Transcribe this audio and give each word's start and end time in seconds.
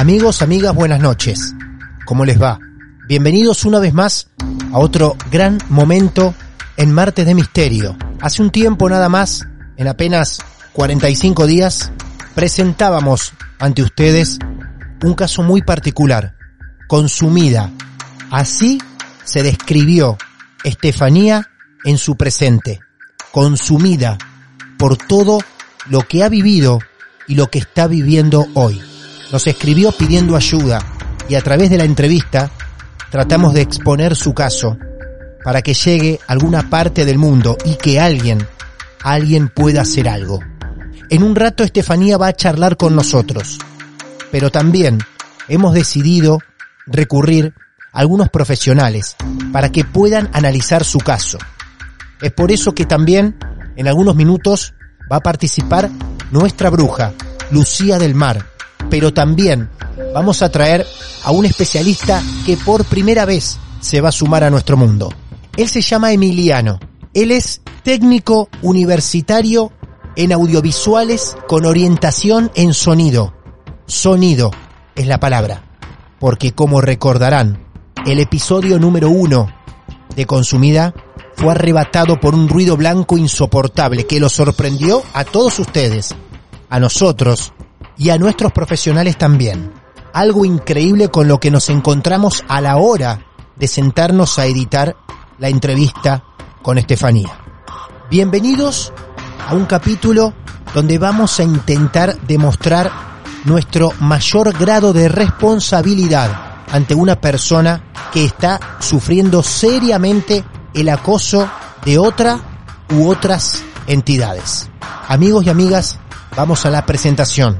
Amigos, 0.00 0.40
amigas, 0.40 0.74
buenas 0.74 0.98
noches. 0.98 1.54
¿Cómo 2.06 2.24
les 2.24 2.40
va? 2.40 2.58
Bienvenidos 3.06 3.66
una 3.66 3.78
vez 3.80 3.92
más 3.92 4.30
a 4.72 4.78
otro 4.78 5.14
gran 5.30 5.58
momento 5.68 6.34
en 6.78 6.90
Martes 6.90 7.26
de 7.26 7.34
Misterio. 7.34 7.98
Hace 8.18 8.40
un 8.40 8.48
tiempo 8.48 8.88
nada 8.88 9.10
más, 9.10 9.46
en 9.76 9.88
apenas 9.88 10.38
45 10.72 11.46
días, 11.46 11.92
presentábamos 12.34 13.34
ante 13.58 13.82
ustedes 13.82 14.38
un 15.04 15.12
caso 15.12 15.42
muy 15.42 15.60
particular, 15.60 16.34
consumida. 16.88 17.70
Así 18.30 18.80
se 19.24 19.42
describió 19.42 20.16
Estefanía 20.64 21.50
en 21.84 21.98
su 21.98 22.16
presente, 22.16 22.80
consumida 23.32 24.16
por 24.78 24.96
todo 24.96 25.40
lo 25.90 26.08
que 26.08 26.24
ha 26.24 26.30
vivido 26.30 26.78
y 27.26 27.34
lo 27.34 27.50
que 27.50 27.58
está 27.58 27.86
viviendo 27.86 28.46
hoy 28.54 28.80
nos 29.32 29.46
escribió 29.46 29.92
pidiendo 29.92 30.36
ayuda 30.36 30.80
y 31.28 31.34
a 31.34 31.40
través 31.40 31.70
de 31.70 31.78
la 31.78 31.84
entrevista 31.84 32.50
tratamos 33.10 33.54
de 33.54 33.62
exponer 33.62 34.16
su 34.16 34.34
caso 34.34 34.76
para 35.44 35.62
que 35.62 35.74
llegue 35.74 36.20
a 36.26 36.32
alguna 36.32 36.68
parte 36.68 37.04
del 37.04 37.18
mundo 37.18 37.56
y 37.64 37.76
que 37.76 38.00
alguien, 38.00 38.46
alguien 39.02 39.48
pueda 39.48 39.82
hacer 39.82 40.08
algo. 40.08 40.40
En 41.08 41.22
un 41.22 41.34
rato 41.34 41.64
Estefanía 41.64 42.18
va 42.18 42.28
a 42.28 42.32
charlar 42.32 42.76
con 42.76 42.94
nosotros, 42.94 43.58
pero 44.30 44.50
también 44.50 44.98
hemos 45.48 45.74
decidido 45.74 46.38
recurrir 46.86 47.54
a 47.92 48.00
algunos 48.00 48.28
profesionales 48.28 49.16
para 49.52 49.70
que 49.70 49.84
puedan 49.84 50.30
analizar 50.32 50.84
su 50.84 50.98
caso. 50.98 51.38
Es 52.20 52.32
por 52.32 52.52
eso 52.52 52.74
que 52.74 52.84
también 52.84 53.36
en 53.76 53.88
algunos 53.88 54.14
minutos 54.14 54.74
va 55.10 55.16
a 55.16 55.20
participar 55.20 55.90
nuestra 56.30 56.70
bruja, 56.70 57.12
Lucía 57.50 57.98
del 57.98 58.14
Mar, 58.14 58.49
pero 58.88 59.12
también 59.12 59.68
vamos 60.14 60.42
a 60.42 60.50
traer 60.50 60.86
a 61.24 61.30
un 61.30 61.44
especialista 61.44 62.22
que 62.46 62.56
por 62.56 62.84
primera 62.84 63.24
vez 63.24 63.58
se 63.80 64.00
va 64.00 64.10
a 64.10 64.12
sumar 64.12 64.44
a 64.44 64.50
nuestro 64.50 64.76
mundo. 64.76 65.12
Él 65.56 65.68
se 65.68 65.80
llama 65.80 66.12
Emiliano. 66.12 66.78
Él 67.12 67.32
es 67.32 67.62
técnico 67.82 68.48
universitario 68.62 69.72
en 70.16 70.32
audiovisuales 70.32 71.36
con 71.48 71.64
orientación 71.64 72.50
en 72.54 72.74
sonido. 72.74 73.34
Sonido 73.86 74.50
es 74.94 75.06
la 75.06 75.18
palabra. 75.18 75.64
Porque 76.18 76.52
como 76.52 76.80
recordarán, 76.80 77.66
el 78.06 78.20
episodio 78.20 78.78
número 78.78 79.10
uno 79.10 79.52
de 80.14 80.26
Consumida 80.26 80.94
fue 81.34 81.52
arrebatado 81.52 82.20
por 82.20 82.34
un 82.34 82.48
ruido 82.48 82.76
blanco 82.76 83.16
insoportable 83.16 84.06
que 84.06 84.20
lo 84.20 84.28
sorprendió 84.28 85.02
a 85.14 85.24
todos 85.24 85.58
ustedes, 85.58 86.14
a 86.68 86.78
nosotros 86.78 87.52
y 88.00 88.08
a 88.08 88.16
nuestros 88.16 88.50
profesionales 88.52 89.18
también. 89.18 89.74
Algo 90.14 90.46
increíble 90.46 91.10
con 91.10 91.28
lo 91.28 91.38
que 91.38 91.50
nos 91.50 91.68
encontramos 91.68 92.42
a 92.48 92.62
la 92.62 92.78
hora 92.78 93.26
de 93.56 93.68
sentarnos 93.68 94.38
a 94.38 94.46
editar 94.46 94.96
la 95.38 95.50
entrevista 95.50 96.24
con 96.62 96.78
Estefanía. 96.78 97.38
Bienvenidos 98.10 98.90
a 99.46 99.54
un 99.54 99.66
capítulo 99.66 100.32
donde 100.74 100.96
vamos 100.96 101.38
a 101.40 101.42
intentar 101.42 102.18
demostrar 102.22 102.90
nuestro 103.44 103.92
mayor 104.00 104.56
grado 104.58 104.94
de 104.94 105.10
responsabilidad 105.10 106.62
ante 106.72 106.94
una 106.94 107.20
persona 107.20 107.84
que 108.14 108.24
está 108.24 108.78
sufriendo 108.78 109.42
seriamente 109.42 110.42
el 110.72 110.88
acoso 110.88 111.50
de 111.84 111.98
otra 111.98 112.40
u 112.96 113.10
otras 113.10 113.62
entidades. 113.86 114.70
Amigos 115.06 115.44
y 115.44 115.50
amigas, 115.50 115.98
vamos 116.34 116.64
a 116.64 116.70
la 116.70 116.86
presentación 116.86 117.58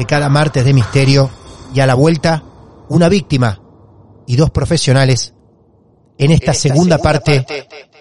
de 0.00 0.06
cada 0.06 0.30
martes 0.30 0.64
de 0.64 0.72
misterio 0.72 1.28
y 1.74 1.80
a 1.80 1.86
la 1.86 1.92
vuelta 1.92 2.42
una 2.88 3.10
víctima 3.10 3.60
y 4.26 4.34
dos 4.34 4.48
profesionales 4.48 5.34
en 6.16 6.30
esta, 6.30 6.54
segunda, 6.54 6.96
parte, 6.96 7.44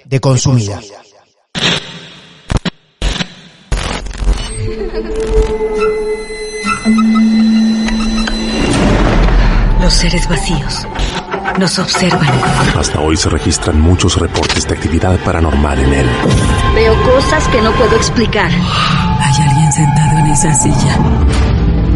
de 0.05 0.19
Consumida. 0.21 0.79
Los 9.81 9.93
seres 9.93 10.29
vacíos 10.29 10.87
nos 11.59 11.79
observan. 11.79 12.29
Hasta 12.77 13.01
hoy 13.01 13.17
se 13.17 13.27
registran 13.27 13.81
muchos 13.81 14.17
reportes 14.17 14.65
de 14.65 14.73
actividad 14.73 15.19
paranormal 15.25 15.77
en 15.79 15.93
él. 15.95 16.09
Veo 16.75 16.93
cosas 17.03 17.45
que 17.49 17.61
no 17.61 17.73
puedo 17.73 17.97
explicar. 17.97 18.49
Hay 18.49 19.41
alguien 19.49 19.73
sentado 19.73 20.19
en 20.19 20.27
esa 20.27 20.53
silla 20.53 21.48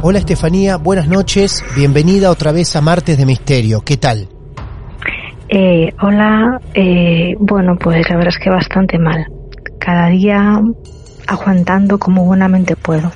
Hola 0.00 0.20
Estefanía, 0.20 0.76
buenas 0.76 1.08
noches, 1.08 1.64
bienvenida 1.74 2.30
otra 2.30 2.52
vez 2.52 2.76
a 2.76 2.80
Martes 2.80 3.18
de 3.18 3.26
Misterio, 3.26 3.80
¿qué 3.80 3.96
tal? 3.96 4.28
Eh, 5.48 5.92
hola, 6.00 6.60
eh, 6.72 7.34
bueno, 7.40 7.76
pues 7.76 8.08
la 8.08 8.16
verdad 8.16 8.32
es 8.32 8.38
que 8.40 8.48
bastante 8.48 8.96
mal. 8.96 9.26
Cada 9.80 10.06
día 10.06 10.62
aguantando 11.26 11.98
como 11.98 12.24
buenamente 12.24 12.76
puedo. 12.76 13.10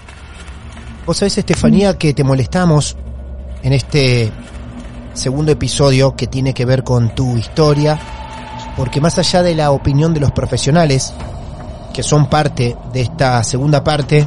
Vos 1.07 1.19
sabés, 1.19 1.39
Estefanía, 1.39 1.97
que 1.97 2.15
te 2.15 2.25
molestamos 2.25 2.97
en 3.63 3.73
este 3.75 4.33
segundo 5.13 5.53
episodio 5.53 6.17
que 6.17 6.27
tiene 6.27 6.53
que 6.53 6.65
ver 6.65 6.83
con 6.83 7.15
tu 7.15 7.37
historia, 7.37 7.97
porque 8.77 9.01
más 9.01 9.21
allá 9.21 9.45
de 9.45 9.55
la 9.55 9.71
opinión 9.71 10.13
de 10.15 10.21
los 10.21 10.33
profesionales, 10.33 11.15
que 11.95 12.03
son 12.03 12.27
parte 12.27 12.77
de 12.93 13.03
esta 13.03 13.41
segunda 13.45 13.85
parte, 13.85 14.27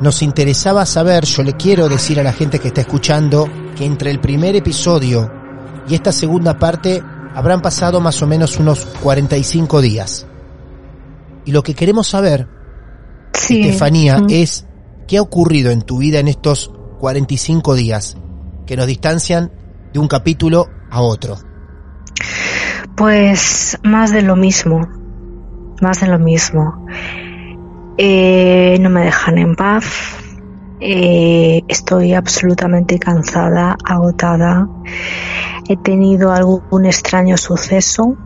nos 0.00 0.22
interesaba 0.22 0.84
saber, 0.86 1.24
yo 1.24 1.42
le 1.42 1.54
quiero 1.54 1.88
decir 1.88 2.20
a 2.20 2.22
la 2.22 2.32
gente 2.32 2.58
que 2.58 2.68
está 2.68 2.82
escuchando, 2.82 3.48
que 3.76 3.84
entre 3.84 4.10
el 4.10 4.20
primer 4.20 4.56
episodio 4.56 5.30
y 5.88 5.94
esta 5.94 6.12
segunda 6.12 6.58
parte 6.58 7.02
habrán 7.34 7.62
pasado 7.62 8.00
más 8.00 8.22
o 8.22 8.26
menos 8.26 8.58
unos 8.58 8.84
45 9.02 9.80
días. 9.80 10.26
Y 11.44 11.52
lo 11.52 11.62
que 11.62 11.74
queremos 11.74 12.08
saber, 12.08 12.48
Estefanía, 13.32 14.22
es 14.28 14.66
qué 15.06 15.18
ha 15.18 15.22
ocurrido 15.22 15.70
en 15.70 15.82
tu 15.82 15.98
vida 15.98 16.18
en 16.18 16.28
estos 16.28 16.72
45 16.98 17.74
días 17.74 18.16
que 18.66 18.76
nos 18.76 18.86
distancian 18.86 19.52
de 19.92 20.00
un 20.00 20.08
capítulo 20.08 20.66
a 20.90 21.00
otro. 21.00 21.36
Pues 22.96 23.78
más 23.84 24.12
de 24.12 24.22
lo 24.22 24.34
mismo, 24.34 24.80
más 25.80 26.00
de 26.00 26.08
lo 26.08 26.18
mismo. 26.18 26.86
Eh, 27.98 28.76
no 28.80 28.90
me 28.90 29.04
dejan 29.04 29.38
en 29.38 29.54
paz. 29.54 29.84
Eh, 30.80 31.62
estoy 31.68 32.12
absolutamente 32.14 32.98
cansada, 32.98 33.76
agotada. 33.84 34.68
He 35.68 35.76
tenido 35.76 36.32
algún 36.32 36.84
extraño 36.86 37.36
suceso. 37.36 38.16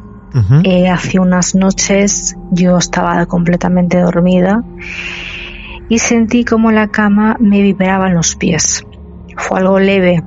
Eh, 0.62 0.88
hace 0.88 1.18
unas 1.18 1.56
noches 1.56 2.36
yo 2.52 2.78
estaba 2.78 3.26
completamente 3.26 3.98
dormida 3.98 4.62
y 5.88 5.98
sentí 5.98 6.44
como 6.44 6.70
la 6.70 6.86
cama 6.86 7.36
me 7.40 7.60
vibraba 7.60 8.06
en 8.06 8.14
los 8.14 8.36
pies. 8.36 8.86
Fue 9.36 9.58
algo 9.58 9.80
leve, 9.80 10.22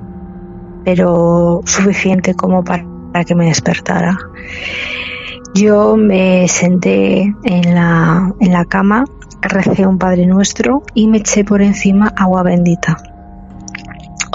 pero 0.84 1.62
suficiente 1.63 2.36
como 2.36 2.66
para 2.66 3.24
que 3.25 3.34
me 3.34 3.45
despertara. 3.45 4.18
Yo 5.56 5.95
me 5.95 6.50
senté 6.50 7.34
en 7.44 7.75
la, 7.75 8.34
en 8.42 8.51
la 8.51 8.66
cama, 8.66 9.06
recé 9.50 9.86
un 9.88 9.98
Padre 9.98 10.25
Nuestro 10.25 10.84
y 10.94 11.07
me 11.07 11.18
eché 11.18 11.44
por 11.44 11.62
encima 11.62 12.12
agua 12.16 12.44
bendita. 12.44 12.98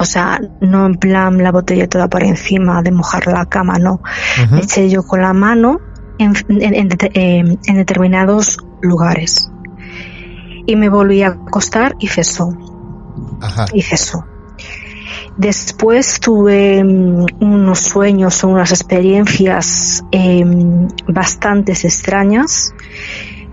O 0.01 0.05
sea, 0.05 0.41
no 0.61 0.87
en 0.87 0.95
plan 0.95 1.43
la 1.43 1.51
botella 1.51 1.89
toda 1.89 2.09
por 2.09 2.23
encima 2.23 2.83
de 2.83 2.93
mojar 2.93 3.27
la 3.27 3.47
cama, 3.47 3.79
no. 3.79 4.01
Me 4.53 4.61
eché 4.61 4.89
yo 4.89 5.03
con 5.05 5.21
la 5.23 5.33
mano 5.33 5.81
en, 6.19 6.35
en- 6.49 6.75
en 6.75 6.89
det- 6.89 7.11
en 7.15 7.77
determinados 7.77 8.59
lugares. 8.81 9.51
Y 10.67 10.77
me 10.77 10.89
volví 10.89 11.23
a 11.23 11.29
acostar 11.29 11.97
y 11.99 12.07
cesó 12.09 12.57
Ajá. 13.41 13.65
y 13.73 13.83
cesó. 13.83 14.25
Después 15.37 16.19
tuve 16.21 16.83
mm, 16.85 17.27
unos 17.41 17.79
sueños 17.81 18.43
o 18.45 18.49
unas 18.49 18.71
experiencias 18.73 20.05
em, 20.11 20.89
bastantes 21.07 21.85
extrañas. 21.85 22.73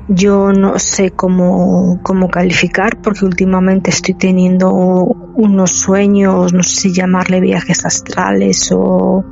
Yo 0.07 0.51
no 0.53 0.77
sé 0.77 1.11
cómo, 1.11 1.99
cómo 2.03 2.29
calificar 2.29 3.01
porque 3.01 3.25
últimamente 3.25 3.89
estoy 3.89 4.13
teniendo 4.13 4.71
unos 4.71 5.71
sueños, 5.71 6.53
no 6.53 6.61
sé 6.61 6.75
si 6.75 6.93
llamarle 6.93 7.39
viajes 7.39 7.85
astrales 7.85 8.71
o, 8.71 9.25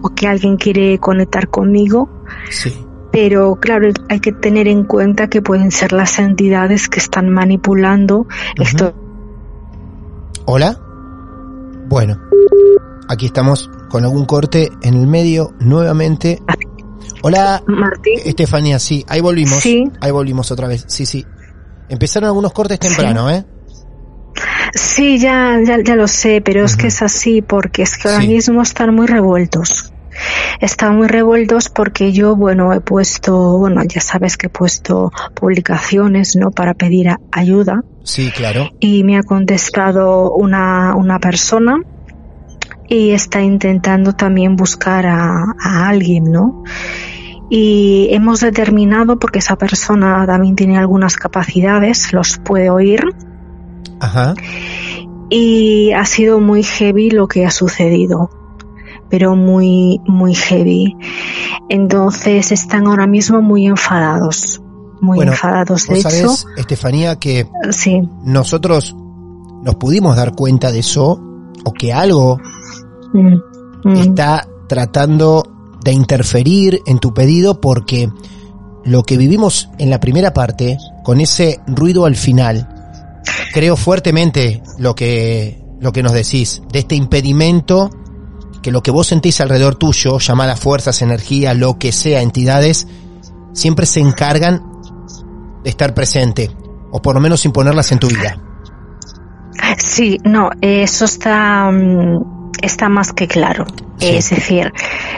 o 0.00 0.08
que 0.14 0.26
alguien 0.26 0.56
quiere 0.56 0.98
conectar 0.98 1.48
conmigo 1.48 2.08
Sí. 2.50 2.74
pero 3.12 3.56
claro, 3.56 3.88
hay 4.08 4.20
que 4.20 4.32
tener 4.32 4.68
en 4.68 4.84
cuenta 4.84 5.28
que 5.28 5.42
pueden 5.42 5.70
ser 5.70 5.92
las 5.92 6.18
entidades 6.18 6.88
que 6.88 6.98
están 6.98 7.28
manipulando 7.30 8.26
esto. 8.56 8.94
Hola. 10.46 10.78
Bueno, 11.88 12.18
aquí 13.08 13.26
estamos 13.26 13.70
con 13.88 14.04
algún 14.04 14.26
corte 14.26 14.70
en 14.82 14.94
el 14.94 15.06
medio 15.06 15.52
nuevamente. 15.60 16.42
Hola, 17.22 17.62
Martín, 17.66 18.18
Estefanía, 18.24 18.78
sí, 18.78 19.04
ahí 19.08 19.20
volvimos. 19.20 19.58
Sí. 19.60 19.84
Ahí 20.00 20.10
volvimos 20.10 20.50
otra 20.50 20.68
vez, 20.68 20.84
sí, 20.88 21.06
sí. 21.06 21.24
Empezaron 21.88 22.28
algunos 22.28 22.52
cortes 22.52 22.78
temprano, 22.78 23.30
¿eh? 23.30 23.44
sí, 24.74 25.18
ya, 25.18 25.58
ya, 25.64 25.78
ya 25.82 25.96
lo 25.96 26.06
sé, 26.08 26.42
pero 26.44 26.64
es 26.64 26.76
que 26.76 26.88
es 26.88 27.00
así 27.02 27.40
porque 27.42 27.82
es 27.82 27.96
que 27.96 28.08
ahora 28.08 28.20
Sí. 28.20 28.28
mismo 28.28 28.60
están 28.62 28.94
muy 28.94 29.06
revueltos. 29.06 29.92
Están 30.60 30.96
muy 30.96 31.08
revueltos 31.08 31.68
porque 31.68 32.12
yo, 32.12 32.36
bueno, 32.36 32.72
he 32.72 32.80
puesto, 32.80 33.58
bueno, 33.58 33.82
ya 33.86 34.00
sabes 34.00 34.36
que 34.36 34.46
he 34.46 34.50
puesto 34.50 35.12
publicaciones, 35.34 36.36
¿no? 36.36 36.50
Para 36.50 36.74
pedir 36.74 37.08
ayuda. 37.32 37.82
Sí, 38.02 38.30
claro. 38.30 38.70
y 38.78 39.02
me 39.02 39.16
ha 39.18 39.22
contestado 39.24 40.32
una, 40.32 40.94
una 40.94 41.18
persona 41.18 41.80
y 42.88 43.10
está 43.10 43.42
intentando 43.42 44.12
también 44.12 44.56
buscar 44.56 45.06
a, 45.06 45.54
a 45.60 45.88
alguien, 45.88 46.24
¿no? 46.24 46.62
Y 47.48 48.08
hemos 48.10 48.40
determinado, 48.40 49.18
porque 49.18 49.38
esa 49.38 49.56
persona 49.56 50.26
también 50.26 50.56
tiene 50.56 50.78
algunas 50.78 51.16
capacidades, 51.16 52.12
los 52.12 52.38
puede 52.38 52.70
oír, 52.70 53.02
Ajá. 54.00 54.34
y 55.30 55.92
ha 55.92 56.04
sido 56.04 56.40
muy 56.40 56.62
heavy 56.64 57.10
lo 57.10 57.28
que 57.28 57.46
ha 57.46 57.50
sucedido, 57.50 58.30
pero 59.08 59.36
muy, 59.36 60.00
muy 60.06 60.34
heavy. 60.34 60.96
Entonces 61.68 62.50
están 62.50 62.88
ahora 62.88 63.06
mismo 63.06 63.42
muy 63.42 63.66
enfadados, 63.66 64.60
muy 65.00 65.16
Bueno, 65.16 65.32
enfadados. 65.32 65.86
De 65.86 65.98
hecho, 66.00 66.10
sabés, 66.10 66.46
Estefanía, 66.56 67.16
que 67.16 67.46
sí, 67.70 68.02
nosotros 68.24 68.96
nos 69.62 69.76
pudimos 69.76 70.16
dar 70.16 70.34
cuenta 70.34 70.72
de 70.72 70.80
eso, 70.80 71.20
o 71.64 71.72
que 71.72 71.92
algo 71.92 72.40
mm, 73.12 73.34
mm, 73.84 73.96
está 73.96 74.46
tratando 74.68 75.42
de 75.82 75.92
interferir 75.92 76.82
en 76.86 76.98
tu 76.98 77.14
pedido 77.14 77.60
porque 77.60 78.10
lo 78.84 79.02
que 79.02 79.16
vivimos 79.16 79.68
en 79.78 79.90
la 79.90 80.00
primera 80.00 80.32
parte, 80.32 80.78
con 81.04 81.20
ese 81.20 81.60
ruido 81.66 82.06
al 82.06 82.16
final, 82.16 82.68
creo 83.52 83.76
fuertemente 83.76 84.62
lo 84.78 84.94
que, 84.94 85.62
lo 85.80 85.92
que 85.92 86.02
nos 86.02 86.12
decís, 86.12 86.62
de 86.72 86.80
este 86.80 86.94
impedimento 86.94 87.90
que 88.62 88.72
lo 88.72 88.82
que 88.82 88.90
vos 88.90 89.06
sentís 89.06 89.40
alrededor 89.40 89.76
tuyo, 89.76 90.18
llamadas 90.18 90.58
fuerzas, 90.58 91.00
energía, 91.00 91.54
lo 91.54 91.78
que 91.78 91.92
sea, 91.92 92.20
entidades, 92.20 92.88
siempre 93.52 93.86
se 93.86 94.00
encargan 94.00 94.60
de 95.62 95.70
estar 95.70 95.94
presente, 95.94 96.50
o 96.90 97.00
por 97.00 97.14
lo 97.14 97.20
menos 97.20 97.44
imponerlas 97.44 97.92
en 97.92 98.00
tu 98.00 98.08
vida. 98.08 98.42
Sí, 99.78 100.18
no, 100.24 100.50
eso 100.60 101.04
está, 101.04 101.70
mm, 101.70 102.35
está 102.62 102.88
más 102.88 103.12
que 103.12 103.28
claro. 103.28 103.66
Sí. 103.98 104.16
Es 104.16 104.30
decir, 104.30 104.72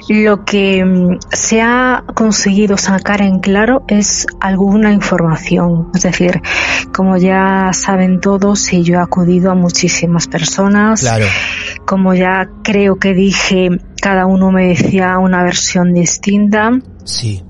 lo 0.08 0.44
que 0.44 0.85
mm, 0.85 1.19
se 1.32 1.61
ha 1.61 2.05
conseguido 2.14 2.76
sacar 2.76 3.23
en 3.23 3.40
claro 3.40 3.85
es 3.88 4.26
alguna 4.40 4.93
información. 4.93 5.88
Es 5.94 6.02
decir, 6.02 6.40
como 6.93 7.17
ya 7.17 7.70
saben 7.73 8.20
todos, 8.20 8.73
y 8.73 8.82
yo 8.85 8.94
he 8.94 9.02
acudido 9.02 9.50
a 9.50 9.55
muchísimas 9.55 10.29
personas, 10.29 11.00
Claro, 11.00 11.26
como 11.85 12.14
ya 12.14 12.49
creo 12.62 12.96
que 12.96 13.14
dije, 13.14 13.69
cada 14.00 14.26
uno 14.26 14.52
me 14.52 14.69
decía 14.69 15.19
una 15.19 15.43
versión 15.43 15.93
distinta. 15.93 16.70
sí, 17.05 17.43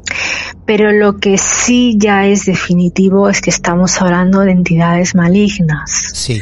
Pero 0.67 0.93
lo 0.93 1.17
que 1.17 1.38
sí 1.38 1.97
ya 1.99 2.26
es 2.26 2.44
definitivo 2.44 3.29
es 3.29 3.41
que 3.41 3.50
estamos 3.50 4.00
hablando 4.03 4.41
de 4.41 4.53
entidades 4.53 5.15
malignas. 5.15 6.11
sí. 6.15 6.41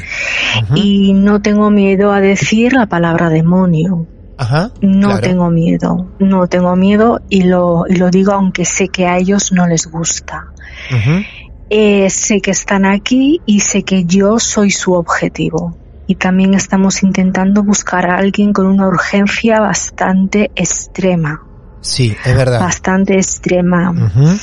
Y 0.75 1.13
no 1.13 1.43
tengo 1.43 1.71
miedo 1.71 2.13
a 2.13 2.21
decir 2.21 2.73
la 2.73 2.87
palabra 2.87 3.29
demonio. 3.29 4.07
Ajá. 4.39 4.71
No 4.81 5.09
claro. 5.09 5.21
tengo 5.21 5.51
miedo. 5.51 6.11
No 6.19 6.47
tengo 6.47 6.77
miedo 6.77 7.21
y 7.29 7.43
lo, 7.43 7.85
y 7.89 7.97
lo 7.97 8.11
digo 8.11 8.33
aunque 8.33 8.65
sé 8.65 8.89
que 8.89 9.07
a 9.07 9.19
ellos 9.19 9.53
no 9.53 9.67
les 9.67 9.87
gusta. 9.87 10.47
Ujú. 10.91 11.23
Eh, 11.71 12.09
sé 12.11 12.41
que 12.41 12.53
están 12.53 12.85
aquí 12.85 13.41
y 13.47 13.61
sé 13.61 13.83
que 13.83 14.05
yo 14.05 14.39
soy 14.39 14.71
su 14.71 14.93
objetivo. 14.93 15.77
Y 16.07 16.15
también 16.15 16.55
estamos 16.55 17.03
intentando 17.03 17.65
buscar 17.65 18.09
a 18.09 18.17
alguien 18.17 18.53
con 18.53 18.67
una 18.67 18.87
urgencia 18.87 19.61
bastante 19.61 20.51
extrema. 20.55 21.43
Sí, 21.81 22.17
es 22.25 22.37
verdad. 22.37 22.61
Bastante 22.61 23.15
extrema. 23.15 23.91
Ujú. 23.91 24.39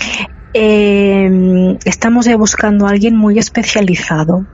Eh, 0.53 1.77
estamos 1.85 2.25
ya 2.25 2.37
buscando 2.37 2.85
a 2.85 2.91
alguien 2.91 3.15
muy 3.15 3.39
especializado. 3.39 4.45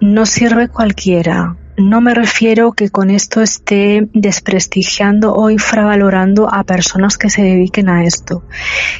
No 0.00 0.26
sirve 0.26 0.68
cualquiera. 0.68 1.56
No 1.78 2.02
me 2.02 2.14
refiero 2.14 2.72
que 2.72 2.90
con 2.90 3.08
esto 3.08 3.40
esté 3.40 4.06
desprestigiando 4.12 5.34
o 5.34 5.48
infravalorando 5.48 6.52
a 6.52 6.64
personas 6.64 7.16
que 7.16 7.30
se 7.30 7.42
dediquen 7.42 7.88
a 7.88 8.04
esto. 8.04 8.44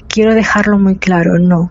Quiero 0.08 0.34
dejarlo 0.34 0.78
muy 0.78 0.96
claro, 0.96 1.38
no. 1.38 1.70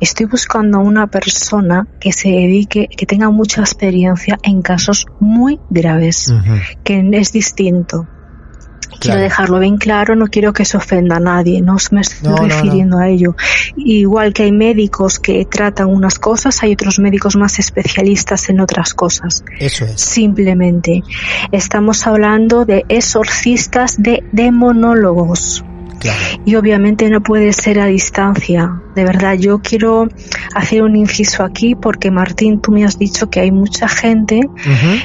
Estoy 0.00 0.26
buscando 0.26 0.78
a 0.78 0.80
una 0.80 1.06
persona 1.06 1.86
que 2.00 2.12
se 2.12 2.30
dedique, 2.30 2.88
que 2.88 3.06
tenga 3.06 3.30
mucha 3.30 3.60
experiencia 3.60 4.38
en 4.42 4.60
casos 4.60 5.06
muy 5.20 5.60
graves, 5.70 6.34
que 6.82 7.08
es 7.12 7.32
distinto. 7.32 8.08
Quiero 8.98 9.20
dejarlo 9.20 9.58
bien 9.58 9.76
claro, 9.76 10.16
no 10.16 10.26
quiero 10.26 10.52
que 10.52 10.64
se 10.64 10.76
ofenda 10.76 11.16
a 11.16 11.20
nadie, 11.20 11.62
no 11.62 11.76
me 11.90 12.00
estoy 12.00 12.28
No, 12.28 12.36
no, 12.36 12.42
no. 12.42 12.48
refiriendo 12.48 12.98
a 12.98 13.08
ello. 13.08 13.36
Igual 13.76 14.32
que 14.32 14.44
hay 14.44 14.52
médicos 14.52 15.18
que 15.18 15.44
tratan 15.44 15.88
unas 15.88 16.18
cosas, 16.18 16.62
hay 16.62 16.72
otros 16.72 16.98
médicos 16.98 17.36
más 17.36 17.58
especialistas 17.58 18.48
en 18.48 18.60
otras 18.60 18.94
cosas. 18.94 19.44
Eso 19.58 19.84
es. 19.84 20.00
Simplemente 20.00 21.02
estamos 21.52 22.06
hablando 22.06 22.64
de 22.64 22.84
exorcistas, 22.88 24.02
de 24.02 24.22
demonólogos. 24.32 25.64
Claro. 26.00 26.18
Y 26.44 26.54
obviamente 26.56 27.08
no 27.10 27.20
puede 27.22 27.52
ser 27.52 27.78
a 27.78 27.86
distancia. 27.86 28.80
De 28.94 29.04
verdad, 29.04 29.34
yo 29.34 29.60
quiero 29.60 30.08
hacer 30.54 30.82
un 30.82 30.96
inciso 30.96 31.44
aquí 31.44 31.74
porque 31.74 32.10
Martín, 32.10 32.60
tú 32.60 32.72
me 32.72 32.84
has 32.84 32.98
dicho 32.98 33.30
que 33.30 33.40
hay 33.40 33.52
mucha 33.52 33.86
gente 33.86 34.40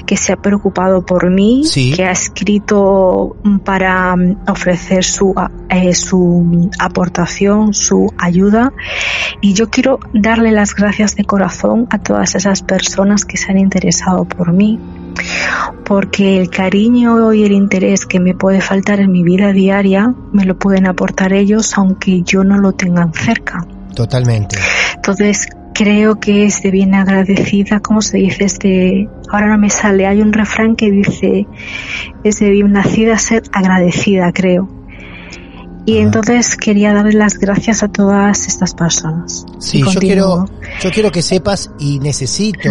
que 0.08 0.18
se 0.18 0.34
ha 0.34 0.38
preocupado 0.38 1.06
por 1.06 1.30
mí, 1.30 1.64
Sí. 1.66 1.94
que 1.94 2.06
ha 2.06 2.12
escrito 2.12 3.36
para 3.64 4.16
mm, 4.16 4.38
ofrecer 4.48 5.04
su, 5.04 5.36
eh, 5.70 5.94
su 5.94 6.70
aportación, 6.80 7.74
su 7.74 8.12
ayuda. 8.18 8.72
Y 9.42 9.54
yo 9.54 9.70
quiero 9.70 10.00
darle 10.14 10.52
las 10.52 10.74
gracias 10.76 11.16
de 11.16 11.26
corazón 11.26 11.88
a 11.92 12.00
todas 12.00 12.36
esas 12.36 12.64
personas 12.64 13.26
que 13.26 13.38
se 13.38 13.52
han 13.52 13.58
interesado 13.58 14.26
por 14.26 14.54
mí, 14.54 14.80
porque 15.86 16.38
el 16.38 16.50
cariño 16.50 17.34
y 17.34 17.44
el 17.44 17.52
interés 17.52 18.06
que 18.06 18.20
me 18.20 18.34
puede 18.34 18.62
faltar 18.62 19.00
en 19.00 19.12
mi 19.12 19.24
vida 19.24 19.54
diaria 19.54 20.14
me 20.34 20.46
lo 20.46 20.58
pueden 20.58 20.88
aportar 20.88 21.34
ellos 21.34 21.78
aunque 21.78 22.22
yo 22.24 22.44
no 22.44 22.58
lo 22.58 22.74
tengan 22.74 23.14
cerca. 23.14 23.66
Totalmente. 23.96 24.58
Entonces, 24.96 25.48
creo 25.76 26.20
que 26.20 26.46
es 26.46 26.64
de 26.64 26.72
bien 26.72 26.96
agradecida, 26.96 27.82
¿cómo 27.82 28.02
se 28.02 28.18
dice? 28.18 28.46
Este, 28.46 29.10
ahora 29.32 29.48
no 29.48 29.58
me 29.58 29.70
sale, 29.70 30.08
hay 30.08 30.22
un 30.22 30.34
refrán 30.34 30.76
que 30.76 30.90
dice, 30.90 31.46
es 32.24 32.40
de 32.40 32.50
bien 32.50 32.72
nacida 32.72 33.18
ser 33.18 33.44
agradecida, 33.52 34.32
creo. 34.34 34.70
Y 35.86 35.98
entonces 35.98 36.56
quería 36.56 36.94
darle 36.94 37.14
las 37.14 37.38
gracias 37.38 37.84
a 37.84 37.90
todas 37.90 38.48
estas 38.48 38.74
personas. 38.74 39.46
Sí, 39.60 39.84
yo 39.84 40.00
quiero, 40.00 40.46
yo 40.82 40.92
quiero 40.92 41.12
que 41.12 41.22
sepas 41.22 41.70
y 41.78 42.00
necesito 42.00 42.70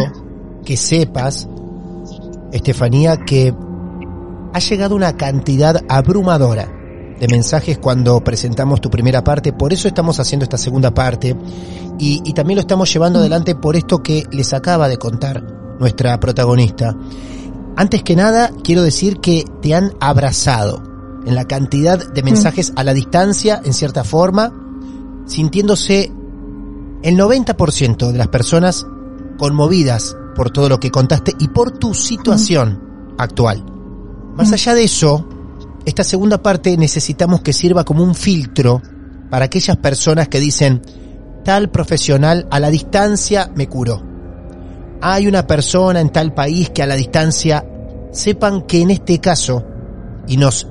que 0.65 0.77
sepas, 0.77 1.49
Estefanía, 2.55 3.17
que 3.17 3.53
ha 4.53 4.59
llegado 4.61 4.95
una 4.95 5.17
cantidad 5.17 5.85
abrumadora 5.89 6.71
de 7.19 7.29
mensajes 7.29 7.79
cuando 7.79 8.23
presentamos 8.23 8.81
tu 8.81 8.91
primera 8.91 9.25
parte, 9.25 9.53
por 9.53 9.73
eso 9.73 9.89
estamos 9.89 10.21
haciendo 10.21 10.45
esta 10.45 10.57
segunda 10.57 10.95
parte. 10.95 11.37
Y, 11.99 12.23
y 12.25 12.33
también 12.33 12.57
lo 12.57 12.61
estamos 12.61 12.93
llevando 12.93 13.19
adelante 13.19 13.55
por 13.55 13.77
esto 13.77 14.03
que 14.03 14.25
les 14.31 14.53
acaba 14.53 14.89
de 14.89 14.99
contar 14.99 15.43
nuestra 15.79 16.19
protagonista. 16.21 16.97
Antes 17.77 18.05
que 18.05 18.15
nada, 18.15 18.53
quiero 18.63 18.83
decir 18.83 19.19
que 19.19 19.45
te 19.61 19.75
han 19.75 19.93
abrazado 20.01 20.83
en 21.27 21.35
la 21.35 21.47
cantidad 21.47 22.13
de 22.13 22.23
mensajes 22.23 22.73
a 22.77 22.85
la 22.85 22.95
distancia, 22.95 23.61
en 23.65 23.73
cierta 23.73 24.05
forma, 24.05 24.53
sintiéndose 25.27 26.13
el 27.03 27.19
90% 27.19 28.13
de 28.13 28.19
las 28.19 28.29
personas 28.29 28.87
conmovidas 29.39 30.17
por 30.35 30.51
todo 30.51 30.69
lo 30.69 30.81
que 30.81 30.91
contaste 30.91 31.33
y 31.39 31.49
por 31.49 31.79
tu 31.79 31.95
situación 31.95 33.15
actual. 33.19 33.65
Más 34.37 34.53
allá 34.53 34.75
de 34.75 34.85
eso, 34.85 35.27
esta 35.85 36.03
segunda 36.03 36.43
parte 36.43 36.77
necesitamos 36.77 37.43
que 37.43 37.53
sirva 37.53 37.85
como 37.85 38.03
un 38.03 38.15
filtro 38.15 38.83
para 39.31 39.47
aquellas 39.47 39.77
personas 39.77 40.29
que 40.29 40.41
dicen, 40.41 40.83
tal 41.45 41.71
profesional 41.71 42.47
a 42.51 42.59
la 42.59 42.71
distancia 42.71 43.51
me 43.55 43.69
curó. 43.69 44.03
Hay 45.01 45.27
una 45.27 45.47
persona 45.47 46.01
en 46.01 46.11
tal 46.11 46.35
país 46.35 46.71
que 46.71 46.83
a 46.83 46.87
la 46.87 46.97
distancia 46.97 47.65
sepan 48.13 48.63
que 48.63 48.81
en 48.81 48.91
este 48.91 49.19
caso, 49.21 49.65
y 50.27 50.37
nos 50.37 50.69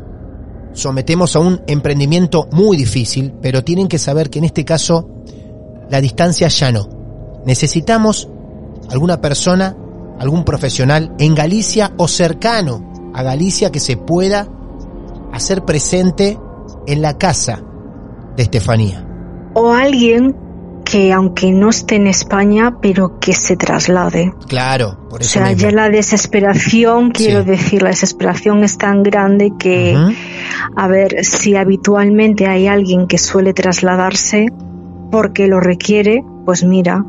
sometemos 0.73 1.35
a 1.35 1.39
un 1.39 1.61
emprendimiento 1.67 2.47
muy 2.51 2.75
difícil, 2.75 3.33
pero 3.41 3.63
tienen 3.63 3.87
que 3.87 3.99
saber 3.99 4.29
que 4.29 4.39
en 4.39 4.45
este 4.45 4.65
caso 4.65 5.07
la 5.89 6.01
distancia 6.01 6.47
ya 6.47 6.71
no. 6.71 6.89
Necesitamos 7.45 8.29
alguna 8.93 9.19
persona, 9.19 9.75
algún 10.19 10.45
profesional 10.45 11.13
en 11.19 11.35
Galicia 11.35 11.91
o 11.97 12.07
cercano 12.07 13.11
a 13.13 13.23
Galicia 13.23 13.71
que 13.71 13.79
se 13.79 13.97
pueda 13.97 14.47
hacer 15.31 15.63
presente 15.65 16.39
en 16.87 17.01
la 17.01 17.17
casa 17.17 17.61
de 18.35 18.43
Estefanía. 18.43 19.05
O 19.55 19.73
alguien 19.73 20.35
que 20.85 21.13
aunque 21.13 21.51
no 21.51 21.69
esté 21.69 21.95
en 21.95 22.07
España, 22.07 22.77
pero 22.81 23.19
que 23.19 23.33
se 23.33 23.55
traslade. 23.55 24.33
Claro, 24.47 24.97
por 25.09 25.21
eso. 25.21 25.39
O 25.39 25.43
sea, 25.43 25.53
mismo. 25.53 25.69
ya 25.69 25.75
la 25.75 25.89
desesperación, 25.89 27.11
quiero 27.11 27.43
Sí. 27.43 27.49
decir, 27.49 27.81
la 27.83 27.89
desesperación 27.89 28.63
es 28.63 28.77
tan 28.77 29.01
grande 29.01 29.53
que, 29.57 29.95
a 30.75 30.87
ver, 30.87 31.23
si 31.23 31.55
habitualmente 31.55 32.47
hay 32.47 32.67
alguien 32.67 33.07
que 33.07 33.17
suele 33.17 33.53
trasladarse 33.53 34.47
porque 35.09 35.47
lo 35.47 35.59
requiere, 35.59 36.23
pues 36.45 36.63
mira, 36.63 37.03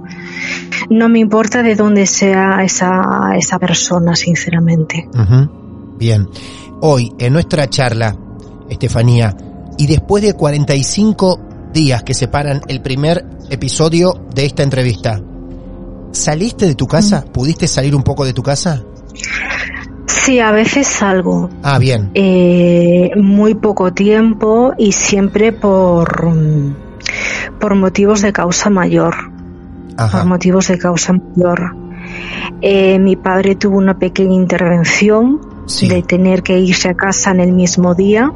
no 0.90 1.08
me 1.08 1.18
importa 1.18 1.62
de 1.62 1.74
dónde 1.74 2.06
sea 2.06 2.62
esa, 2.64 3.32
esa 3.36 3.58
persona, 3.58 4.14
sinceramente. 4.16 5.08
Bien. 5.98 6.28
Hoy, 6.80 7.12
en 7.18 7.32
nuestra 7.32 7.68
charla, 7.68 8.16
Estefanía, 8.68 9.36
y 9.78 9.86
después 9.86 10.22
de 10.22 10.34
45 10.34 11.40
días 11.72 12.02
que 12.02 12.14
separan 12.14 12.60
el 12.68 12.80
primer 12.82 13.24
episodio 13.50 14.14
de 14.34 14.46
esta 14.46 14.62
entrevista, 14.62 15.20
¿saliste 16.12 16.66
de 16.66 16.74
tu 16.74 16.86
casa? 16.86 17.24
¿Pudiste 17.32 17.66
salir 17.66 17.94
un 17.94 18.02
poco 18.02 18.24
de 18.24 18.32
tu 18.32 18.42
casa? 18.42 18.82
Sí, 20.06 20.38
a 20.40 20.52
veces 20.52 20.86
salgo, 20.86 21.50
Ah, 21.62 21.78
bien. 21.78 22.10
eh, 22.14 23.10
muy 23.16 23.54
poco 23.54 23.92
tiempo 23.92 24.72
y 24.78 24.92
siempre 24.92 25.52
por, 25.52 26.26
mm, 26.34 26.74
por 27.64 27.76
motivos 27.76 28.20
de 28.20 28.30
causa 28.30 28.68
mayor. 28.68 29.14
por 29.96 30.26
motivos 30.26 30.68
de 30.68 30.76
causa 30.76 31.14
mayor. 31.14 31.74
Eh, 32.60 32.98
mi 32.98 33.16
padre 33.16 33.54
tuvo 33.54 33.78
una 33.78 33.98
pequeña 33.98 34.34
intervención 34.34 35.40
Sí. 35.64 35.88
de 35.88 36.02
tener 36.02 36.42
que 36.42 36.58
irse 36.58 36.90
a 36.90 36.94
casa 36.94 37.30
en 37.30 37.40
el 37.40 37.52
mismo 37.52 37.94
día 37.94 38.30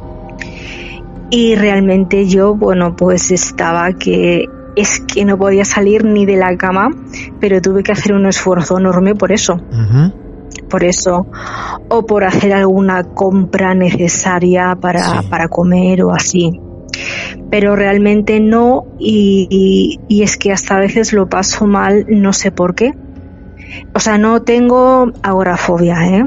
y 1.29 1.53
realmente 1.53 2.25
yo, 2.27 2.55
bueno, 2.55 2.95
pues 2.95 3.29
estaba 3.29 3.93
que 3.93 4.45
es 4.75 4.99
que 5.01 5.25
no 5.25 5.37
podía 5.37 5.63
salir 5.63 6.05
ni 6.05 6.25
de 6.25 6.35
la 6.37 6.57
cama, 6.57 6.89
pero 7.39 7.61
tuve 7.61 7.83
que 7.83 7.91
hacer 7.91 8.13
un 8.13 8.25
esfuerzo 8.25 8.79
enorme 8.79 9.13
por 9.13 9.31
eso, 9.31 9.61
por 10.71 10.83
eso, 10.83 11.27
o 11.87 12.03
por 12.03 12.23
hacer 12.23 12.51
alguna 12.53 13.03
compra 13.03 13.75
necesaria 13.75 14.75
para, 14.81 15.21
Sí. 15.21 15.27
para 15.29 15.49
comer 15.49 16.03
o 16.03 16.11
así. 16.15 16.59
Pero 17.49 17.75
realmente 17.75 18.39
no, 18.39 18.85
y, 18.99 19.47
y- 19.49 19.99
y 20.07 20.23
es 20.23 20.37
que 20.37 20.51
hasta 20.51 20.75
a 20.75 20.79
veces 20.79 21.13
lo 21.13 21.27
paso 21.29 21.65
mal, 21.65 22.05
no 22.09 22.31
sé 22.33 22.51
por 22.51 22.75
qué. 22.75 22.93
O 23.93 23.99
sea, 23.99 24.17
no 24.17 24.41
tengo 24.41 25.11
agorafobia, 25.23 26.05
¿eh? 26.07 26.23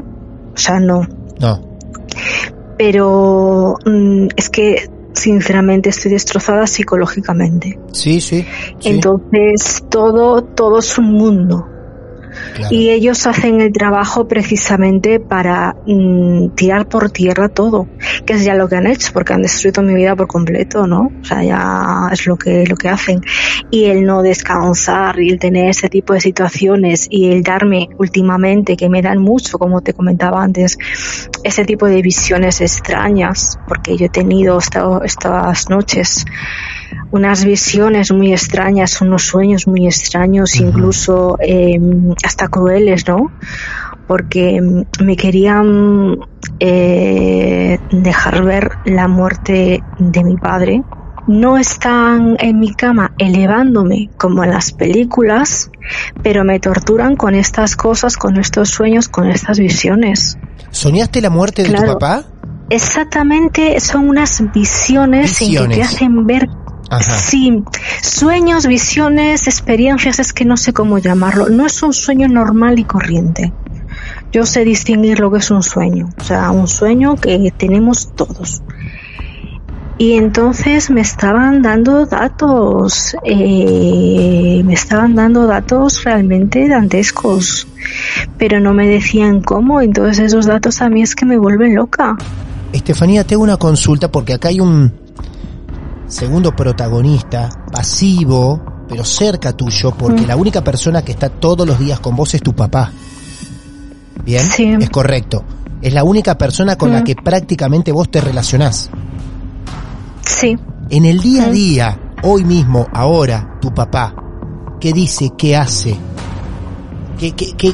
O 0.53 0.57
sea, 0.57 0.79
no. 0.79 1.07
No. 1.39 1.61
Pero 2.77 3.75
mm, 3.85 4.27
es 4.35 4.49
que, 4.49 4.89
sinceramente, 5.13 5.89
estoy 5.89 6.11
destrozada 6.11 6.67
psicológicamente. 6.67 7.79
Sí, 7.91 8.19
sí. 8.19 8.45
sí, 8.79 8.89
Entonces, 8.89 9.83
todo, 9.89 10.43
todo 10.43 10.79
es 10.79 10.97
un 10.97 11.13
mundo. 11.13 11.67
Y 12.69 12.89
ellos 12.89 13.25
hacen 13.27 13.61
el 13.61 13.71
trabajo 13.71 14.27
precisamente 14.27 15.19
para 15.19 15.75
mm, 15.85 16.49
tirar 16.55 16.87
por 16.87 17.09
tierra 17.11 17.49
todo, 17.49 17.87
que 18.25 18.33
es 18.33 18.43
ya 18.43 18.55
lo 18.55 18.67
que 18.67 18.75
han 18.75 18.87
hecho, 18.87 19.11
porque 19.13 19.33
han 19.33 19.41
destruido 19.41 19.81
mi 19.83 19.93
vida 19.93 20.15
por 20.15 20.27
completo, 20.27 20.87
¿no? 20.87 21.11
O 21.21 21.25
sea, 21.25 21.43
ya 21.43 22.09
es 22.11 22.25
lo 22.25 22.37
que, 22.37 22.65
lo 22.65 22.75
que 22.75 22.89
hacen. 22.89 23.21
Y 23.71 23.85
el 23.85 24.05
no 24.05 24.21
descansar 24.21 25.19
y 25.19 25.29
el 25.29 25.39
tener 25.39 25.69
ese 25.69 25.89
tipo 25.89 26.13
de 26.13 26.21
situaciones 26.21 27.07
y 27.09 27.31
el 27.31 27.43
darme 27.43 27.89
últimamente, 27.97 28.75
que 28.75 28.89
me 28.89 29.01
dan 29.01 29.19
mucho, 29.19 29.57
como 29.57 29.81
te 29.81 29.93
comentaba 29.93 30.43
antes, 30.43 30.77
ese 31.43 31.65
tipo 31.65 31.87
de 31.87 32.01
visiones 32.01 32.61
extrañas, 32.61 33.57
porque 33.67 33.97
yo 33.97 34.05
he 34.05 34.09
tenido 34.09 34.57
esta- 34.57 34.99
estas 35.03 35.69
noches 35.69 36.25
unas 37.11 37.45
visiones 37.45 38.11
muy 38.11 38.31
extrañas, 38.31 39.01
unos 39.01 39.23
sueños 39.23 39.67
muy 39.67 39.85
extraños, 39.85 40.55
incluso 40.55 41.37
eh, 41.41 41.79
hasta 42.23 42.47
crueles, 42.47 43.07
¿no? 43.07 43.31
Porque 44.07 44.61
mm, 44.61 45.03
me 45.03 45.15
querían 45.15 46.17
eh, 46.59 47.79
dejar 47.91 48.43
ver 48.43 48.71
la 48.85 49.07
muerte 49.07 49.83
de 49.99 50.23
mi 50.23 50.37
padre. 50.37 50.83
No 51.25 51.57
están 51.57 52.35
en 52.39 52.59
mi 52.59 52.73
cama 52.73 53.13
elevándome 53.17 54.09
como 54.17 54.43
en 54.43 54.49
las 54.49 54.73
películas, 54.73 55.71
pero 56.21 56.43
me 56.43 56.59
torturan 56.59 57.15
con 57.15 57.33
estas 57.33 57.77
cosas, 57.77 58.17
con 58.17 58.35
estos 58.37 58.69
sueños, 58.69 59.07
con 59.07 59.29
estas 59.29 59.57
visiones. 59.57 60.37
¿Soñaste 60.71 61.21
la 61.21 61.29
muerte 61.29 61.63
de 61.63 61.73
tu 61.73 61.85
papá? 61.85 62.25
Exactamente, 62.69 63.79
son 63.79 64.09
unas 64.09 64.43
visiones, 64.53 65.41
en 65.41 65.47
que 65.47 65.53
te 65.57 65.67
Visiones. 65.67 65.87
hacen 65.87 66.25
ver 66.25 66.49
Ajá. 66.89 67.17
Sí, 67.17 67.63
sueños, 68.01 68.67
visiones, 68.67 69.47
experiencias, 69.47 70.19
es 70.19 70.33
que 70.33 70.45
no 70.45 70.57
sé 70.57 70.73
cómo 70.73 70.99
llamarlo. 70.99 71.49
No 71.49 71.65
es 71.65 71.81
un 71.83 71.93
sueño 71.93 72.27
normal 72.27 72.79
y 72.79 72.83
corriente. 72.83 73.53
Yo 74.31 74.45
sé 74.45 74.65
distinguir 74.65 75.19
lo 75.19 75.31
que 75.31 75.37
es 75.37 75.51
un 75.51 75.63
sueño, 75.63 76.09
o 76.19 76.23
sea, 76.23 76.51
un 76.51 76.67
sueño 76.67 77.15
que 77.15 77.53
tenemos 77.55 78.13
todos. 78.15 78.63
Y 79.97 80.13
entonces 80.13 80.89
me 80.89 81.01
estaban 81.01 81.61
dando 81.61 82.07
datos, 82.07 83.15
eh, 83.23 84.61
me 84.65 84.73
estaban 84.73 85.13
dando 85.13 85.45
datos 85.45 86.03
realmente 86.03 86.67
dantescos, 86.67 87.67
pero 88.39 88.59
no 88.59 88.73
me 88.73 88.87
decían 88.87 89.41
cómo, 89.41 89.81
entonces 89.81 90.19
esos 90.19 90.47
datos 90.47 90.81
a 90.81 90.89
mí 90.89 91.03
es 91.03 91.15
que 91.15 91.25
me 91.25 91.37
vuelven 91.37 91.75
loca. 91.75 92.17
Estefanía, 92.73 93.23
te 93.23 93.35
hago 93.35 93.43
una 93.43 93.57
consulta 93.57 94.09
porque 94.09 94.33
acá 94.33 94.47
hay 94.47 94.59
un 94.59 95.02
segundo 96.13 96.55
protagonista, 96.55 97.49
pasivo, 97.71 98.61
pero 98.87 99.03
cerca 99.03 99.51
tuyo, 99.53 99.91
porque 99.97 100.21
Mm. 100.21 100.27
la 100.27 100.35
única 100.35 100.63
persona 100.63 101.01
que 101.01 101.11
está 101.13 101.29
todos 101.29 101.67
los 101.67 101.79
días 101.79 101.99
con 101.99 102.15
vos 102.15 102.33
es 102.33 102.41
tu 102.41 102.53
papá. 102.53 102.91
¿Bien? 104.23 104.41
Sí. 104.45 104.65
Es 104.79 104.89
correcto. 104.89 105.43
Es 105.81 105.93
la 105.93 106.03
única 106.03 106.37
persona 106.37 106.75
con 106.77 106.91
la 106.93 107.01
Mm. 107.01 107.03
que 107.03 107.15
prácticamente 107.15 107.91
vos 107.91 108.09
te 108.09 108.21
relacionás. 108.21 108.89
Sí. 110.21 110.57
En 110.89 111.05
el 111.05 111.19
día 111.19 111.45
a 111.45 111.47
Mm. 111.47 111.51
día, 111.51 111.99
hoy 112.23 112.43
mismo, 112.45 112.87
ahora, 112.93 113.57
tu 113.61 113.73
papá, 113.73 114.13
¿qué 114.79 114.93
dice? 114.93 115.31
¿Qué 115.37 115.55
hace? 115.57 115.97
¿Qué, 117.17 117.31
qué, 117.33 117.53
qué, 117.57 117.73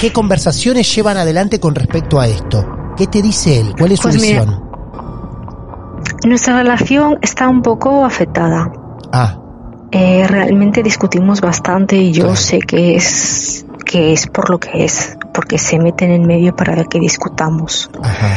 qué- 0.00 0.12
conversaciones 0.12 0.94
llevan 0.94 1.16
adelante 1.16 1.60
con 1.60 1.74
respecto 1.74 2.18
a 2.20 2.26
esto? 2.28 2.64
¿Qué 2.96 3.06
te 3.06 3.20
dice 3.22 3.60
él? 3.60 3.74
¿Cuál 3.78 3.92
es 3.92 4.00
su 4.00 4.08
Pues 4.08 4.20
mira, 4.20 4.40
visión? 4.44 4.64
Nuestra 6.24 6.56
relación 6.56 7.18
está 7.22 7.48
un 7.48 7.62
poco 7.62 8.04
afectada. 8.04 8.70
Ah, 9.12 9.38
eh, 9.92 10.26
realmente 10.28 10.82
discutimos 10.82 11.40
bastante 11.40 11.96
y 11.96 12.12
yo 12.12 12.24
Claro. 12.24 12.36
sé 12.36 12.58
que 12.58 12.96
es 12.96 13.64
que 13.84 14.12
es 14.12 14.26
por 14.26 14.50
lo 14.50 14.58
que 14.58 14.84
es, 14.84 15.16
porque 15.32 15.58
se 15.58 15.78
meten 15.78 16.10
en 16.10 16.26
medio 16.26 16.56
para 16.56 16.82
que 16.84 16.98
discutamos. 16.98 17.88
Ajá. 18.02 18.30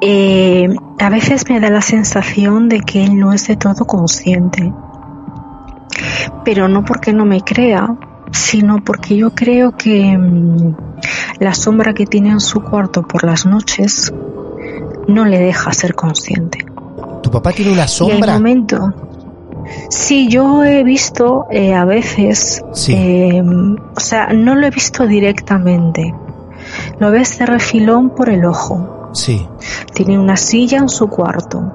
Eh, 0.00 0.68
a 1.00 1.10
veces 1.10 1.44
me 1.50 1.58
da 1.60 1.70
la 1.70 1.82
sensación 1.82 2.68
de 2.68 2.80
que 2.80 3.04
él 3.04 3.18
no 3.18 3.32
es 3.32 3.48
de 3.48 3.56
todo 3.56 3.84
consciente, 3.84 4.72
pero 6.44 6.68
no 6.68 6.84
porque 6.84 7.12
no 7.12 7.24
me 7.24 7.40
crea, 7.42 7.96
sino 8.30 8.76
porque 8.84 9.16
yo 9.16 9.34
creo 9.34 9.76
que 9.76 10.16
mm, 10.16 10.76
la 11.40 11.52
sombra 11.52 11.92
que 11.92 12.06
tiene 12.06 12.30
en 12.30 12.40
su 12.40 12.62
cuarto 12.62 13.02
por 13.02 13.24
las 13.24 13.44
noches 13.44 14.14
no 15.10 15.24
le 15.24 15.38
deja 15.38 15.72
ser 15.72 15.94
consciente. 15.94 16.64
¿Tu 17.22 17.30
papá 17.30 17.52
tiene 17.52 17.72
una 17.72 17.80
Y 17.80 17.82
hay 17.82 17.88
sombra? 17.88 18.32
momento. 18.34 18.94
Sí, 19.88 20.28
yo 20.28 20.64
he 20.64 20.82
visto 20.82 21.46
eh, 21.50 21.74
a 21.74 21.84
veces, 21.84 22.62
Sí. 22.72 22.94
eh, 22.96 23.42
o 23.42 24.00
sea, 24.00 24.32
no 24.32 24.54
lo 24.54 24.66
he 24.66 24.70
visto 24.70 25.06
directamente. 25.06 26.14
Lo 26.98 27.10
ves 27.10 27.38
de 27.38 27.46
refilón 27.46 28.10
por 28.10 28.30
el 28.30 28.44
ojo. 28.44 29.10
Sí. 29.12 29.46
Tiene 29.94 30.18
una 30.18 30.36
silla 30.36 30.78
en 30.78 30.88
su 30.88 31.08
cuarto. 31.08 31.72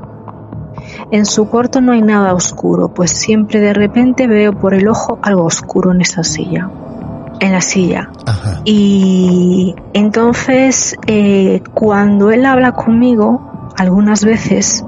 En 1.12 1.26
su 1.26 1.48
cuarto 1.48 1.82
no 1.82 1.92
hay 1.94 2.02
nada 2.02 2.34
oscuro, 2.34 2.90
pues 2.90 3.12
siempre 3.12 3.60
de 3.60 3.74
repente 3.74 4.28
veo 4.28 4.54
por 4.54 4.74
el 4.74 4.88
ojo 4.88 5.20
algo 5.22 5.44
oscuro 5.46 5.92
en 5.92 6.02
esa 6.02 6.24
silla. 6.24 6.70
En 7.40 7.52
la 7.52 7.62
silla. 7.62 8.10
Ajá. 8.26 8.62
Y 8.66 9.76
entonces, 9.94 10.96
eh, 11.08 11.62
cuando 11.74 12.32
él 12.32 12.46
habla 12.46 12.72
conmigo, 12.72 13.72
algunas 13.78 14.24
veces, 14.24 14.86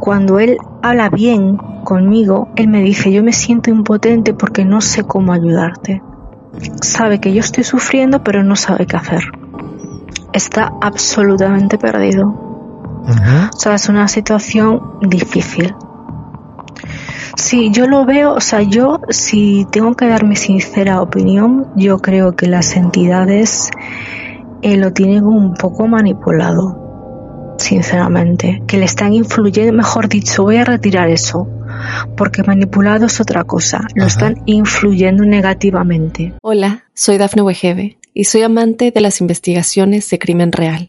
cuando 0.00 0.38
él 0.38 0.58
habla 0.82 1.08
bien 1.08 1.56
conmigo, 1.84 2.48
él 2.56 2.68
me 2.68 2.80
dice, 2.80 3.12
yo 3.12 3.22
me 3.22 3.32
siento 3.32 3.70
impotente 3.70 4.34
porque 4.34 4.64
no 4.64 4.80
sé 4.80 5.04
cómo 5.04 5.32
ayudarte. 5.32 6.02
Sabe 6.80 7.20
que 7.20 7.32
yo 7.32 7.40
estoy 7.40 7.64
sufriendo, 7.64 8.22
pero 8.22 8.42
no 8.42 8.56
sabe 8.56 8.86
qué 8.86 8.96
hacer. 8.96 9.22
Está 10.32 10.72
absolutamente 10.80 11.78
perdido. 11.78 12.46
O 13.08 13.56
sea, 13.56 13.74
es 13.74 13.88
una 13.88 14.08
situación 14.08 14.98
difícil. 15.00 15.74
Sí, 17.34 17.70
yo 17.72 17.86
lo 17.86 18.04
veo, 18.04 18.34
o 18.34 18.40
sea, 18.40 18.62
yo 18.62 19.00
si 19.08 19.66
tengo 19.70 19.94
que 19.94 20.06
dar 20.06 20.24
mi 20.24 20.36
sincera 20.36 21.02
opinión, 21.02 21.66
yo 21.76 21.98
creo 21.98 22.36
que 22.36 22.46
las 22.46 22.76
entidades 22.76 23.70
eh, 24.62 24.76
lo 24.76 24.92
tienen 24.92 25.24
un 25.24 25.54
poco 25.54 25.86
manipulado, 25.86 27.56
sinceramente, 27.58 28.62
que 28.66 28.78
le 28.78 28.84
están 28.84 29.12
influyendo, 29.12 29.72
mejor 29.72 30.08
dicho, 30.08 30.44
voy 30.44 30.56
a 30.56 30.64
retirar 30.64 31.08
eso, 31.08 31.48
porque 32.16 32.42
manipulado 32.42 33.06
es 33.06 33.20
otra 33.20 33.44
cosa, 33.44 33.86
lo 33.94 34.04
Ajá. 34.04 34.08
están 34.08 34.42
influyendo 34.46 35.24
negativamente. 35.24 36.34
Hola, 36.42 36.84
soy 36.94 37.18
Dafne 37.18 37.42
Wegebe 37.42 37.98
y 38.14 38.24
soy 38.24 38.42
amante 38.42 38.90
de 38.90 39.00
las 39.00 39.20
investigaciones 39.20 40.08
de 40.10 40.18
crimen 40.18 40.52
real. 40.52 40.88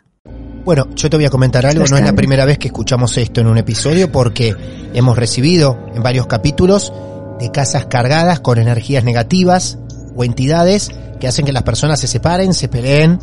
Bueno, 0.63 0.87
yo 0.95 1.09
te 1.09 1.17
voy 1.17 1.25
a 1.25 1.29
comentar 1.29 1.65
algo, 1.65 1.85
no 1.89 1.97
es 1.97 2.03
la 2.03 2.13
primera 2.13 2.45
vez 2.45 2.57
que 2.59 2.67
escuchamos 2.67 3.17
esto 3.17 3.41
en 3.41 3.47
un 3.47 3.57
episodio 3.57 4.11
porque 4.11 4.55
hemos 4.93 5.17
recibido 5.17 5.77
en 5.95 6.03
varios 6.03 6.27
capítulos 6.27 6.93
de 7.39 7.49
casas 7.51 7.87
cargadas 7.87 8.39
con 8.41 8.59
energías 8.59 9.03
negativas 9.03 9.79
o 10.15 10.23
entidades 10.23 10.91
que 11.19 11.27
hacen 11.27 11.45
que 11.45 11.51
las 11.51 11.63
personas 11.63 11.99
se 11.99 12.07
separen, 12.07 12.53
se 12.53 12.67
peleen, 12.67 13.19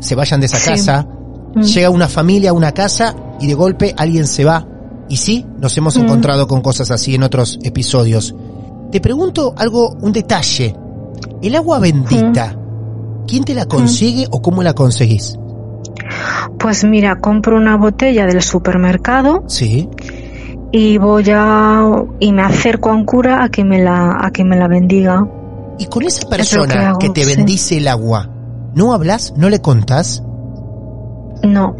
se 0.00 0.14
vayan 0.14 0.38
de 0.40 0.46
esa 0.46 0.58
Sí. 0.58 0.70
casa, 0.70 1.06
Mm. 1.54 1.62
llega 1.62 1.90
una 1.90 2.08
familia 2.08 2.50
a 2.50 2.52
una 2.52 2.72
casa 2.72 3.14
y 3.40 3.46
de 3.48 3.54
golpe 3.54 3.94
alguien 3.96 4.26
se 4.26 4.44
va. 4.44 4.66
Y 5.08 5.16
sí, 5.16 5.44
nos 5.58 5.76
hemos 5.76 5.96
Mm. 5.98 6.02
encontrado 6.02 6.46
con 6.46 6.60
cosas 6.62 6.90
así 6.92 7.14
en 7.16 7.24
otros 7.24 7.58
episodios. 7.62 8.34
Te 8.92 9.00
pregunto 9.00 9.52
algo, 9.56 9.96
un 10.00 10.12
detalle. 10.12 10.74
El 11.42 11.56
agua 11.56 11.78
bendita, 11.80 12.56
¿quién 13.26 13.42
te 13.44 13.52
la 13.54 13.66
consigue 13.66 14.26
o 14.30 14.40
cómo 14.40 14.62
la 14.62 14.74
conseguís? 14.74 15.36
Pues 16.58 16.84
mira, 16.84 17.16
compro 17.16 17.56
una 17.56 17.76
botella 17.76 18.26
del 18.26 18.42
supermercado 18.42 19.44
Sí. 19.48 19.88
y 20.70 20.98
voy 20.98 21.24
a 21.34 21.84
y 22.20 22.32
me 22.32 22.42
acerco 22.42 22.90
a 22.90 22.94
un 22.94 23.04
cura 23.04 23.42
a 23.44 23.48
que 23.48 23.64
me 23.64 23.82
la 23.82 24.18
a 24.24 24.30
que 24.30 24.44
me 24.44 24.56
la 24.56 24.68
bendiga. 24.68 25.26
Y 25.78 25.86
con 25.86 26.02
esa 26.04 26.20
que 26.22 26.28
persona 26.36 26.90
hago, 26.90 26.98
que 26.98 27.10
te 27.10 27.24
sí. 27.24 27.34
bendice 27.36 27.76
el 27.78 27.88
agua, 27.88 28.28
¿no 28.74 28.92
hablas? 28.92 29.34
¿No 29.36 29.48
le 29.50 29.60
contás? 29.60 30.22
No, 31.42 31.74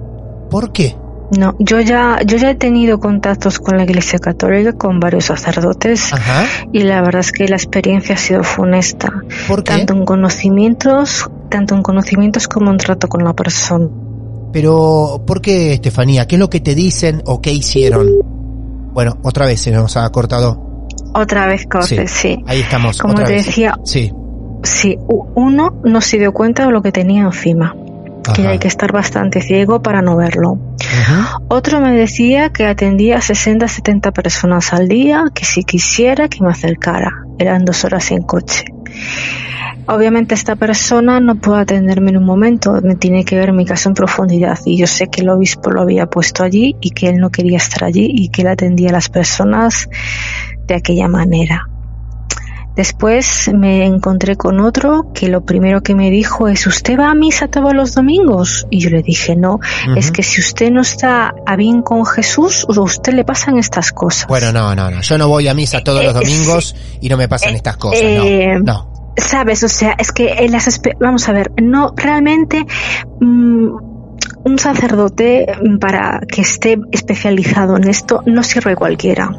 ¿Por 0.50 0.72
qué? 0.72 0.96
no, 1.38 1.54
yo 1.58 1.80
ya 1.80 2.18
yo 2.26 2.36
ya 2.36 2.50
he 2.50 2.54
tenido 2.54 3.00
contactos 3.00 3.58
con 3.58 3.76
la 3.78 3.84
Iglesia 3.84 4.18
Católica 4.18 4.72
con 4.74 5.00
varios 5.00 5.26
sacerdotes 5.26 6.12
Ajá. 6.12 6.44
y 6.72 6.80
la 6.82 7.00
verdad 7.00 7.20
es 7.20 7.32
que 7.32 7.48
la 7.48 7.56
experiencia 7.56 8.16
ha 8.16 8.18
sido 8.18 8.42
funesta, 8.44 9.10
¿Por 9.48 9.62
qué? 9.64 9.72
tanto 9.76 9.94
en 9.94 10.04
conocimientos, 10.04 11.30
tanto 11.48 11.74
en 11.74 11.82
conocimientos 11.82 12.48
como 12.48 12.70
en 12.70 12.76
trato 12.76 13.08
con 13.08 13.24
la 13.24 13.32
persona. 13.34 13.88
Pero, 14.52 15.22
¿por 15.26 15.40
qué, 15.40 15.72
Estefanía? 15.74 16.26
¿Qué 16.26 16.36
es 16.36 16.40
lo 16.40 16.50
que 16.50 16.60
te 16.60 16.74
dicen 16.74 17.22
o 17.26 17.40
qué 17.40 17.52
hicieron? 17.52 18.06
Bueno, 18.92 19.16
otra 19.22 19.46
vez 19.46 19.60
se 19.60 19.70
nos 19.70 19.96
ha 19.96 20.08
cortado. 20.10 20.86
Otra 21.14 21.46
vez 21.46 21.66
corte, 21.66 22.06
sí. 22.08 22.42
Ahí 22.46 22.60
estamos. 22.60 22.98
Como 22.98 23.14
otra 23.14 23.26
te 23.26 23.32
vez. 23.34 23.46
decía, 23.46 23.78
Sí. 23.84 24.12
sí, 24.62 24.98
uno 25.34 25.80
no 25.84 26.00
se 26.00 26.18
dio 26.18 26.32
cuenta 26.32 26.66
de 26.66 26.72
lo 26.72 26.82
que 26.82 26.92
tenía 26.92 27.22
encima, 27.22 27.74
que 28.34 28.46
hay 28.46 28.58
que 28.58 28.68
estar 28.68 28.92
bastante 28.92 29.40
ciego 29.40 29.82
para 29.82 30.02
no 30.02 30.16
verlo. 30.16 30.58
Otro 31.48 31.80
me 31.80 31.92
decía 31.92 32.50
que 32.50 32.66
atendía 32.66 33.16
a 33.18 33.20
60, 33.22 33.66
70 33.68 34.12
personas 34.12 34.72
al 34.72 34.88
día, 34.88 35.24
que 35.34 35.44
si 35.44 35.64
quisiera 35.64 36.28
que 36.28 36.42
me 36.42 36.50
acercara. 36.50 37.10
Eran 37.38 37.64
dos 37.64 37.84
horas 37.84 38.10
en 38.10 38.22
coche. 38.22 38.64
Obviamente 39.86 40.34
esta 40.34 40.54
persona 40.54 41.18
no 41.18 41.36
puede 41.36 41.62
atenderme 41.62 42.10
en 42.10 42.18
un 42.18 42.24
momento, 42.24 42.80
me 42.82 42.94
tiene 42.94 43.24
que 43.24 43.36
ver 43.36 43.52
mi 43.52 43.64
caso 43.64 43.88
en 43.88 43.94
profundidad 43.94 44.58
y 44.64 44.76
yo 44.78 44.86
sé 44.86 45.08
que 45.08 45.22
el 45.22 45.28
obispo 45.28 45.70
lo 45.70 45.82
había 45.82 46.06
puesto 46.06 46.44
allí 46.44 46.76
y 46.80 46.90
que 46.90 47.08
él 47.08 47.18
no 47.18 47.30
quería 47.30 47.56
estar 47.56 47.84
allí 47.84 48.08
y 48.12 48.28
que 48.28 48.42
él 48.42 48.48
atendía 48.48 48.90
a 48.90 48.92
las 48.92 49.08
personas 49.08 49.88
de 50.66 50.74
aquella 50.74 51.08
manera. 51.08 51.71
Después 52.76 53.50
me 53.54 53.84
encontré 53.84 54.36
con 54.36 54.60
otro 54.60 55.12
que 55.12 55.28
lo 55.28 55.44
primero 55.44 55.82
que 55.82 55.94
me 55.94 56.10
dijo 56.10 56.48
es, 56.48 56.66
¿usted 56.66 56.98
va 56.98 57.10
a 57.10 57.14
misa 57.14 57.48
todos 57.48 57.74
los 57.74 57.94
domingos? 57.94 58.66
Y 58.70 58.80
yo 58.80 58.90
le 58.90 59.02
dije, 59.02 59.36
no, 59.36 59.60
es 59.96 60.10
que 60.10 60.22
si 60.22 60.40
usted 60.40 60.70
no 60.70 60.80
está 60.80 61.34
a 61.46 61.56
bien 61.56 61.82
con 61.82 62.06
Jesús, 62.06 62.64
a 62.68 62.80
usted 62.80 63.12
le 63.12 63.24
pasan 63.24 63.58
estas 63.58 63.92
cosas. 63.92 64.26
Bueno, 64.26 64.52
no, 64.52 64.74
no, 64.74 64.90
no. 64.90 65.00
Yo 65.02 65.18
no 65.18 65.28
voy 65.28 65.48
a 65.48 65.54
misa 65.54 65.80
todos 65.82 66.02
los 66.02 66.14
Eh, 66.14 66.18
domingos 66.20 66.74
y 67.00 67.08
no 67.08 67.16
me 67.16 67.28
pasan 67.28 67.54
estas 67.54 67.76
cosas. 67.76 68.00
eh, 68.02 68.54
no, 68.58 68.64
no. 68.64 68.92
Sabes, 69.16 69.62
o 69.62 69.68
sea, 69.68 69.94
es 69.98 70.10
que 70.10 70.32
en 70.38 70.52
las 70.52 70.80
vamos 70.98 71.28
a 71.28 71.32
ver, 71.32 71.52
no 71.62 71.92
realmente 71.94 72.64
mm, 73.20 73.66
un 74.44 74.58
sacerdote 74.58 75.46
mm, 75.62 75.76
para 75.78 76.20
que 76.26 76.40
esté 76.40 76.78
especializado 76.90 77.76
en 77.76 77.88
esto 77.88 78.22
no 78.24 78.42
sirve 78.42 78.74
cualquiera. 78.74 79.30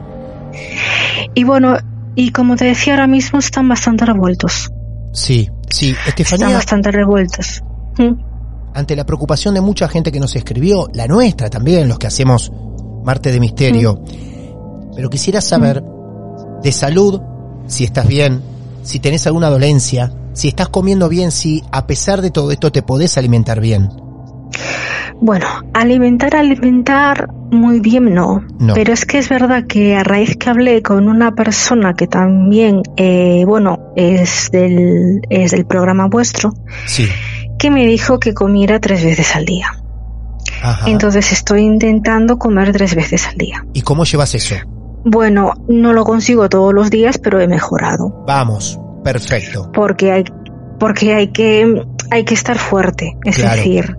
Y 1.33 1.43
bueno, 1.43 1.77
y 2.15 2.31
como 2.31 2.55
te 2.55 2.65
decía 2.65 2.93
ahora 2.93 3.07
mismo 3.07 3.39
están 3.39 3.67
bastante 3.67 4.05
revueltos. 4.05 4.71
Sí, 5.13 5.49
sí. 5.69 5.89
Están 5.89 6.09
Estefanía, 6.09 6.55
bastante 6.55 6.91
revueltos. 6.91 7.61
Mm. 7.97 8.13
ante 8.73 8.95
la 8.95 9.05
preocupación 9.05 9.53
de 9.53 9.61
mucha 9.61 9.87
gente 9.87 10.11
que 10.11 10.19
nos 10.19 10.35
escribió, 10.35 10.87
la 10.93 11.05
nuestra 11.05 11.47
también, 11.47 11.87
los 11.87 11.99
que 11.99 12.07
hacemos 12.07 12.51
Marte 13.03 13.31
de 13.31 13.39
Misterio. 13.39 14.03
Pero 14.95 15.09
quisiera 15.09 15.41
saber 15.41 15.83
de 16.63 16.71
salud, 16.71 17.21
si 17.67 17.83
estás 17.83 18.07
bien, 18.07 18.41
si 18.81 18.99
tenés 18.99 19.27
alguna 19.27 19.49
dolencia, 19.49 20.11
si 20.33 20.47
estás 20.47 20.69
comiendo 20.69 21.07
bien, 21.09 21.31
si 21.31 21.63
a 21.71 21.85
pesar 21.85 22.21
de 22.21 22.31
todo 22.31 22.51
esto 22.51 22.71
te 22.71 22.81
podés 22.81 23.17
alimentar 23.17 23.59
bien. 23.59 23.89
Bueno, 25.25 25.47
alimentar, 25.73 26.35
alimentar 26.35 27.29
muy 27.49 27.79
bien 27.79 28.13
no. 28.13 28.43
No. 28.59 28.73
Pero 28.73 28.91
es 28.91 29.05
que 29.05 29.19
es 29.19 29.29
verdad 29.29 29.65
que 29.67 29.95
a 29.95 30.03
raíz 30.03 30.35
que 30.35 30.49
hablé 30.49 30.81
con 30.81 31.07
una 31.07 31.33
persona 31.33 31.93
que 31.93 32.07
también, 32.07 32.81
eh, 32.97 33.45
bueno, 33.47 33.93
es 33.95 34.49
del, 34.51 35.21
es 35.29 35.51
del 35.51 35.65
programa 35.65 36.07
vuestro, 36.07 36.51
Sí. 36.87 37.07
que 37.57 37.71
me 37.71 37.85
dijo 37.87 38.19
que 38.19 38.33
comiera 38.33 38.81
tres 38.81 39.01
veces 39.01 39.33
al 39.33 39.45
día. 39.45 39.67
Ajá. 40.61 40.89
Entonces 40.89 41.31
estoy 41.31 41.61
intentando 41.61 42.37
comer 42.37 42.73
tres 42.73 42.93
veces 42.93 43.25
al 43.25 43.37
día. 43.37 43.65
¿Y 43.73 43.81
cómo 43.81 44.03
llevas 44.03 44.35
eso? 44.35 44.55
Bueno, 45.05 45.53
no 45.69 45.93
lo 45.93 46.03
consigo 46.03 46.49
todos 46.49 46.73
los 46.73 46.89
días, 46.89 47.17
pero 47.17 47.39
he 47.39 47.47
mejorado. 47.47 48.25
Vamos. 48.27 48.77
Perfecto. 49.05 49.71
Porque 49.73 50.11
hay, 50.11 50.25
porque 50.79 51.13
hay 51.13 51.27
que, 51.31 51.81
hay 52.11 52.23
que 52.23 52.33
estar 52.33 52.57
fuerte. 52.57 53.17
Es 53.25 53.37
Claro. 53.37 53.55
decir, 53.57 53.97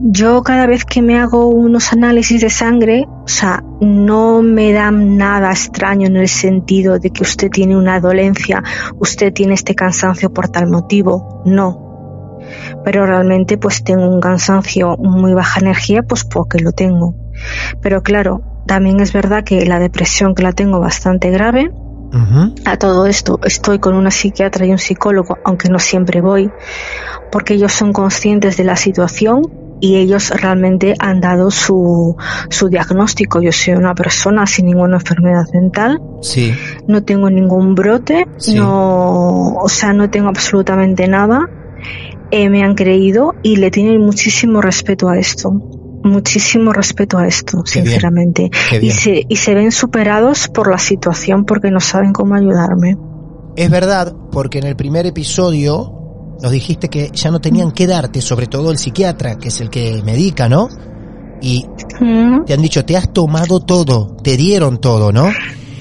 yo 0.00 0.42
cada 0.42 0.66
vez 0.66 0.84
que 0.84 1.02
me 1.02 1.18
hago 1.18 1.46
unos 1.48 1.92
análisis 1.92 2.40
de 2.40 2.50
sangre, 2.50 3.06
o 3.08 3.28
sea, 3.28 3.62
no 3.80 4.42
me 4.42 4.72
dan 4.72 5.16
nada 5.16 5.50
extraño 5.50 6.06
en 6.06 6.16
el 6.16 6.28
sentido 6.28 6.98
de 6.98 7.10
que 7.10 7.22
usted 7.22 7.50
tiene 7.50 7.76
una 7.76 8.00
dolencia, 8.00 8.62
usted 8.98 9.32
tiene 9.32 9.54
este 9.54 9.74
cansancio 9.74 10.32
por 10.32 10.48
tal 10.48 10.68
motivo. 10.68 11.42
No. 11.44 12.38
Pero 12.84 13.06
realmente 13.06 13.58
pues 13.58 13.82
tengo 13.82 14.08
un 14.08 14.20
cansancio 14.20 14.96
muy 14.98 15.34
baja 15.34 15.60
energía 15.60 16.02
pues 16.02 16.24
porque 16.24 16.58
lo 16.60 16.72
tengo. 16.72 17.14
Pero 17.80 18.02
claro, 18.02 18.42
también 18.66 19.00
es 19.00 19.12
verdad 19.12 19.44
que 19.44 19.66
la 19.66 19.78
depresión 19.78 20.34
que 20.34 20.42
la 20.42 20.52
tengo 20.52 20.78
bastante 20.80 21.30
grave, 21.30 21.70
A 22.64 22.76
todo 22.78 23.06
esto 23.06 23.38
estoy 23.44 23.78
con 23.78 23.94
una 23.94 24.10
psiquiatra 24.10 24.66
y 24.66 24.70
un 24.70 24.78
psicólogo, 24.78 25.38
aunque 25.44 25.68
no 25.68 25.78
siempre 25.78 26.20
voy, 26.20 26.50
porque 27.30 27.54
ellos 27.54 27.72
son 27.72 27.92
conscientes 27.92 28.56
de 28.56 28.64
la 28.64 28.76
situación 28.76 29.42
y 29.80 29.96
ellos 29.96 30.30
realmente 30.30 30.94
han 30.98 31.20
dado 31.20 31.50
su, 31.50 32.16
su 32.48 32.68
diagnóstico. 32.68 33.42
Yo 33.42 33.52
soy 33.52 33.74
una 33.74 33.94
persona 33.94 34.46
sin 34.46 34.66
ninguna 34.66 34.96
enfermedad 34.96 35.44
mental, 35.52 36.00
Sí. 36.22 36.54
no 36.86 37.02
tengo 37.02 37.28
ningún 37.28 37.74
brote, 37.74 38.26
Sí. 38.38 38.54
no, 38.54 39.54
o 39.54 39.68
sea, 39.68 39.92
no 39.92 40.08
tengo 40.08 40.28
absolutamente 40.28 41.08
nada. 41.08 41.40
Eh, 42.30 42.48
me 42.48 42.64
han 42.64 42.74
creído 42.74 43.34
y 43.42 43.56
le 43.56 43.70
tienen 43.70 44.00
muchísimo 44.00 44.60
respeto 44.60 45.08
a 45.08 45.18
esto. 45.18 45.52
Muchísimo 46.06 46.72
respeto 46.72 47.18
a 47.18 47.26
esto, 47.26 47.62
Qué 47.64 47.82
sinceramente. 47.82 48.50
Y 48.80 48.90
se, 48.90 49.26
y 49.28 49.36
se 49.36 49.54
ven 49.54 49.72
superados 49.72 50.48
por 50.48 50.70
la 50.70 50.78
situación 50.78 51.44
porque 51.44 51.70
no 51.70 51.80
saben 51.80 52.12
cómo 52.12 52.34
ayudarme. 52.34 52.96
Es 53.56 53.70
verdad, 53.70 54.14
porque 54.30 54.58
en 54.58 54.66
el 54.66 54.76
primer 54.76 55.06
episodio 55.06 55.92
nos 56.40 56.52
dijiste 56.52 56.88
que 56.88 57.10
ya 57.12 57.30
no 57.30 57.40
tenían 57.40 57.72
que 57.72 57.86
darte, 57.86 58.20
sobre 58.20 58.46
todo 58.46 58.70
el 58.70 58.78
psiquiatra, 58.78 59.36
que 59.36 59.48
es 59.48 59.60
el 59.60 59.70
que 59.70 60.02
medica, 60.04 60.48
¿no? 60.48 60.68
Y 61.40 61.66
te 62.46 62.54
han 62.54 62.62
dicho, 62.62 62.84
te 62.84 62.96
has 62.96 63.12
tomado 63.12 63.60
todo, 63.60 64.16
te 64.22 64.36
dieron 64.36 64.78
todo, 64.78 65.12
¿no? 65.12 65.30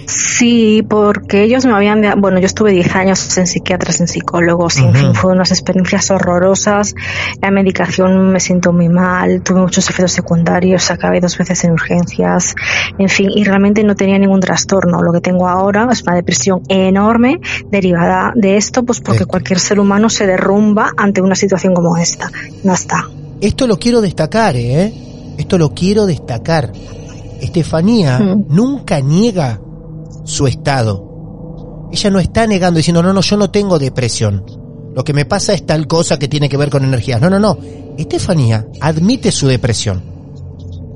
Sí, 0.07 0.85
porque 0.87 1.43
ellos 1.43 1.65
me 1.65 1.73
habían... 1.73 2.19
Bueno, 2.19 2.39
yo 2.39 2.45
estuve 2.45 2.71
10 2.71 2.95
años 2.95 3.37
en 3.37 3.47
psiquiatras, 3.47 3.99
en 4.01 4.07
psicólogos, 4.07 4.77
en 4.77 4.93
fin, 4.93 5.15
fueron 5.15 5.39
unas 5.39 5.51
experiencias 5.51 6.11
horrorosas. 6.11 6.95
La 7.41 7.51
medicación 7.51 8.31
me 8.31 8.39
siento 8.39 8.71
muy 8.71 8.89
mal, 8.89 9.41
tuve 9.41 9.61
muchos 9.61 9.89
efectos 9.89 10.11
secundarios, 10.11 10.91
acabé 10.91 11.21
dos 11.21 11.37
veces 11.37 11.63
en 11.63 11.71
urgencias, 11.71 12.55
en 12.97 13.09
fin, 13.09 13.29
y 13.33 13.43
realmente 13.43 13.83
no 13.83 13.95
tenía 13.95 14.19
ningún 14.19 14.39
trastorno. 14.39 15.01
Lo 15.01 15.11
que 15.11 15.21
tengo 15.21 15.47
ahora 15.47 15.87
es 15.91 16.03
una 16.03 16.15
depresión 16.15 16.61
enorme 16.67 17.39
derivada 17.69 18.31
de 18.35 18.57
esto, 18.57 18.83
pues 18.83 19.01
porque 19.01 19.25
cualquier 19.25 19.59
ser 19.59 19.79
humano 19.79 20.09
se 20.09 20.27
derrumba 20.27 20.91
ante 20.97 21.21
una 21.21 21.35
situación 21.35 21.73
como 21.73 21.97
esta. 21.97 22.29
No 22.63 22.73
está. 22.73 23.09
Esto 23.41 23.67
lo 23.67 23.77
quiero 23.77 24.01
destacar, 24.01 24.55
¿eh? 24.55 24.93
Esto 25.37 25.57
lo 25.57 25.73
quiero 25.73 26.05
destacar. 26.05 26.71
Estefanía 27.41 28.19
nunca 28.19 28.99
niega 29.01 29.59
su 30.25 30.47
estado. 30.47 31.89
Ella 31.91 32.09
no 32.09 32.19
está 32.19 32.45
negando 32.45 32.77
diciendo, 32.77 33.01
no, 33.01 33.13
no, 33.13 33.21
yo 33.21 33.37
no 33.37 33.49
tengo 33.49 33.79
depresión. 33.79 34.43
Lo 34.93 35.03
que 35.03 35.13
me 35.13 35.25
pasa 35.25 35.53
es 35.53 35.65
tal 35.65 35.87
cosa 35.87 36.19
que 36.19 36.27
tiene 36.27 36.49
que 36.49 36.57
ver 36.57 36.69
con 36.69 36.83
energías. 36.83 37.21
No, 37.21 37.29
no, 37.29 37.39
no. 37.39 37.57
Estefanía 37.97 38.67
admite 38.81 39.31
su 39.31 39.47
depresión. 39.47 40.03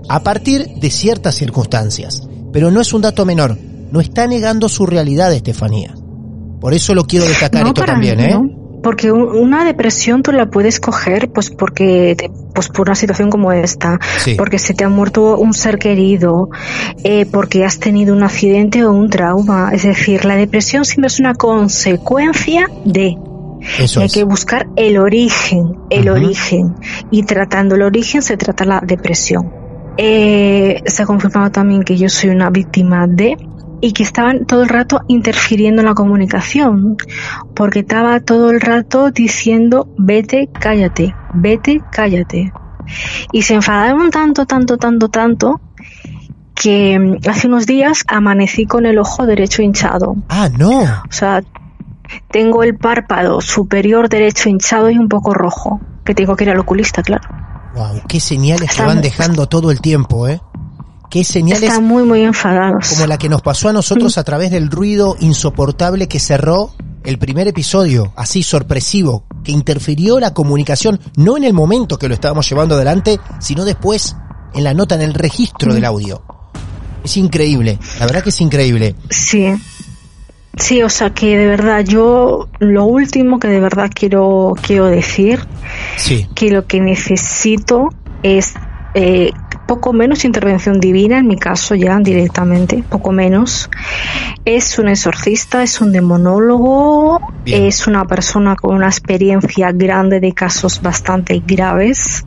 A 0.09 0.21
partir 0.23 0.67
de 0.75 0.89
ciertas 0.89 1.35
circunstancias. 1.35 2.27
Pero 2.51 2.71
no 2.71 2.81
es 2.81 2.93
un 2.93 3.01
dato 3.01 3.25
menor. 3.25 3.57
No 3.91 4.01
está 4.01 4.27
negando 4.27 4.67
su 4.67 4.85
realidad, 4.85 5.31
Estefanía. 5.33 5.95
Por 6.59 6.73
eso 6.73 6.93
lo 6.93 7.05
quiero 7.05 7.25
destacar 7.25 7.63
No, 7.63 7.69
esto 7.69 7.85
también, 7.85 8.17
mí, 8.17 8.23
¿eh? 8.23 8.31
¿no? 8.31 8.58
Porque 8.89 9.11
un- 9.11 9.29
una 9.37 9.65
depresión 9.65 10.23
tú 10.23 10.31
la 10.31 10.47
puedes 10.47 10.79
coger 10.79 11.29
pues 11.31 11.51
porque 11.51 12.15
te- 12.17 12.31
pues 12.55 12.69
por 12.69 12.87
una 12.87 12.95
situación 12.95 13.29
como 13.29 13.51
esta, 13.51 13.99
Sí. 14.17 14.33
porque 14.35 14.57
se 14.57 14.73
te 14.73 14.83
ha 14.83 14.89
muerto 14.89 15.37
un 15.37 15.53
ser 15.53 15.77
querido, 15.77 16.49
eh, 17.03 17.27
porque 17.31 17.63
has 17.63 17.77
tenido 17.77 18.15
un 18.15 18.23
accidente 18.23 18.83
o 18.83 18.91
un 18.91 19.07
trauma. 19.11 19.69
Es 19.73 19.83
decir, 19.83 20.25
la 20.25 20.35
depresión 20.35 20.85
siempre 20.85 21.05
es 21.05 21.19
una 21.19 21.35
consecuencia 21.35 22.67
de. 22.83 23.15
Eso 23.77 23.99
hay 23.99 24.07
es. 24.07 24.13
que 24.13 24.23
buscar 24.23 24.65
el 24.75 24.97
origen, 24.97 25.75
el 25.91 26.09
origen. 26.09 26.73
Y 27.11 27.21
tratando 27.23 27.75
el 27.75 27.83
origen 27.83 28.23
se 28.23 28.37
trata 28.37 28.65
la 28.65 28.81
depresión. 28.83 29.51
Eh, 29.97 30.81
se 30.85 31.03
ha 31.03 31.05
confirmado 31.05 31.51
también 31.51 31.83
que 31.83 31.95
yo 31.95 32.09
soy 32.09 32.31
una 32.31 32.49
víctima 32.49 33.05
de 33.05 33.37
y 33.81 33.93
que 33.93 34.03
estaban 34.03 34.45
todo 34.45 34.63
el 34.63 34.69
rato 34.69 35.01
interfiriendo 35.07 35.81
en 35.81 35.87
la 35.87 35.93
comunicación, 35.93 36.97
porque 37.55 37.79
estaba 37.79 38.19
todo 38.19 38.49
el 38.51 38.61
rato 38.61 39.11
diciendo 39.11 39.87
vete, 39.97 40.49
cállate, 40.59 41.15
vete, 41.33 41.81
cállate. 41.91 42.51
Y 43.31 43.43
se 43.43 43.53
enfadaron 43.53 44.09
tanto, 44.09 44.45
tanto, 44.45 44.77
tanto, 44.77 45.09
tanto, 45.09 45.61
que 46.55 46.99
mm, 46.99 47.29
hace 47.29 47.47
unos 47.47 47.65
días 47.65 48.03
amanecí 48.07 48.65
con 48.65 48.85
el 48.85 48.99
ojo 48.99 49.25
derecho 49.25 49.61
hinchado. 49.61 50.15
Ah, 50.27 50.49
no. 50.49 50.81
O 50.81 51.11
sea, 51.11 51.43
tengo 52.31 52.63
el 52.63 52.77
párpado 52.77 53.41
superior 53.41 54.09
derecho 54.09 54.49
hinchado 54.49 54.89
y 54.89 54.97
un 54.97 55.07
poco 55.07 55.33
rojo, 55.33 55.79
que 56.03 56.15
tengo 56.15 56.35
que 56.35 56.45
ir 56.45 56.49
al 56.49 56.59
oculista, 56.59 57.03
claro. 57.03 57.29
Wow, 57.75 58.01
qué 58.07 58.19
señales 58.19 58.61
que 58.61 58.65
Está 58.65 58.87
van 58.87 59.01
dejando 59.01 59.47
todo 59.47 59.71
el 59.71 59.79
tiempo, 59.79 60.27
¿eh? 60.27 60.41
Qué 61.09 61.23
señales 61.23 61.63
Están 61.63 61.85
muy, 61.85 62.03
muy 62.03 62.21
enfadados. 62.21 62.89
como 62.89 63.07
la 63.07 63.17
que 63.17 63.29
nos 63.29 63.41
pasó 63.41 63.69
a 63.69 63.73
nosotros 63.73 64.17
a 64.17 64.23
través 64.23 64.51
del 64.51 64.69
ruido 64.69 65.15
insoportable 65.19 66.07
que 66.07 66.19
cerró 66.19 66.71
el 67.03 67.17
primer 67.17 67.47
episodio, 67.47 68.13
así 68.15 68.43
sorpresivo, 68.43 69.23
que 69.43 69.51
interfirió 69.51 70.19
la 70.19 70.33
comunicación, 70.33 70.99
no 71.15 71.37
en 71.37 71.45
el 71.45 71.53
momento 71.53 71.97
que 71.97 72.07
lo 72.07 72.13
estábamos 72.13 72.47
llevando 72.49 72.75
adelante, 72.75 73.19
sino 73.39 73.65
después 73.65 74.15
en 74.53 74.63
la 74.63 74.73
nota, 74.73 74.95
en 74.95 75.01
el 75.01 75.13
registro 75.13 75.73
del 75.73 75.85
audio. 75.85 76.21
Es 77.03 77.17
increíble, 77.17 77.79
la 77.99 78.05
verdad 78.05 78.21
que 78.23 78.29
es 78.29 78.41
increíble. 78.41 78.95
Sí. 79.09 79.47
Sí, 80.57 80.83
o 80.83 80.89
sea 80.89 81.11
que 81.11 81.37
de 81.37 81.47
verdad 81.47 81.85
yo 81.85 82.49
lo 82.59 82.83
último 82.83 83.39
que 83.39 83.47
de 83.47 83.61
verdad 83.61 83.89
quiero 83.93 84.53
quiero 84.61 84.87
decir 84.87 85.39
Sí, 85.95 86.27
que 86.35 86.51
lo 86.51 86.65
que 86.67 86.81
necesito 86.81 87.89
es 88.23 88.55
eh, 88.93 89.31
poco 89.69 89.93
menos 89.93 90.25
intervención 90.25 90.79
divina 90.79 91.19
en 91.19 91.27
mi 91.27 91.37
caso 91.37 91.75
ya 91.75 91.99
directamente 91.99 92.83
poco 92.89 93.11
menos 93.11 93.69
es 94.43 94.79
un 94.79 94.87
exorcista 94.87 95.61
es 95.61 95.79
un 95.79 95.91
demonólogo 95.91 97.21
Bien. 97.45 97.65
es 97.65 97.85
una 97.85 98.03
persona 98.05 98.55
con 98.55 98.75
una 98.75 98.87
experiencia 98.87 99.71
grande 99.71 100.19
de 100.19 100.33
casos 100.33 100.81
bastante 100.81 101.43
graves 101.45 102.25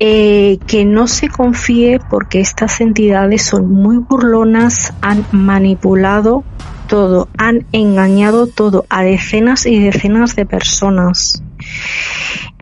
eh, 0.00 0.58
que 0.66 0.86
no 0.86 1.06
se 1.08 1.28
confíe 1.28 2.00
porque 2.08 2.40
estas 2.40 2.80
entidades 2.80 3.42
son 3.42 3.70
muy 3.70 3.98
burlonas, 3.98 4.92
han 5.02 5.24
manipulado 5.30 6.42
todo, 6.88 7.28
han 7.38 7.66
engañado 7.72 8.46
todo 8.46 8.86
a 8.88 9.02
decenas 9.02 9.66
y 9.66 9.78
decenas 9.78 10.34
de 10.36 10.46
personas. 10.46 11.42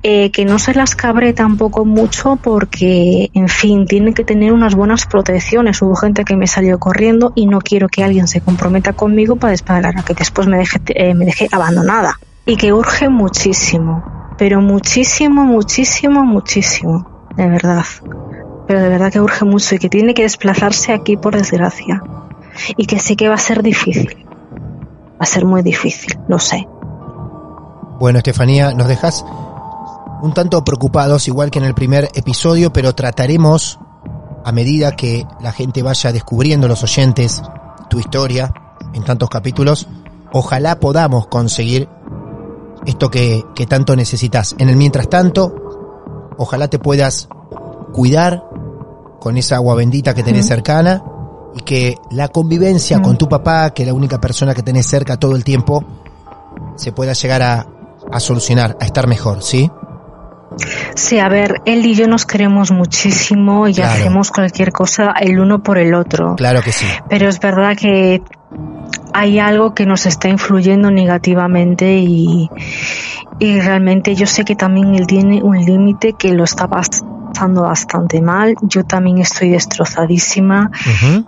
Eh, 0.05 0.33
que 0.33 0.44
no 0.44 0.59
se 0.59 0.75
las 0.75 0.96
cabre 0.96 1.33
tampoco 1.33 1.85
mucho 1.85 2.35
porque, 2.35 3.31
en 3.35 3.48
fin, 3.48 3.87
tienen 3.87 4.14
que 4.14 4.25
tener 4.25 4.53
unas 4.53 4.75
buenas 4.75 5.07
protecciones. 5.07 5.81
Hubo 5.81 5.94
gente 5.94 6.25
que 6.25 6.37
me 6.37 6.48
salió 6.48 6.81
corriendo 6.81 7.33
y 7.37 7.46
no 7.46 7.61
quiero 7.61 7.88
que 7.88 8.03
alguien 8.03 8.27
se 8.27 8.40
comprometa 8.40 8.94
conmigo 8.94 9.37
para, 9.37 9.57
para 9.64 9.92
que 9.92 10.14
después 10.14 10.48
me 10.48 10.59
deje, 10.59 10.81
eh, 10.88 11.14
me 11.14 11.25
deje 11.25 11.48
abandonada. 11.53 12.18
Y 12.46 12.57
que 12.57 12.72
urge 12.72 13.09
muchísimo, 13.09 14.35
pero 14.38 14.61
muchísimo, 14.61 15.44
muchísimo, 15.44 16.25
muchísimo, 16.25 17.29
de 17.37 17.46
verdad. 17.46 17.85
Pero 18.66 18.81
de 18.81 18.88
verdad 18.88 19.12
que 19.12 19.20
urge 19.20 19.44
mucho 19.44 19.77
y 19.77 19.79
que 19.79 19.88
tiene 19.88 20.14
que 20.14 20.22
desplazarse 20.22 20.92
aquí 20.92 21.16
por 21.16 21.37
desgracia. 21.37 22.03
Y 22.77 22.87
que 22.87 22.98
sé 22.98 23.14
que 23.14 23.29
va 23.29 23.37
a 23.37 23.38
ser 23.38 23.62
difícil. 23.62 24.27
Va 25.12 25.20
a 25.20 25.27
ser 25.27 25.44
muy 25.44 25.62
difícil, 25.62 26.18
lo 26.27 26.40
sé. 26.40 26.66
Bueno 28.02 28.18
Estefanía, 28.18 28.74
nos 28.74 28.88
dejas 28.88 29.24
un 30.22 30.34
tanto 30.34 30.64
preocupados, 30.64 31.28
igual 31.28 31.52
que 31.52 31.60
en 31.60 31.64
el 31.64 31.72
primer 31.72 32.08
episodio, 32.14 32.72
pero 32.72 32.96
trataremos, 32.96 33.78
a 34.44 34.50
medida 34.50 34.96
que 34.96 35.24
la 35.40 35.52
gente 35.52 35.84
vaya 35.84 36.10
descubriendo 36.10 36.66
los 36.66 36.82
oyentes 36.82 37.40
tu 37.88 38.00
historia 38.00 38.52
en 38.92 39.04
tantos 39.04 39.30
capítulos, 39.30 39.86
ojalá 40.32 40.80
podamos 40.80 41.28
conseguir 41.28 41.88
esto 42.86 43.08
que, 43.08 43.44
que 43.54 43.66
tanto 43.66 43.94
necesitas. 43.94 44.56
En 44.58 44.68
el 44.68 44.74
mientras 44.74 45.08
tanto, 45.08 45.54
ojalá 46.38 46.66
te 46.66 46.80
puedas 46.80 47.28
cuidar 47.92 48.42
con 49.20 49.36
esa 49.36 49.54
agua 49.54 49.76
bendita 49.76 50.12
que 50.12 50.24
tenés 50.24 50.48
cercana 50.48 51.04
y 51.54 51.60
que 51.60 51.94
la 52.10 52.26
convivencia 52.26 53.00
con 53.00 53.16
tu 53.16 53.28
papá, 53.28 53.70
que 53.70 53.84
es 53.84 53.86
la 53.86 53.94
única 53.94 54.20
persona 54.20 54.56
que 54.56 54.64
tenés 54.64 54.88
cerca 54.88 55.20
todo 55.20 55.36
el 55.36 55.44
tiempo, 55.44 55.84
se 56.74 56.90
pueda 56.90 57.12
llegar 57.12 57.42
a, 57.42 57.66
a 58.10 58.20
solucionar, 58.20 58.76
a 58.80 58.84
estar 58.84 59.06
mejor, 59.06 59.42
¿sí? 59.42 59.70
Sí, 60.94 61.18
a 61.18 61.28
ver, 61.28 61.62
él 61.64 61.84
y 61.86 61.94
yo 61.94 62.06
nos 62.08 62.26
queremos 62.26 62.70
muchísimo 62.70 63.68
y 63.68 63.74
Claro. 63.74 63.92
hacemos 63.92 64.30
cualquier 64.30 64.70
cosa 64.70 65.14
el 65.18 65.38
uno 65.40 65.62
por 65.62 65.78
el 65.78 65.94
otro. 65.94 66.34
Claro 66.36 66.60
que 66.62 66.72
sí. 66.72 66.86
Pero 67.08 67.28
es 67.28 67.40
verdad 67.40 67.76
que 67.76 68.22
hay 69.12 69.38
algo 69.38 69.74
que 69.74 69.86
nos 69.86 70.06
está 70.06 70.28
influyendo 70.28 70.90
negativamente 70.90 71.98
y, 71.98 72.50
y 73.38 73.60
realmente 73.60 74.14
yo 74.14 74.26
sé 74.26 74.44
que 74.44 74.56
también 74.56 74.94
él 74.94 75.06
tiene 75.06 75.42
un 75.42 75.58
límite 75.64 76.14
que 76.14 76.32
lo 76.32 76.44
está 76.44 76.68
pasando 76.68 77.62
bastante 77.62 78.20
mal. 78.20 78.54
Yo 78.62 78.84
también 78.84 79.18
estoy 79.18 79.50
destrozadísima 79.50 80.70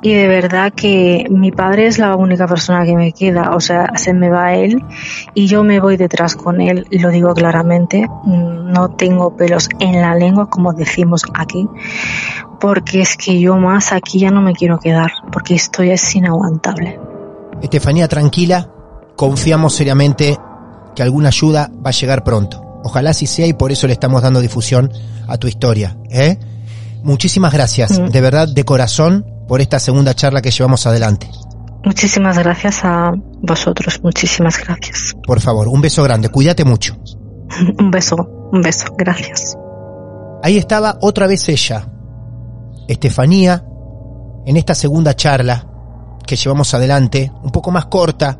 y 0.02 0.12
de 0.14 0.28
verdad 0.28 0.72
que 0.72 1.26
mi 1.30 1.50
padre 1.50 1.86
es 1.86 1.98
la 1.98 2.16
única 2.16 2.46
persona 2.46 2.84
que 2.84 2.94
me 2.94 3.12
queda. 3.12 3.50
O 3.54 3.60
sea, 3.60 3.90
se 3.96 4.12
me 4.12 4.30
va 4.30 4.54
él 4.54 4.82
y 5.34 5.46
yo 5.46 5.64
me 5.64 5.80
voy 5.80 5.96
detrás 5.96 6.36
con 6.36 6.60
él. 6.60 6.86
Lo 6.90 7.10
digo 7.10 7.34
claramente. 7.34 8.08
No 8.24 8.90
tengo 8.90 9.36
pelos 9.36 9.68
en 9.78 10.00
la 10.00 10.14
lengua, 10.14 10.48
como 10.48 10.72
decimos 10.72 11.24
aquí, 11.34 11.68
porque 12.60 13.00
es 13.00 13.16
que 13.16 13.40
yo 13.40 13.56
más 13.56 13.92
aquí 13.92 14.20
ya 14.20 14.30
no 14.30 14.40
me 14.40 14.52
quiero 14.52 14.78
quedar, 14.78 15.12
porque 15.32 15.54
esto 15.54 15.84
ya 15.84 15.94
es 15.94 16.14
inaguantable. 16.16 16.98
Estefanía, 17.62 18.08
tranquila, 18.08 18.68
confiamos 19.16 19.74
seriamente 19.74 20.36
que 20.94 21.02
alguna 21.02 21.28
ayuda 21.28 21.70
va 21.84 21.90
a 21.90 21.92
llegar 21.92 22.24
pronto. 22.24 22.80
Ojalá 22.84 23.10
así 23.10 23.26
sea 23.26 23.46
y 23.46 23.52
por 23.54 23.72
eso 23.72 23.86
le 23.86 23.94
estamos 23.94 24.22
dando 24.22 24.40
difusión 24.40 24.92
a 25.26 25.38
tu 25.38 25.46
historia. 25.48 25.96
¿eh? 26.10 26.38
Muchísimas 27.02 27.52
gracias, 27.52 27.98
Mm. 27.98 28.06
de 28.06 28.20
verdad, 28.20 28.48
de 28.48 28.64
corazón, 28.64 29.24
por 29.48 29.60
esta 29.60 29.78
segunda 29.78 30.14
charla 30.14 30.42
que 30.42 30.50
llevamos 30.50 30.86
adelante. 30.86 31.30
Muchísimas 31.84 32.38
gracias 32.38 32.80
a 32.84 33.12
vosotros, 33.42 34.00
muchísimas 34.02 34.58
gracias. 34.58 35.14
Por 35.26 35.40
favor, 35.40 35.68
un 35.68 35.80
beso 35.82 36.02
grande, 36.02 36.28
cuídate 36.30 36.64
mucho. 36.64 36.96
Un 37.78 37.90
beso, 37.90 38.16
un 38.52 38.62
beso, 38.62 38.86
gracias. 38.96 39.56
Ahí 40.42 40.56
estaba 40.58 40.96
otra 41.02 41.26
vez 41.26 41.48
ella, 41.48 41.86
Estefanía, 42.88 43.64
en 44.46 44.56
esta 44.56 44.74
segunda 44.74 45.14
charla 45.14 45.66
que 46.26 46.36
llevamos 46.36 46.74
adelante, 46.74 47.32
un 47.42 47.50
poco 47.50 47.70
más 47.70 47.86
corta, 47.86 48.38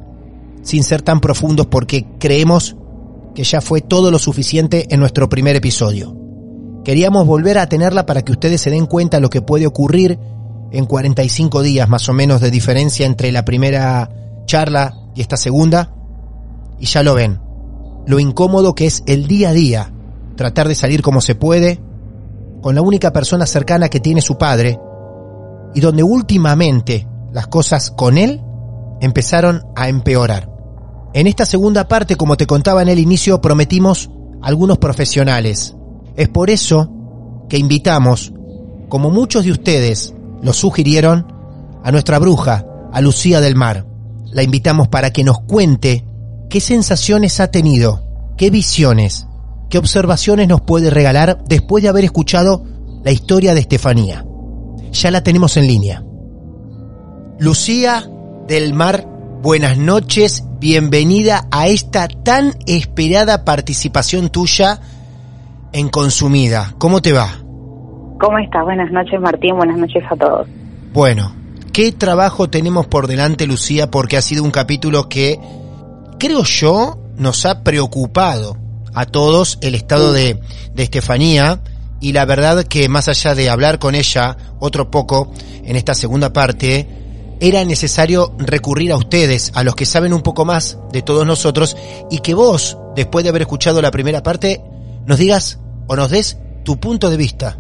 sin 0.63 0.83
ser 0.83 1.03
tan 1.03 1.21
profundos 1.21 1.67
porque 1.67 2.07
creemos 2.19 2.77
que 3.35 3.45
ya 3.45 3.61
fue 3.61 3.81
todo 3.81 4.11
lo 4.11 4.19
suficiente 4.19 4.87
en 4.91 5.01
nuestro 5.01 5.29
primer 5.29 5.57
episodio. 5.57 6.17
Queríamos 6.85 7.27
volver 7.27 7.59
a 7.59 7.69
tenerla 7.69 8.07
para 8.07 8.23
que 8.23 8.33
ustedes 8.33 8.61
se 8.61 8.71
den 8.71 8.87
cuenta 8.87 9.21
lo 9.21 9.31
que 9.31 9.43
puede 9.43 9.67
ocurrir 9.67 10.19
en 10.71 10.87
45 10.87 11.63
días 11.63 11.89
más 11.89 12.09
o 12.09 12.13
menos 12.13 12.41
de 12.41 12.51
diferencia 12.51 13.07
entre 13.07 13.33
la 13.33 13.45
primera 13.45 14.11
charla 14.47 14.95
y 15.15 15.21
esta 15.21 15.37
segunda. 15.37 15.95
Y 16.79 16.87
ya 16.87 17.03
lo 17.03 17.15
ven, 17.15 17.41
lo 18.07 18.19
incómodo 18.19 18.75
que 18.75 18.87
es 18.87 19.03
el 19.07 19.27
día 19.27 19.51
a 19.51 19.53
día, 19.53 19.93
tratar 20.37 20.69
de 20.69 20.75
salir 20.75 21.03
como 21.03 21.21
se 21.21 21.35
puede, 21.35 21.81
con 22.61 22.75
la 22.75 22.83
única 22.83 23.13
persona 23.13 23.47
cercana 23.47 23.89
que 23.89 24.01
tiene 24.01 24.21
su 24.21 24.37
padre, 24.37 24.79
y 25.75 25.81
donde 25.81 26.03
últimamente 26.03 27.07
las 27.35 27.49
cosas 27.49 27.91
con 27.91 28.17
él 28.17 28.41
empezaron 29.01 29.65
a 29.75 29.89
empeorar. 29.89 30.49
En 31.13 31.27
esta 31.27 31.45
segunda 31.45 31.89
parte, 31.89 32.15
como 32.15 32.37
te 32.37 32.47
contaba 32.47 32.81
en 32.81 32.89
el 32.89 33.01
inicio, 33.01 33.41
prometimos 33.41 34.09
algunos 34.41 34.79
profesionales. 34.79 35.75
Es 36.17 36.29
por 36.29 36.49
eso 36.49 36.93
que 37.49 37.59
invitamos, 37.59 38.33
como 38.89 39.11
muchos 39.11 39.45
de 39.45 39.51
ustedes 39.51 40.15
lo 40.43 40.53
sugirieron, 40.53 41.27
a 41.83 41.91
nuestra 41.91 42.21
bruja, 42.21 42.65
a 42.93 43.01
Lucía 43.01 43.41
del 43.41 43.57
Mar. 43.57 43.85
La 44.27 44.45
invitamos 44.45 44.87
para 44.87 45.11
que 45.11 45.25
nos 45.25 45.41
cuente 45.41 46.07
qué 46.49 46.61
sensaciones 46.61 47.41
ha 47.41 47.51
tenido, 47.51 48.07
qué 48.37 48.51
visiones, 48.51 49.27
qué 49.69 49.79
observaciones 49.79 50.47
nos 50.47 50.61
puede 50.61 50.89
regalar 50.89 51.43
después 51.49 51.83
de 51.83 51.89
haber 51.89 52.05
escuchado 52.05 52.65
la 53.03 53.11
historia 53.11 53.55
de 53.55 53.61
Estefanía. 53.61 54.25
Ya 54.93 55.11
la 55.11 55.25
tenemos 55.25 55.57
en 55.57 55.67
línea. 55.67 56.05
Lucía 57.39 58.09
del 58.47 58.75
Mar, 58.75 59.07
buenas 59.43 59.77
noches, 59.77 60.45
bienvenida 60.61 61.49
a 61.51 61.67
esta 61.67 62.07
tan 62.07 62.53
esperada 62.67 63.45
participación 63.45 64.31
tuya 64.31 64.79
en 65.73 65.89
Consumida. 65.89 66.75
¿Cómo 66.79 67.03
te 67.03 67.13
va? 67.13 67.27
¿Cómo 68.21 68.39
estás? 68.39 68.63
Buenas 68.63 68.93
noches, 68.93 69.21
Martín. 69.21 69.57
Buenas 69.57 69.77
noches 69.77 70.05
a 70.09 70.15
todos. 70.15 70.47
Bueno, 70.93 71.35
¿qué 71.73 71.91
trabajo 71.91 72.49
tenemos 72.49 72.87
por 72.87 73.09
delante, 73.09 73.49
Lucía? 73.49 73.91
Porque 73.91 74.17
ha 74.17 74.23
sido 74.23 74.45
un 74.45 74.53
capítulo 74.53 75.09
que, 75.09 75.41
creo 76.21 76.45
yo, 76.45 76.99
nos 77.17 77.47
ha 77.47 77.65
preocupado 77.65 78.57
a 78.95 79.07
todos 79.07 79.59
el 79.61 79.75
estado 79.75 80.13
de, 80.13 80.39
de 80.73 80.83
Estefanía 80.85 81.59
y 82.01 82.13
la 82.13 82.27
verdad 82.27 82.63
que 82.63 82.89
más 82.89 83.09
allá 83.09 83.35
de 83.35 83.51
hablar 83.51 83.81
con 83.81 83.97
ella 83.97 84.37
otro 84.61 84.89
poco 84.89 85.33
en 85.65 85.75
esta 85.75 85.95
segunda 85.95 86.33
parte, 86.33 87.04
era 87.41 87.65
necesario 87.65 88.33
recurrir 88.39 88.93
a 88.93 88.97
ustedes, 88.97 89.53
a 89.55 89.65
los 89.65 89.75
que 89.75 89.85
saben 89.85 90.13
un 90.13 90.23
poco 90.23 90.45
más 90.45 90.79
de 90.93 91.03
todos 91.03 91.27
nosotros 91.27 91.77
y 92.11 92.19
que 92.21 92.35
vos, 92.35 92.79
después 92.97 93.25
de 93.25 93.31
haber 93.31 93.43
escuchado 93.43 93.81
la 93.83 93.91
primera 93.91 94.23
parte, 94.23 94.61
nos 95.07 95.19
digas 95.19 95.61
o 95.89 95.97
nos 95.97 96.11
des 96.11 96.41
tu 96.65 96.79
punto 96.79 97.11
de 97.11 97.17
vista. 97.17 97.59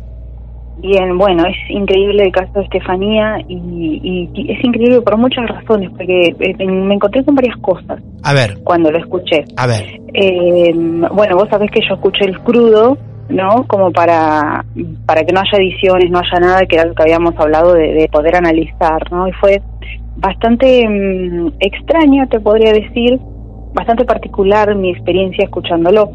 Bien, 0.78 1.16
bueno, 1.16 1.44
es 1.46 1.56
increíble 1.70 2.24
el 2.24 2.32
caso 2.32 2.50
de 2.54 2.62
Estefanía 2.64 3.36
y, 3.48 3.54
y- 4.34 4.50
es 4.50 4.64
increíble 4.64 5.00
por 5.02 5.16
muchas 5.16 5.46
razones, 5.48 5.88
porque 5.90 6.34
eh, 6.40 6.66
me 6.66 6.94
encontré 6.94 7.24
con 7.24 7.36
varias 7.36 7.56
cosas 7.58 8.02
A 8.24 8.32
ver, 8.34 8.58
cuando 8.64 8.90
lo 8.90 8.98
escuché. 8.98 9.44
a 9.56 9.66
ver, 9.68 10.00
Eh, 10.14 10.72
bueno, 11.12 11.36
vos 11.36 11.48
sabés 11.48 11.70
que 11.70 11.80
yo 11.88 11.94
escuché 11.94 12.24
el 12.24 12.40
crudo, 12.40 12.98
¿no? 13.28 13.66
Como 13.66 13.90
para, 13.92 14.64
para 15.06 15.24
que 15.24 15.32
no 15.32 15.40
haya 15.40 15.58
ediciones, 15.58 16.10
no 16.10 16.18
haya 16.18 16.40
nada, 16.40 16.66
que 16.66 16.76
era 16.76 16.86
lo 16.86 16.94
que 16.94 17.02
habíamos 17.02 17.34
hablado 17.38 17.74
de, 17.74 17.94
de 17.94 18.08
poder 18.08 18.36
analizar, 18.36 19.10
¿no? 19.10 19.28
Y 19.28 19.32
fue 19.32 19.62
bastante 20.16 20.88
mm, 20.88 21.52
extraño, 21.60 22.26
te 22.28 22.40
podría 22.40 22.72
decir, 22.72 23.18
bastante 23.74 24.04
particular 24.04 24.74
mi 24.74 24.90
experiencia 24.90 25.44
escuchándolo. 25.44 26.10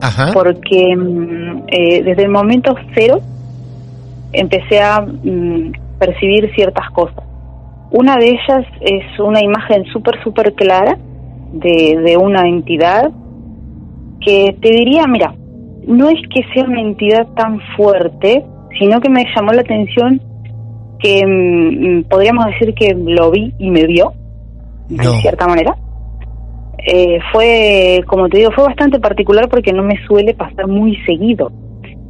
ajá, 0.00 0.32
porque 0.32 0.96
mm, 0.96 1.64
eh, 1.68 2.02
desde 2.02 2.22
el 2.24 2.30
momento 2.30 2.74
cero 2.94 3.20
empecé 4.32 4.80
a 4.80 5.00
mm, 5.00 5.72
percibir 5.98 6.52
ciertas 6.54 6.90
cosas. 6.90 7.24
Una 7.90 8.16
de 8.16 8.28
ellas 8.28 8.66
es 8.80 9.18
una 9.18 9.40
imagen 9.42 9.84
súper, 9.86 10.22
súper 10.22 10.52
clara 10.54 10.98
de, 11.52 11.98
de 12.04 12.16
una 12.18 12.46
entidad 12.46 13.10
que 14.20 14.54
te 14.60 14.70
diría, 14.70 15.06
mira, 15.06 15.34
no 15.88 16.08
es 16.10 16.20
que 16.32 16.42
sea 16.54 16.64
una 16.64 16.80
entidad 16.80 17.26
tan 17.34 17.58
fuerte, 17.76 18.44
sino 18.78 19.00
que 19.00 19.08
me 19.10 19.24
llamó 19.34 19.52
la 19.52 19.62
atención 19.62 20.20
que 21.00 21.24
mm, 21.26 22.08
podríamos 22.08 22.46
decir 22.46 22.74
que 22.74 22.94
lo 22.94 23.30
vi 23.30 23.52
y 23.58 23.70
me 23.70 23.84
vio, 23.86 24.12
No. 24.88 25.12
de 25.12 25.20
cierta 25.20 25.46
manera. 25.46 25.76
Eh, 26.86 27.18
fue, 27.32 28.00
como 28.06 28.28
te 28.28 28.38
digo, 28.38 28.50
fue 28.52 28.64
bastante 28.64 29.00
particular 29.00 29.48
porque 29.48 29.72
no 29.72 29.82
me 29.82 29.94
suele 30.06 30.34
pasar 30.34 30.68
muy 30.68 30.96
seguido. 31.04 31.50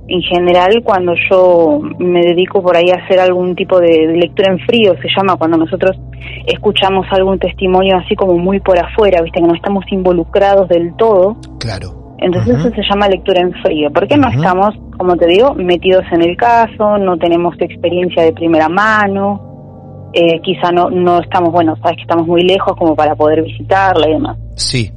En 0.08 0.22
general, 0.22 0.82
cuando 0.84 1.12
yo 1.30 1.80
me 1.98 2.20
dedico 2.22 2.62
por 2.62 2.76
ahí 2.76 2.90
a 2.90 3.04
hacer 3.04 3.20
algún 3.20 3.54
tipo 3.54 3.78
de, 3.78 4.06
de 4.06 4.16
lectura 4.16 4.52
en 4.52 4.58
frío, 4.60 4.94
se 5.02 5.08
llama 5.16 5.36
cuando 5.36 5.58
nosotros 5.58 5.98
escuchamos 6.46 7.06
algún 7.10 7.38
testimonio 7.38 7.96
así 7.96 8.16
como 8.16 8.38
muy 8.38 8.58
por 8.60 8.78
afuera, 8.78 9.20
viste 9.22 9.40
que 9.40 9.46
no 9.46 9.54
estamos 9.54 9.84
involucrados 9.90 10.68
del 10.68 10.94
todo, 10.96 11.36
claro. 11.60 12.07
Entonces 12.18 12.58
eso 12.58 12.70
se 12.70 12.82
llama 12.88 13.08
lectura 13.08 13.40
en 13.40 13.52
frío, 13.62 13.90
porque 13.92 14.16
no 14.16 14.28
Ujú. 14.28 14.38
estamos, 14.38 14.74
como 14.96 15.16
te 15.16 15.26
digo, 15.26 15.54
metidos 15.54 16.04
en 16.12 16.22
el 16.22 16.36
caso, 16.36 16.98
no 16.98 17.16
tenemos 17.16 17.54
experiencia 17.60 18.24
de 18.24 18.32
primera 18.32 18.68
mano, 18.68 20.10
eh, 20.12 20.40
quizá 20.42 20.72
no, 20.72 20.90
no 20.90 21.20
estamos, 21.20 21.52
bueno, 21.52 21.76
sabes 21.82 21.96
que 21.96 22.02
estamos 22.02 22.26
muy 22.26 22.42
lejos 22.42 22.74
como 22.76 22.96
para 22.96 23.14
poder 23.14 23.42
visitarla 23.42 24.08
y 24.08 24.12
demás. 24.12 24.38
Sí, 24.56 24.90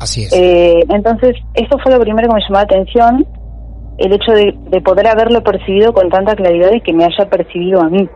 así 0.00 0.24
es. 0.24 0.32
Eh, 0.32 0.80
entonces, 0.88 1.36
eso 1.54 1.78
fue 1.82 1.92
lo 1.92 2.00
primero 2.00 2.28
que 2.28 2.34
me 2.34 2.40
llamó 2.40 2.54
la 2.54 2.60
atención, 2.60 3.26
el 3.98 4.12
hecho 4.12 4.32
de, 4.32 4.54
de 4.70 4.80
poder 4.82 5.06
haberlo 5.06 5.42
percibido 5.42 5.92
con 5.92 6.10
tanta 6.10 6.34
claridad 6.34 6.70
y 6.74 6.80
que 6.82 6.92
me 6.92 7.04
haya 7.04 7.28
percibido 7.30 7.80
a 7.80 7.88
mí. 7.88 8.06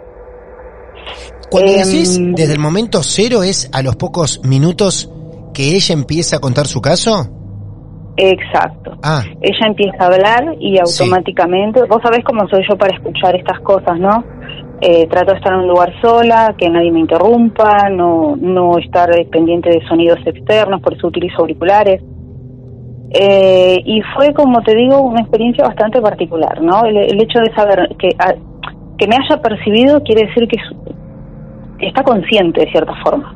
Cuando 1.51 1.73
em, 1.73 1.79
decís 1.79 2.21
desde 2.37 2.53
el 2.53 2.59
momento 2.59 3.03
cero 3.03 3.43
es 3.43 3.71
a 3.73 3.83
los 3.83 3.97
pocos 3.97 4.41
minutos 4.45 5.11
que 5.55 5.75
ella 5.75 5.95
empieza 5.95 6.37
a 6.37 6.41
contar 6.41 6.67
su 6.67 6.81
caso. 6.81 7.40
Exacto. 8.23 8.93
Ah, 9.03 9.23
Ella 9.41 9.67
empieza 9.67 9.97
a 10.05 10.07
hablar 10.07 10.57
y 10.61 10.79
automáticamente, 10.79 11.83
vos 11.89 12.01
sabés 12.03 12.21
cómo 12.25 12.47
soy 12.49 12.63
yo 12.69 12.77
para 12.77 12.95
escuchar 12.95 13.35
estas 13.37 13.59
cosas, 13.61 13.99
¿no? 13.99 14.23
Eh, 14.83 15.07
trato 15.09 15.33
de 15.33 15.39
estar 15.39 15.53
en 15.55 15.61
un 15.61 15.69
lugar 15.69 15.93
sola, 16.03 16.55
que 16.59 16.69
nadie 16.69 16.91
me 16.91 17.01
interrumpa, 17.01 17.89
no, 17.91 18.35
no 18.37 18.79
estar 18.79 19.11
pendiente 19.31 19.69
de 19.71 19.81
sonidos 19.89 20.19
externos, 20.27 20.81
por 20.81 20.95
eso 20.95 21.07
utilizo 21.09 21.41
auriculares. 21.41 22.03
Eh, 23.13 23.77
y 23.85 24.01
fue, 24.15 24.33
como 24.35 24.61
te 24.63 24.75
digo, 24.75 25.01
una 25.03 25.21
experiencia 25.21 25.65
bastante 25.65 26.01
particular, 26.01 26.63
¿no? 26.63 26.85
El, 26.85 26.97
el 26.97 27.21
hecho 27.23 27.41
de 27.41 27.53
saber 27.55 27.89
que, 27.99 28.09
a- 28.19 28.35
que 28.97 29.07
me 29.09 29.17
haya 29.17 29.41
percibido 29.43 30.01
quiere 30.03 30.27
decir 30.29 30.47
que, 30.47 31.87
está 31.87 32.03
consciente 32.03 32.61
de 32.61 32.71
cierta 32.71 32.93
forma. 33.03 33.35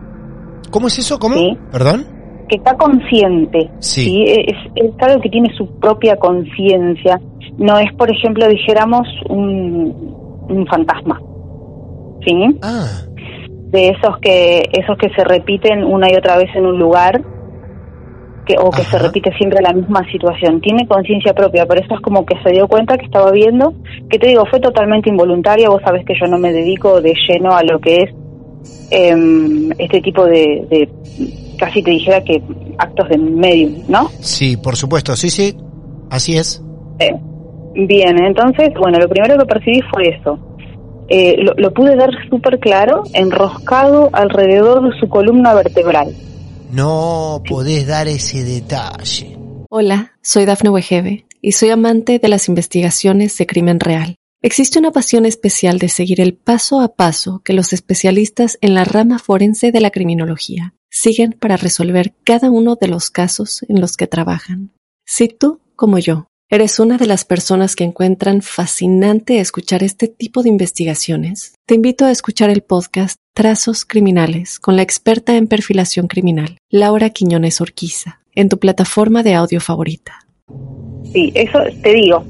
¿cómo 0.70 0.86
es 0.88 0.98
eso? 0.98 1.18
¿Cómo? 1.18 1.34
Sí. 1.36 1.56
¿Perdón? 1.72 2.04
Que 2.48 2.56
está 2.56 2.76
consciente, 2.76 3.70
Sí. 3.78 4.24
Es, 4.26 4.56
es 4.74 4.90
algo 5.00 5.20
que 5.20 5.30
tiene 5.30 5.54
su 5.56 5.78
propia 5.78 6.16
conciencia, 6.16 7.20
no 7.58 7.78
es, 7.78 7.92
por 7.94 8.10
ejemplo, 8.10 8.46
dijéramos 8.48 9.06
un, 9.28 10.46
un 10.48 10.66
fantasma, 10.66 11.20
¿sí? 12.24 12.58
Ah, 12.62 13.02
de 13.70 13.88
esos 13.88 14.18
que 14.18 14.62
esos 14.72 14.96
que 14.98 15.10
se 15.10 15.24
repiten 15.24 15.84
una 15.84 16.06
y 16.10 16.14
otra 16.14 16.36
vez 16.36 16.48
en 16.54 16.64
un 16.64 16.78
lugar 16.78 17.20
que 18.46 18.54
o 18.58 18.70
que 18.70 18.82
se 18.82 18.98
repite 18.98 19.32
siempre 19.36 19.60
la 19.62 19.72
misma 19.72 20.04
situación. 20.12 20.60
Tiene 20.60 20.86
conciencia 20.86 21.32
propia, 21.32 21.66
pero 21.66 21.80
eso 21.80 21.94
es 21.94 22.00
como 22.00 22.24
que 22.24 22.36
se 22.42 22.50
dio 22.50 22.68
cuenta 22.68 22.96
que 22.96 23.06
estaba 23.06 23.30
viendo, 23.32 23.74
que 24.10 24.18
te 24.18 24.28
digo, 24.28 24.44
fue 24.46 24.60
totalmente 24.60 25.08
involuntaria, 25.08 25.70
vos 25.70 25.80
sabés 25.82 26.04
que 26.04 26.14
yo 26.20 26.26
no 26.26 26.38
me 26.38 26.52
dedico 26.52 27.00
de 27.00 27.14
lleno 27.26 27.56
a 27.56 27.62
lo 27.62 27.80
que 27.80 27.96
es 27.96 28.10
em, 28.90 29.70
este 29.78 30.00
tipo 30.02 30.24
de, 30.26 30.66
de, 30.68 30.88
casi 31.56 31.82
te 31.82 31.90
dijera 31.90 32.22
que 32.22 32.42
actos 32.78 33.08
de 33.08 33.18
medium, 33.18 33.82
¿no? 33.88 34.10
Sí, 34.20 34.56
por 34.56 34.76
supuesto, 34.76 35.16
sí, 35.16 35.30
sí, 35.30 35.56
así 36.10 36.36
es. 36.36 36.62
Eh, 36.98 37.14
bien, 37.74 38.22
entonces, 38.22 38.70
bueno, 38.78 38.98
lo 38.98 39.08
primero 39.08 39.38
que 39.38 39.46
percibí 39.46 39.80
fue 39.92 40.08
eso. 40.08 40.38
Eh, 41.08 41.36
lo, 41.38 41.54
lo 41.56 41.72
pude 41.72 41.96
ver 41.96 42.10
súper 42.30 42.58
claro, 42.58 43.02
enroscado 43.12 44.10
alrededor 44.12 44.88
de 44.88 44.98
su 44.98 45.08
columna 45.08 45.52
vertebral. 45.54 46.14
No 46.70 47.42
podés 47.48 47.86
dar 47.86 48.08
ese 48.08 48.42
detalle. 48.42 49.36
Hola, 49.70 50.12
soy 50.22 50.44
Dafne 50.44 50.70
Wegebe 50.70 51.26
y 51.40 51.52
soy 51.52 51.70
amante 51.70 52.18
de 52.18 52.28
las 52.28 52.48
investigaciones 52.48 53.36
de 53.36 53.46
crimen 53.46 53.80
real. 53.80 54.16
Existe 54.40 54.78
una 54.78 54.90
pasión 54.90 55.24
especial 55.24 55.78
de 55.78 55.88
seguir 55.88 56.20
el 56.20 56.34
paso 56.34 56.80
a 56.80 56.94
paso 56.94 57.40
que 57.44 57.54
los 57.54 57.72
especialistas 57.72 58.58
en 58.60 58.74
la 58.74 58.84
rama 58.84 59.18
forense 59.18 59.72
de 59.72 59.80
la 59.80 59.90
criminología 59.90 60.74
siguen 60.94 61.32
para 61.38 61.56
resolver 61.56 62.14
cada 62.22 62.50
uno 62.50 62.76
de 62.80 62.86
los 62.86 63.10
casos 63.10 63.64
en 63.68 63.80
los 63.80 63.96
que 63.96 64.06
trabajan. 64.06 64.70
Si 65.04 65.26
tú, 65.28 65.60
como 65.74 65.98
yo, 65.98 66.26
eres 66.48 66.78
una 66.78 66.98
de 66.98 67.06
las 67.06 67.24
personas 67.24 67.74
que 67.74 67.82
encuentran 67.82 68.40
fascinante 68.42 69.40
escuchar 69.40 69.82
este 69.82 70.06
tipo 70.06 70.44
de 70.44 70.50
investigaciones, 70.50 71.54
te 71.66 71.74
invito 71.74 72.04
a 72.04 72.12
escuchar 72.12 72.48
el 72.48 72.62
podcast 72.62 73.16
Trazos 73.34 73.84
Criminales 73.84 74.60
con 74.60 74.76
la 74.76 74.82
experta 74.82 75.36
en 75.36 75.48
perfilación 75.48 76.06
criminal, 76.06 76.58
Laura 76.70 77.10
Quiñones 77.10 77.60
Orquiza, 77.60 78.20
en 78.36 78.48
tu 78.48 78.58
plataforma 78.58 79.24
de 79.24 79.34
audio 79.34 79.60
favorita. 79.60 80.20
Sí, 81.12 81.32
eso 81.34 81.58
te 81.82 81.92
digo. 81.92 82.24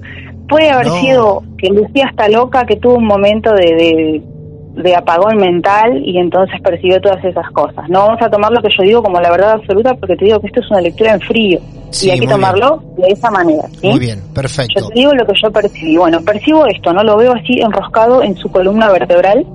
Puede 0.48 0.70
haber 0.70 0.86
No. 0.86 1.00
sido 1.00 1.42
que 1.58 1.68
Lucía 1.68 2.06
está 2.10 2.28
loca, 2.28 2.64
que 2.64 2.76
tuvo 2.76 2.96
un 2.96 3.06
momento 3.06 3.52
de, 3.52 3.74
de, 3.74 4.22
de 4.74 4.94
apagón 4.96 5.36
mental 5.36 6.02
y 6.04 6.18
entonces 6.18 6.60
percibió 6.60 7.00
todas 7.00 7.24
esas 7.24 7.48
cosas. 7.52 7.88
No 7.88 8.00
vamos 8.06 8.20
a 8.22 8.28
tomar 8.30 8.50
lo 8.52 8.60
que 8.60 8.68
yo 8.76 8.82
digo 8.82 9.02
como 9.02 9.20
la 9.20 9.30
verdad 9.30 9.52
absoluta 9.52 9.94
porque 9.94 10.16
te 10.16 10.24
digo 10.24 10.40
que 10.40 10.48
esto 10.48 10.60
es 10.60 10.70
una 10.70 10.80
lectura 10.80 11.14
en 11.14 11.20
frío 11.20 11.60
Sí, 11.90 12.08
y 12.08 12.10
hay 12.10 12.18
que 12.18 12.26
bien. 12.26 12.32
tomarlo 12.40 12.82
de 12.96 13.06
esa 13.08 13.30
manera. 13.30 13.62
¿sí? 13.80 13.86
Muy 13.88 14.00
bien, 14.00 14.18
Yo 14.26 14.34
perfecto. 14.34 14.88
te 14.88 14.94
digo 14.94 15.12
lo 15.14 15.24
que 15.26 15.32
yo 15.40 15.52
percibí. 15.52 15.96
Bueno, 15.96 16.18
percibo 16.24 16.66
esto, 16.66 16.92
¿no? 16.92 17.04
Lo 17.04 17.16
veo 17.16 17.32
así 17.34 17.60
enroscado 17.60 18.22
en 18.22 18.34
su 18.36 18.50
columna 18.50 18.90
vertebral. 18.90 19.46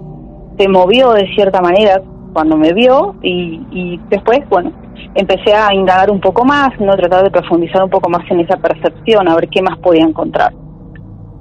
Se 0.58 0.68
movió 0.70 1.12
de 1.12 1.28
cierta 1.36 1.60
manera 1.62 2.02
cuando 2.32 2.56
me 2.56 2.72
vio 2.74 3.16
y, 3.22 3.60
y 3.72 4.00
después, 4.10 4.40
bueno, 4.50 4.72
empecé 5.16 5.54
a 5.54 5.74
indagar 5.74 6.10
un 6.12 6.22
poco 6.22 6.46
más, 6.46 6.70
no 6.80 6.96
tratar 6.96 7.24
de 7.26 7.32
profundizar 7.32 7.84
un 7.84 7.90
poco 7.90 8.10
más 8.10 8.22
en 8.32 8.40
esa 8.40 8.56
percepción, 8.56 9.28
a 9.28 9.36
ver 9.36 9.50
qué 9.50 9.62
más 9.62 9.78
podía 9.80 10.04
encontrar. 10.06 10.54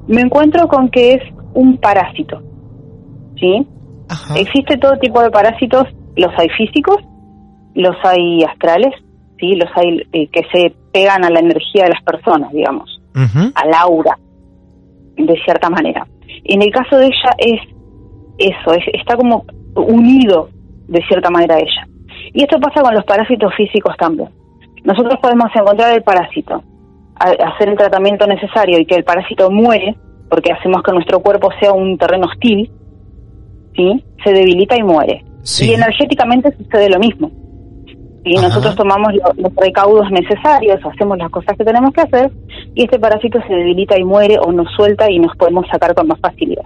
Me 0.08 0.22
encuentro 0.22 0.66
con 0.66 0.88
que 0.88 1.14
es 1.14 1.22
un 1.54 1.76
parásito, 1.78 2.42
¿sí? 3.38 3.66
Ajá. 4.08 4.38
Existe 4.38 4.76
todo 4.78 4.98
tipo 4.98 5.22
de 5.22 5.30
parásitos, 5.30 5.84
los 6.16 6.32
hay 6.38 6.48
físicos, 6.56 6.96
los 7.74 7.96
hay 8.04 8.42
astrales, 8.44 8.94
¿sí? 9.38 9.54
Los 9.54 9.70
hay 9.76 10.02
eh, 10.12 10.28
que 10.28 10.42
se 10.52 10.74
pegan 10.92 11.24
a 11.24 11.30
la 11.30 11.40
energía 11.40 11.84
de 11.84 11.90
las 11.90 12.02
personas, 12.02 12.50
digamos 12.52 13.00
Ujú. 13.14 13.52
al 13.54 13.74
aura, 13.74 14.18
de 15.16 15.34
cierta 15.44 15.68
manera. 15.70 16.06
En 16.44 16.62
el 16.62 16.70
caso 16.70 16.96
de 16.96 17.06
ella 17.06 17.30
es 17.38 17.60
eso, 18.38 18.72
es, 18.72 18.84
está 18.92 19.16
como 19.16 19.44
unido 19.74 20.48
de 20.86 21.02
cierta 21.06 21.30
manera 21.30 21.56
a 21.56 21.58
ella. 21.58 21.86
Y 22.32 22.42
esto 22.42 22.58
pasa 22.60 22.82
con 22.82 22.94
los 22.94 23.04
parásitos 23.04 23.52
físicos 23.56 23.94
también. 23.98 24.30
Nosotros 24.84 25.18
podemos 25.20 25.50
encontrar 25.54 25.94
el 25.94 26.02
parásito, 26.02 26.62
hacer 27.16 27.68
el 27.68 27.76
tratamiento 27.76 28.26
necesario 28.26 28.78
y 28.78 28.86
que 28.86 28.94
el 28.94 29.04
parásito 29.04 29.50
muere, 29.50 29.96
porque 30.30 30.52
hacemos 30.52 30.82
que 30.82 30.92
nuestro 30.92 31.20
cuerpo 31.20 31.48
sea 31.60 31.72
un 31.72 31.98
terreno 31.98 32.26
hostil, 32.26 32.70
¿sí? 33.78 34.04
se 34.24 34.32
debilita 34.32 34.76
y 34.76 34.82
muere. 34.82 35.24
Sí. 35.42 35.70
Y 35.70 35.74
energéticamente 35.74 36.52
sucede 36.56 36.90
lo 36.90 36.98
mismo. 36.98 37.30
Y 38.24 38.34
nosotros 38.34 38.74
tomamos 38.74 39.12
lo- 39.14 39.32
los 39.42 39.54
recaudos 39.54 40.10
necesarios, 40.10 40.80
hacemos 40.84 41.16
las 41.16 41.30
cosas 41.30 41.56
que 41.56 41.64
tenemos 41.64 41.92
que 41.92 42.00
hacer 42.02 42.30
y 42.74 42.82
este 42.84 42.98
parásito 42.98 43.38
se 43.46 43.54
debilita 43.54 43.96
y 43.98 44.04
muere 44.04 44.36
o 44.38 44.50
nos 44.52 44.70
suelta 44.74 45.08
y 45.10 45.18
nos 45.20 45.34
podemos 45.36 45.64
sacar 45.70 45.94
con 45.94 46.08
más 46.08 46.18
facilidad. 46.20 46.64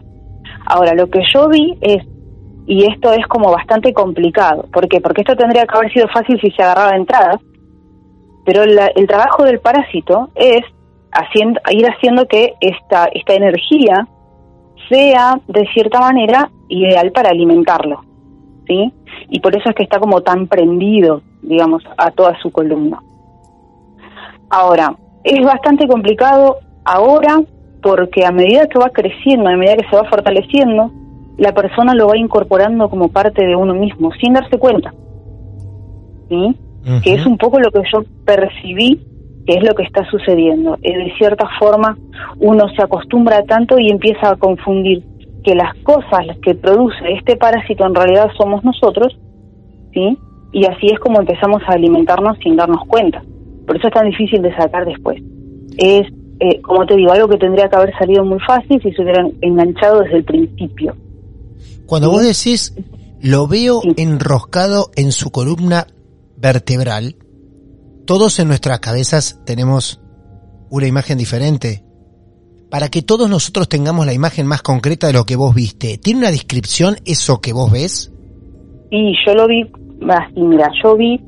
Ahora, 0.67 0.95
lo 0.95 1.09
que 1.09 1.21
yo 1.33 1.49
vi 1.51 1.77
es, 1.83 2.03
y 2.67 2.87
esto 2.91 3.13
es 3.13 3.27
como 3.27 3.53
bastante 3.53 3.93
complicado, 3.93 4.65
¿por 4.73 4.89
qué? 4.89 5.01
Porque 5.01 5.21
esto 5.21 5.37
tendría 5.37 5.67
que 5.67 5.77
haber 5.77 5.93
sido 5.93 6.09
fácil 6.09 6.41
si 6.41 6.51
se 6.51 6.63
agarraba 6.63 6.93
de 6.93 6.97
entrada, 6.97 7.39
pero 8.47 8.65
la- 8.65 8.91
el 8.97 9.07
trabajo 9.07 9.45
del 9.45 9.61
parásito 9.61 10.31
es 10.35 10.63
haciendo, 11.13 11.61
ir 11.71 11.87
haciendo 11.87 12.27
que 12.27 12.55
esta, 12.61 13.07
esta 13.13 13.35
energía 13.35 14.09
sea 14.93 15.41
de 15.49 15.67
cierta 15.73 16.01
manera 16.01 16.51
ideal 16.69 17.13
para 17.13 17.31
alimentarlo, 17.31 18.05
¿sí? 18.67 18.93
Y 19.31 19.41
por 19.41 19.57
eso 19.57 19.71
es 19.71 19.75
que 19.75 19.85
está 19.85 19.99
como 19.99 20.21
tan 20.21 20.47
prendido, 20.49 21.23
digamos, 21.41 21.83
a 21.97 22.11
toda 22.11 22.39
su 22.43 22.51
columna. 22.51 23.03
Ahora, 24.51 24.95
es 25.25 25.43
bastante 25.45 25.89
complicado 25.89 26.59
ahora 26.85 27.41
porque 27.83 28.27
a 28.27 28.33
medida 28.33 28.67
que 28.67 28.79
va 28.79 28.91
creciendo, 28.91 29.49
a 29.49 29.57
medida 29.57 29.77
que 29.77 29.89
se 29.89 29.97
va 29.97 30.05
fortaleciendo, 30.05 30.91
la 31.39 31.53
persona 31.53 31.95
lo 31.95 32.09
va 32.09 32.19
incorporando 32.19 32.91
como 32.91 33.09
parte 33.09 33.47
de 33.47 33.57
uno 33.57 33.73
mismo, 33.75 34.11
sin 34.21 34.35
darse 34.35 34.59
cuenta. 34.59 34.93
¿Sí? 36.29 36.55
Que 37.03 37.15
es 37.15 37.25
un 37.25 37.39
poco 37.39 37.61
lo 37.61 37.71
que 37.71 37.81
yo 37.93 38.03
percibí 38.27 39.01
que 39.47 39.55
es 39.55 39.65
lo 39.65 39.75
que 39.75 39.83
está 39.83 40.05
sucediendo. 40.11 40.77
De 40.77 41.13
cierta 41.19 41.49
forma, 41.59 41.97
uno 42.39 42.65
se 42.77 42.83
acostumbra 42.83 43.43
tanto 43.45 43.79
y 43.79 43.91
empieza 43.91 44.31
a 44.31 44.37
confundir 44.37 45.05
que 45.45 45.55
las 45.55 45.75
cosas 45.83 46.37
que 46.43 46.55
produce 46.55 47.13
este 47.19 47.37
parásito 47.37 47.85
en 47.85 47.95
realidad 47.95 48.31
somos 48.39 48.63
nosotros, 48.65 49.19
¿sí? 49.93 50.17
Y 50.53 50.67
así 50.67 50.87
es 50.93 50.99
como 51.01 51.21
empezamos 51.21 51.63
a 51.67 51.73
alimentarnos 51.73 52.39
sin 52.43 52.57
darnos 52.57 52.87
cuenta. 52.87 53.23
Por 53.67 53.77
eso 53.77 53.89
es 53.89 53.95
tan 53.95 54.09
difícil 54.09 54.43
de 54.43 54.55
sacar 54.55 54.85
después. 54.85 55.21
Es, 55.79 56.07
eh, 56.41 56.61
como 56.61 56.87
te 56.87 56.97
digo, 56.97 57.13
algo 57.13 57.29
que 57.29 57.39
tendría 57.39 57.69
que 57.69 57.77
haber 57.77 57.93
salido 57.99 58.25
muy 58.25 58.39
fácil 58.41 58.81
si 58.83 58.93
se 58.93 59.03
hubieran 59.03 59.33
enganchado 59.41 60.01
desde 60.01 60.19
el 60.19 60.25
principio. 60.25 60.95
Cuando 61.87 62.11
vos 62.11 62.23
decís, 62.23 62.75
lo 63.21 63.47
veo 63.47 63.83
enroscado 63.97 64.91
en 64.97 65.13
su 65.13 65.31
columna 65.31 65.87
vertebral, 66.37 67.17
todos 68.07 68.39
en 68.39 68.49
nuestras 68.49 68.81
cabezas 68.81 69.41
tenemos 69.45 70.01
una 70.71 70.87
imagen 70.87 71.19
diferente. 71.19 71.85
Para 72.71 72.89
que 72.89 73.03
todos 73.03 73.29
nosotros 73.29 73.69
tengamos 73.69 74.07
la 74.07 74.15
imagen 74.15 74.47
más 74.47 74.63
concreta 74.63 75.07
de 75.07 75.13
lo 75.13 75.25
que 75.25 75.37
vos 75.37 75.55
viste, 75.55 75.99
¿tiene 75.99 76.21
una 76.21 76.31
descripción 76.31 76.97
eso 77.05 77.41
que 77.41 77.53
vos 77.53 77.71
ves? 77.71 78.11
Y 78.91 79.15
yo 79.27 79.35
lo 79.35 79.47
vi 79.47 79.63
así, 80.09 80.41
mira, 80.41 80.71
yo 80.83 80.97
vi, 80.97 81.21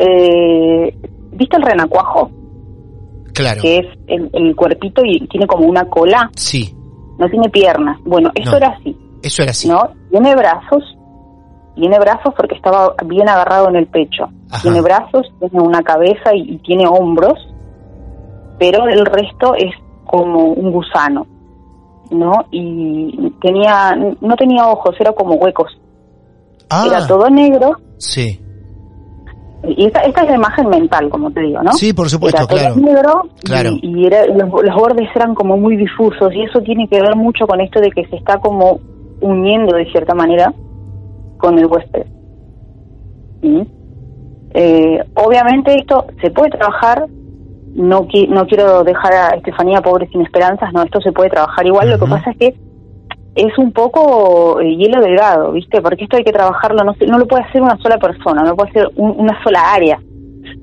eh, 0.00 0.96
¿viste 1.32 1.56
el 1.56 1.62
renacuajo? 1.62 2.30
Claro. 3.32 3.62
Que 3.62 3.78
es 3.78 3.86
el, 4.08 4.28
el 4.32 4.56
cuerpito 4.56 5.02
y 5.04 5.26
tiene 5.28 5.46
como 5.46 5.66
una 5.66 5.88
cola, 5.88 6.30
Sí, 6.36 6.74
no 7.18 7.28
tiene 7.28 7.48
piernas. 7.50 7.98
Bueno, 8.04 8.30
esto 8.34 8.50
No. 8.52 8.56
era 8.56 8.68
así, 8.70 8.96
eso 9.22 9.42
era 9.42 9.50
así. 9.52 9.68
¿no? 9.68 9.90
Tiene 10.10 10.34
brazos, 10.34 10.82
tiene 11.76 11.98
brazos 12.00 12.34
porque 12.36 12.56
estaba 12.56 12.94
bien 13.04 13.28
agarrado 13.28 13.68
en 13.68 13.76
el 13.76 13.86
pecho. 13.86 14.24
Ajá. 14.50 14.62
Tiene 14.62 14.80
brazos, 14.80 15.26
tiene 15.38 15.62
una 15.64 15.82
cabeza 15.82 16.34
y, 16.34 16.54
y 16.54 16.58
tiene 16.58 16.86
hombros, 16.88 17.34
pero 18.58 18.88
el 18.88 19.04
resto 19.06 19.54
es 19.54 19.72
como 20.06 20.44
un 20.44 20.72
gusano, 20.72 21.26
¿no? 22.10 22.32
Y 22.50 23.30
tenía, 23.40 23.94
no 24.20 24.34
tenía 24.36 24.66
ojos, 24.66 24.94
era 24.98 25.12
como 25.12 25.34
huecos. 25.34 25.78
Ah, 26.70 26.84
Era 26.88 27.06
todo 27.06 27.28
negro 27.30 27.76
sí. 27.98 28.40
Y 29.68 29.86
esta, 29.86 30.00
esta 30.02 30.22
es 30.22 30.28
la 30.28 30.36
imagen 30.36 30.68
mental, 30.68 31.08
como 31.08 31.30
te 31.30 31.40
digo, 31.40 31.60
¿no? 31.62 31.72
Sí, 31.72 31.92
por 31.92 32.08
supuesto, 32.08 32.42
Era 32.42 32.46
todo 32.46 32.58
claro. 32.58 32.76
negro 32.76 33.22
y- 33.34 33.46
Claro. 33.46 33.70
y, 33.82 34.06
era, 34.06 34.26
los, 34.26 34.48
los 34.62 34.74
bordes 34.76 35.08
eran 35.14 35.34
como 35.34 35.56
muy 35.56 35.76
difusos 35.76 36.32
y 36.34 36.42
eso 36.42 36.60
tiene 36.60 36.86
que 36.88 37.00
ver 37.00 37.16
mucho 37.16 37.46
con 37.46 37.60
esto 37.60 37.80
de 37.80 37.90
que 37.90 38.04
se 38.06 38.16
está 38.16 38.38
como 38.38 38.78
uniendo 39.20 39.76
de 39.76 39.84
cierta 39.90 40.14
manera 40.14 40.52
con 41.36 41.58
el 41.58 41.66
huésped. 41.66 42.06
¿Sí? 43.42 43.68
Eh, 44.54 45.04
obviamente 45.14 45.74
esto 45.74 46.06
se 46.20 46.30
puede 46.30 46.50
trabajar, 46.50 47.06
no, 47.74 48.06
qui- 48.08 48.28
no 48.28 48.46
quiero 48.46 48.84
dejar 48.84 49.12
a 49.12 49.28
Estefanía 49.30 49.82
pobre 49.82 50.08
sin 50.08 50.22
esperanzas, 50.22 50.72
no, 50.72 50.82
esto 50.82 51.00
se 51.00 51.12
puede 51.12 51.30
trabajar 51.30 51.66
igual, 51.66 51.90
lo 51.90 51.98
que 51.98 52.06
pasa 52.10 52.30
es 52.30 52.36
que 52.38 52.56
es 53.34 53.58
un 53.58 53.70
poco 53.72 54.60
eh, 54.60 54.76
hielo 54.76 55.02
delgado, 55.02 55.52
¿viste? 55.52 55.82
Porque 55.82 56.04
esto 56.04 56.16
hay 56.16 56.24
que 56.24 56.32
trabajarlo, 56.32 56.84
no, 56.84 56.94
se- 56.94 57.06
no 57.06 57.18
lo 57.18 57.26
puede 57.26 57.42
hacer 57.44 57.60
una 57.60 57.76
sola 57.78 57.98
persona, 57.98 58.42
no 58.42 58.50
lo 58.50 58.56
puede 58.56 58.70
hacer 58.70 58.90
un- 58.96 59.14
una 59.18 59.38
sola 59.44 59.72
área. 59.74 60.00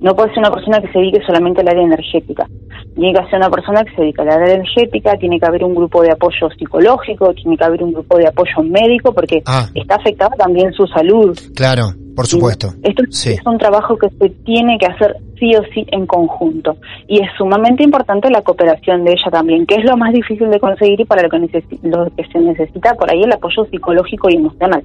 No 0.02 0.16
puede 0.16 0.30
ser 0.30 0.40
una 0.40 0.52
persona 0.52 0.82
que 0.82 0.92
se 0.92 1.00
dedique 1.00 1.22
solamente 1.26 1.62
al 1.62 1.68
área 1.70 1.84
energética. 1.84 2.48
Tiene 2.96 3.14
que 3.14 3.26
ser 3.30 3.38
una 3.38 3.50
persona 3.50 3.84
que 3.84 3.96
se 3.96 4.02
dedique 4.02 4.22
al 4.22 4.30
área 4.30 4.56
energética, 4.56 5.14
tiene 5.18 5.40
que 5.40 5.46
haber 5.46 5.64
un 5.64 5.74
grupo 5.76 6.02
de 6.02 6.12
apoyo 6.12 6.50
psicológico, 6.58 7.34
tiene 7.34 7.58
que 7.58 7.64
haber 7.64 7.84
un 7.84 7.94
grupo 7.94 8.18
de 8.18 8.28
apoyo 8.28 8.62
médico, 8.64 9.14
porque 9.14 9.42
Ah. 9.46 9.68
está 9.74 9.96
afectada 9.96 10.36
también 10.38 10.72
su 10.74 10.86
salud. 10.88 11.38
Claro, 11.56 11.94
por 12.16 12.28
supuesto. 12.28 12.68
Esto 12.84 13.04
Sí. 13.10 13.32
es 13.32 13.46
un 13.46 13.58
trabajo 13.58 13.98
que 13.98 14.10
se 14.10 14.30
tiene 14.46 14.78
que 14.78 14.86
hacer 14.86 15.16
sí 15.40 15.52
o 15.56 15.64
sí 15.74 15.86
en 15.92 16.06
conjunto. 16.06 16.78
Y 17.08 17.22
es 17.22 17.30
sumamente 17.38 17.84
importante 17.84 18.30
la 18.30 18.42
cooperación 18.42 19.04
de 19.04 19.12
ella 19.14 19.32
también, 19.32 19.66
que 19.66 19.76
es 19.76 19.86
lo 19.86 19.98
más 19.98 20.14
difícil 20.14 20.50
de 20.50 20.60
conseguir 20.60 21.02
y 21.02 21.06
para 21.06 21.24
lo 21.24 21.30
que, 21.30 21.38
lo 21.84 22.06
que 22.16 22.24
se 22.32 22.40
necesita 22.40 22.94
por 22.96 23.12
ahí 23.12 23.22
el 23.24 23.32
apoyo 23.32 23.66
psicológico 23.72 24.30
y 24.30 24.36
emocional. 24.36 24.84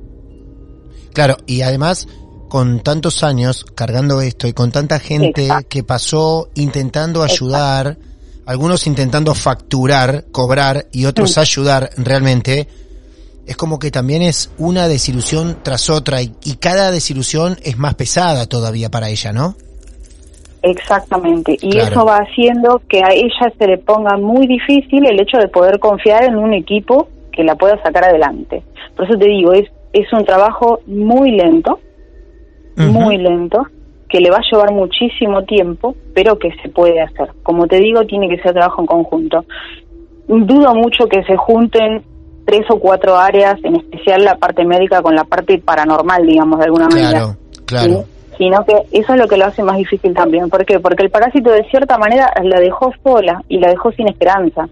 Claro, 1.13 1.35
y 1.47 1.63
además 1.63 2.07
con 2.49 2.81
tantos 2.81 3.23
años 3.23 3.65
cargando 3.75 4.21
esto 4.21 4.47
y 4.49 4.53
con 4.53 4.73
tanta 4.73 4.99
gente 4.99 5.43
Exacto. 5.43 5.69
que 5.69 5.83
pasó 5.85 6.49
intentando 6.55 7.23
ayudar, 7.23 7.97
algunos 8.47 8.87
intentando 8.87 9.35
facturar, 9.35 10.25
cobrar 10.33 10.87
y 10.93 11.05
otros 11.07 11.37
Mm. 11.37 11.41
ayudar 11.41 11.91
realmente, 11.97 12.67
es 13.47 13.57
como 13.57 13.79
que 13.79 13.91
también 13.91 14.23
es 14.23 14.51
una 14.59 14.89
desilusión 14.89 15.59
tras 15.63 15.89
otra 15.91 16.21
y, 16.23 16.33
y 16.45 16.57
cada 16.57 16.91
desilusión 16.91 17.57
es 17.63 17.79
más 17.79 17.95
pesada 17.95 18.47
todavía 18.47 18.91
para 18.91 19.09
ella, 19.09 19.33
¿no? 19.33 19.55
Exactamente. 20.63 21.57
Y 21.61 21.71
Claro. 21.71 21.91
eso 21.91 22.05
va 22.05 22.17
haciendo 22.19 22.83
que 22.89 22.99
a 23.03 23.13
ella 23.13 23.53
se 23.59 23.67
le 23.67 23.79
ponga 23.79 24.17
muy 24.17 24.47
difícil 24.47 25.07
el 25.07 25.21
hecho 25.21 25.39
de 25.39 25.49
poder 25.49 25.79
confiar 25.79 26.25
en 26.25 26.37
un 26.37 26.53
equipo 26.53 27.09
que 27.33 27.45
la 27.45 27.55
pueda 27.55 27.81
sacar 27.83 28.05
adelante. 28.05 28.63
Por 28.97 29.07
eso 29.09 29.17
te 29.19 29.29
digo, 29.29 29.53
es, 29.53 29.69
es 29.93 30.13
un 30.13 30.25
trabajo 30.25 30.81
muy 30.87 31.31
lento, 31.31 31.79
Muy 32.79 33.19
lento, 33.19 33.67
que 34.09 34.21
le 34.21 34.31
va 34.31 34.39
a 34.39 34.51
llevar 34.51 34.73
muchísimo 34.73 35.43
tiempo, 35.45 35.95
pero 36.15 36.39
que 36.39 36.51
se 36.63 36.69
puede 36.69 37.01
hacer. 37.01 37.31
Como 37.43 37.67
te 37.67 37.79
digo, 37.79 38.05
tiene 38.05 38.29
que 38.29 38.41
ser 38.43 38.53
trabajo 38.53 38.81
en 38.83 38.87
conjunto. 38.87 39.45
Dudo 40.27 40.75
mucho 40.75 41.07
que 41.07 41.23
se 41.25 41.37
junten 41.37 42.03
tres 42.47 42.63
o 42.71 42.79
cuatro 42.79 43.17
áreas, 43.17 43.57
en 43.63 43.77
especial 43.77 44.25
la 44.25 44.37
parte 44.37 44.65
médica 44.65 45.03
con 45.03 45.15
la 45.15 45.25
parte 45.25 45.59
paranormal, 45.59 46.27
digamos, 46.27 46.59
de 46.59 46.65
alguna 46.65 46.89
manera. 46.89 47.11
Claro, 47.11 47.37
claro. 47.67 47.89
¿sí? 47.89 48.35
Sino 48.39 48.65
que 48.65 48.75
eso 48.93 49.15
es 49.15 49.21
lo 49.21 49.27
que 49.27 49.37
lo 49.37 49.47
hace 49.47 49.63
más 49.63 49.77
difícil 49.77 50.15
también. 50.15 50.49
¿Por 50.49 50.65
qué? 50.65 50.79
Porque 50.79 51.03
el 51.03 51.11
parásito 51.11 51.51
de 51.51 51.65
cierta 51.65 51.99
manera 51.99 52.33
la 52.43 52.61
dejó 52.61 52.93
sola 53.03 53.43
y 53.49 53.59
la 53.59 53.69
dejó 53.69 53.91
sin 53.93 54.09
esperanza. 54.09 54.69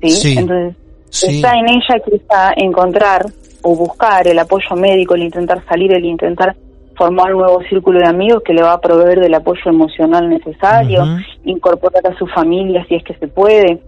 ¿sí? 0.00 0.10
Sí. 0.10 0.38
Entonces, 0.38 0.76
Sí. 1.10 1.36
está 1.36 1.52
en 1.54 1.68
ella 1.68 2.04
quizá 2.04 2.52
encontrar 2.56 3.24
o 3.62 3.74
buscar 3.74 4.28
el 4.28 4.38
apoyo 4.38 4.76
médico, 4.76 5.14
el 5.14 5.22
intentar 5.22 5.64
salir, 5.66 5.92
el 5.92 6.04
intentar 6.04 6.54
formar 6.98 7.32
un 7.34 7.40
nuevo 7.42 7.62
círculo 7.70 8.00
de 8.00 8.06
amigos 8.06 8.42
que 8.44 8.52
le 8.52 8.62
va 8.62 8.72
a 8.72 8.80
proveer 8.80 9.20
del 9.20 9.32
apoyo 9.34 9.62
emocional 9.66 10.28
necesario, 10.28 11.04
incorporar 11.44 12.04
a 12.06 12.18
su 12.18 12.26
familia 12.26 12.84
si 12.88 12.96
es 12.96 13.04
que 13.04 13.14
se 13.14 13.28
puede 13.28 13.78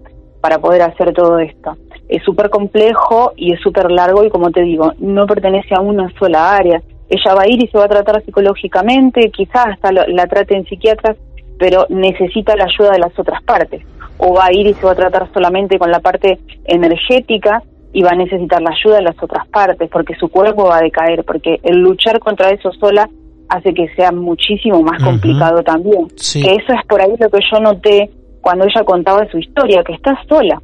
para 0.40 0.58
poder 0.58 0.82
hacer 0.82 1.12
todo 1.12 1.38
esto. 1.40 1.76
Es 2.08 2.22
súper 2.22 2.48
complejo 2.48 3.32
y 3.36 3.52
es 3.52 3.60
súper 3.60 3.90
largo 3.90 4.24
y 4.24 4.30
como 4.30 4.50
te 4.50 4.62
digo, 4.62 4.92
no 4.98 5.26
pertenece 5.26 5.74
a 5.74 5.80
una 5.80 6.10
sola 6.18 6.54
área. 6.54 6.80
Ella 7.08 7.34
va 7.34 7.42
a 7.42 7.48
ir 7.48 7.62
y 7.62 7.66
se 7.66 7.76
va 7.76 7.84
a 7.84 7.88
tratar 7.88 8.22
psicológicamente, 8.24 9.30
quizás 9.30 9.66
hasta 9.66 9.92
lo- 9.92 10.06
la 10.06 10.26
traten 10.26 10.64
psiquiatras, 10.64 11.16
pero 11.58 11.86
necesita 11.90 12.56
la 12.56 12.64
ayuda 12.64 12.92
de 12.92 13.00
las 13.00 13.18
otras 13.18 13.42
partes. 13.42 13.82
O 14.18 14.34
va 14.34 14.46
a 14.46 14.52
ir 14.52 14.66
y 14.66 14.74
se 14.74 14.86
va 14.86 14.92
a 14.92 14.96
tratar 14.96 15.28
solamente 15.32 15.78
con 15.78 15.90
la 15.90 16.00
parte 16.00 16.38
energética 16.64 17.62
y 17.92 18.02
va 18.02 18.10
a 18.10 18.16
necesitar 18.16 18.62
la 18.62 18.70
ayuda 18.70 18.96
de 18.96 19.02
las 19.02 19.22
otras 19.22 19.46
partes 19.48 19.88
porque 19.90 20.14
su 20.14 20.28
cuerpo 20.28 20.64
va 20.64 20.78
a 20.78 20.82
decaer, 20.82 21.24
porque 21.24 21.58
el 21.62 21.78
luchar 21.78 22.20
contra 22.20 22.50
eso 22.50 22.72
sola 22.72 23.08
hace 23.48 23.74
que 23.74 23.88
sea 23.96 24.12
muchísimo 24.12 24.80
más 24.82 25.02
complicado 25.02 25.62
también. 25.62 26.06
Sí. 26.16 26.40
Que 26.40 26.50
eso 26.52 26.72
es 26.72 26.86
por 26.88 27.00
ahí 27.00 27.12
lo 27.18 27.28
que 27.28 27.40
yo 27.52 27.60
noté 27.60 28.10
cuando 28.40 28.64
ella 28.64 28.84
contaba 28.84 29.26
su 29.30 29.38
historia, 29.38 29.82
que 29.84 29.94
está 29.94 30.16
sola. 30.28 30.62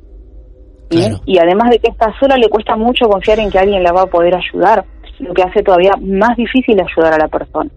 ¿sí? 0.91 0.99
Claro. 0.99 1.21
Y 1.27 1.39
además 1.39 1.71
de 1.71 1.79
que 1.81 1.89
está 1.91 2.15
sola, 2.21 2.37
le 2.37 2.49
cuesta 2.49 2.77
mucho 2.77 3.07
confiar 3.09 3.41
en 3.41 3.51
que 3.51 3.59
alguien 3.59 3.83
la 3.83 3.93
va 3.93 4.03
a 4.03 4.07
poder 4.07 4.35
ayudar, 4.37 4.85
lo 5.19 5.35
que 5.35 5.43
hace 5.43 5.63
todavía 5.63 5.93
más 6.01 6.37
difícil 6.37 6.79
ayudar 6.81 7.15
a 7.15 7.19
la 7.19 7.29
persona. 7.29 7.71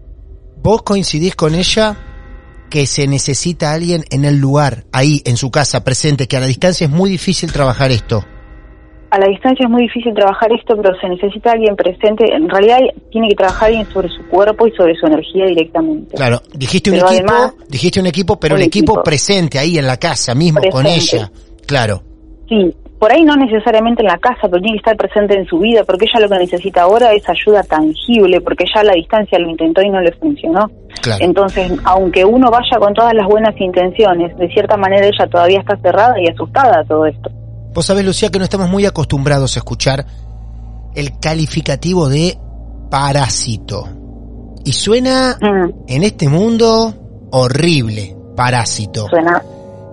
¿Vos 0.62 0.82
coincidís 0.82 1.34
con 1.34 1.54
ella 1.54 1.96
que 2.70 2.86
se 2.86 3.08
necesita 3.08 3.72
alguien 3.72 4.04
en 4.10 4.24
el 4.24 4.38
lugar, 4.38 4.84
ahí, 4.92 5.22
en 5.24 5.36
su 5.36 5.50
casa, 5.50 5.82
presente, 5.82 6.28
que 6.28 6.36
a 6.36 6.40
la 6.40 6.46
distancia 6.46 6.84
es 6.84 6.90
muy 6.90 7.10
difícil 7.10 7.52
trabajar 7.52 7.90
esto? 7.90 8.24
A 9.10 9.18
la 9.18 9.26
distancia 9.26 9.64
es 9.64 9.70
muy 9.70 9.82
difícil 9.82 10.14
trabajar 10.14 10.52
esto, 10.52 10.76
pero 10.80 10.94
se 11.00 11.08
necesita 11.08 11.52
alguien 11.52 11.74
presente. 11.74 12.32
En 12.32 12.48
realidad 12.48 12.78
tiene 13.10 13.28
que 13.28 13.34
trabajar 13.34 13.68
alguien 13.68 13.86
sobre 13.86 14.08
su 14.08 14.22
cuerpo 14.28 14.66
y 14.68 14.72
sobre 14.72 14.94
su 14.94 15.06
energía 15.06 15.46
directamente. 15.46 16.14
Claro, 16.16 16.40
dijiste 16.54 16.90
un 16.90 16.96
Pero 16.98 17.08
equipo, 17.10 17.32
además- 17.32 17.54
dijiste 17.68 18.00
un 18.00 18.06
equipo, 18.06 18.38
pero 18.38 18.54
Un 18.54 18.60
el 18.60 18.66
equipo, 18.68 18.92
equipo. 18.92 19.02
presente 19.02 19.58
ahí 19.58 19.78
en 19.78 19.86
la 19.86 19.96
casa 19.96 20.34
mismo 20.34 20.60
con 20.70 20.86
ella. 20.86 21.30
Claro, 21.66 22.02
Sí, 22.48 22.74
por 22.98 23.12
ahí 23.12 23.22
no 23.22 23.36
necesariamente 23.36 24.02
en 24.02 24.08
la 24.08 24.18
casa, 24.18 24.40
pero 24.42 24.60
tiene 24.60 24.72
que 24.72 24.78
estar 24.78 24.96
presente 24.96 25.38
en 25.38 25.46
su 25.46 25.60
vida, 25.60 25.84
porque 25.84 26.06
ella 26.12 26.26
lo 26.26 26.28
que 26.28 26.38
necesita 26.40 26.82
ahora 26.82 27.12
es 27.12 27.22
ayuda 27.28 27.62
tangible, 27.62 28.40
porque 28.40 28.64
ya 28.74 28.80
a 28.80 28.84
la 28.84 28.92
distancia 28.94 29.38
lo 29.38 29.48
intentó 29.48 29.80
y 29.82 29.88
no 29.88 30.00
le 30.00 30.10
funcionó. 30.12 30.68
claro. 31.00 31.24
Entonces, 31.24 31.70
aunque 31.84 32.24
uno 32.24 32.50
vaya 32.50 32.76
con 32.80 32.92
todas 32.92 33.14
las 33.14 33.26
buenas 33.28 33.54
intenciones, 33.60 34.36
de 34.36 34.48
cierta 34.48 34.76
manera 34.76 35.06
ella 35.06 35.26
todavía 35.30 35.60
está 35.60 35.76
cerrada 35.76 36.14
y 36.20 36.28
asustada 36.28 36.80
a 36.80 36.84
todo 36.84 37.06
esto. 37.06 37.30
Vos 37.72 37.86
sabés, 37.86 38.04
Lucía, 38.04 38.30
que 38.30 38.38
no 38.38 38.44
estamos 38.44 38.68
muy 38.68 38.84
acostumbrados 38.86 39.56
a 39.56 39.60
escuchar 39.60 40.04
el 40.94 41.18
calificativo 41.20 42.08
de 42.08 42.36
parásito. 42.90 43.88
Y 44.64 44.72
suena 44.72 45.38
Mm, 45.40 45.70
en 45.86 46.02
este 46.04 46.28
mundo 46.28 46.92
horrible, 47.30 48.16
parásito. 48.36 49.08
suena 49.08 49.42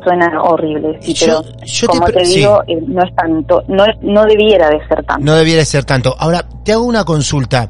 suena 0.03 0.41
horrible, 0.41 0.97
sí, 1.01 1.13
Yo- 1.13 1.41
pero 1.43 1.65
yo 1.65 1.87
como 1.87 2.05
te, 2.05 2.21
digo, 2.23 2.61
eh, 2.67 2.79
no 2.87 3.03
es 3.03 3.13
tanto, 3.13 3.63
no 3.67 3.83
es, 3.85 3.95
no 4.01 4.23
debiera 4.25 4.69
de 4.69 4.79
ser 4.87 5.03
tanto. 5.05 5.23
No 5.25 5.35
debiera 5.35 5.65
ser 5.65 5.83
tanto. 5.83 6.15
Ahora, 6.17 6.47
te 6.63 6.71
hago 6.71 6.83
una 6.85 7.03
consulta. 7.03 7.69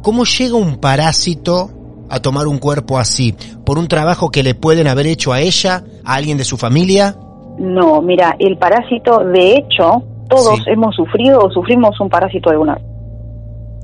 ¿Cómo 0.00 0.24
llega 0.24 0.56
un 0.56 0.76
parásito 0.76 1.70
a 2.08 2.20
tomar 2.20 2.46
un 2.46 2.58
cuerpo 2.58 2.98
así? 2.98 3.34
¿Por 3.64 3.78
un 3.78 3.88
trabajo 3.88 4.30
que 4.30 4.42
le 4.42 4.54
pueden 4.54 4.86
haber 4.88 5.06
hecho 5.06 5.32
a 5.34 5.40
ella, 5.40 5.84
a 6.04 6.14
alguien 6.14 6.38
de 6.38 6.44
su 6.44 6.56
familia? 6.56 7.14
No, 7.58 8.02
mira, 8.02 8.36
el 8.38 8.56
parásito, 8.58 9.18
de 9.20 9.54
hecho, 9.56 10.02
todos 10.28 10.56
Sí. 10.58 10.70
hemos 10.70 10.94
sufrido 10.94 11.40
o 11.40 11.50
sufrimos 11.50 11.98
un 12.00 12.08
parásito 12.08 12.50
alguna 12.50 12.74
vez. 12.74 12.84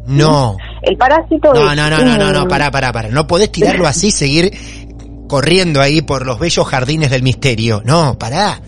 No. 0.06 0.56
El 0.82 0.96
parásito 0.96 1.52
No, 1.54 1.70
es 1.70 1.76
no, 1.76 1.88
no, 1.90 1.98
no, 1.98 2.16
no, 2.18 2.32
no, 2.32 2.48
pará, 2.48 2.70
pará, 2.70 2.92
pará. 2.92 3.08
No 3.08 3.26
podés 3.26 3.52
tirarlo 3.52 3.86
así, 3.86 4.10
seguir 4.12 4.50
corriendo 5.28 5.80
ahí 5.80 6.02
por 6.02 6.26
los 6.26 6.38
bellos 6.38 6.66
jardines 6.66 7.10
del 7.10 7.22
misterio. 7.22 7.80
No, 7.84 8.16
pará. 8.18 8.60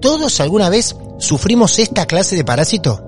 ¿Todos 0.00 0.40
alguna 0.40 0.68
vez 0.68 0.98
sufrimos 1.18 1.78
esta 1.78 2.06
clase 2.06 2.36
de 2.36 2.44
parásito? 2.44 3.00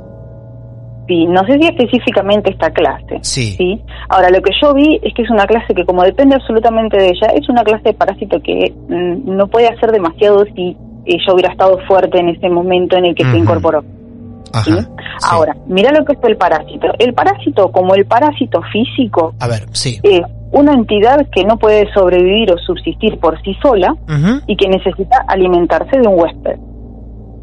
Sí, 1.09 1.25
no 1.27 1.45
sé 1.47 1.59
si 1.59 1.67
específicamente 1.67 2.51
esta 2.51 2.71
clase. 2.71 3.19
Sí. 3.23 3.81
Ahora, 4.09 4.29
lo 4.31 4.41
que 4.41 4.51
yo 4.61 4.75
vi 4.75 4.99
es 5.03 5.15
que 5.15 5.23
es 5.23 5.31
una 5.31 5.47
clase 5.47 5.73
que, 5.75 5.85
como 5.85 6.03
depende 6.03 6.35
absolutamente 6.35 6.97
de 6.97 7.09
ella, 7.11 7.29
es 7.35 7.49
una 7.49 7.63
clase 7.63 7.85
de 7.85 7.95
parásito 7.95 8.41
que 8.43 8.73
mm, 8.89 9.37
no 9.37 9.47
puede 9.47 9.69
hacer 9.69 9.93
demasiado 9.93 10.45
si 10.57 10.77
ella 11.07 11.33
hubiera 11.33 11.53
estado 11.53 11.79
fuerte 11.87 12.19
en 12.19 12.31
ese 12.31 12.49
momento 12.49 12.97
en 12.97 13.07
el 13.07 13.15
que 13.15 13.23
Ujú. 13.25 13.33
se 13.33 13.39
incorporó. 13.39 13.83
¿sí? 13.83 13.87
Ajá. 14.53 14.65
sí. 14.65 14.87
Ahora, 15.31 15.57
mira 15.67 15.91
lo 15.93 16.05
que 16.05 16.13
es 16.15 16.19
el 16.25 16.37
parásito. 16.37 16.89
El 16.99 17.15
parásito, 17.15 17.71
como 17.73 17.95
el 17.95 18.07
parásito 18.07 18.61
físico, 18.73 19.35
A 19.41 19.49
ver, 19.49 19.67
sí. 19.73 19.99
es 20.03 20.21
una 20.53 20.73
entidad 20.73 21.27
que 21.33 21.45
no 21.45 21.57
puede 21.59 21.91
sobrevivir 21.93 22.53
o 22.53 22.59
subsistir 22.59 23.19
por 23.19 23.41
sí 23.43 23.55
sola 23.63 23.95
y 24.47 24.57
que 24.57 24.69
necesita 24.69 25.25
alimentarse 25.29 25.99
de 25.99 26.09
un 26.09 26.19
huésped. 26.21 26.59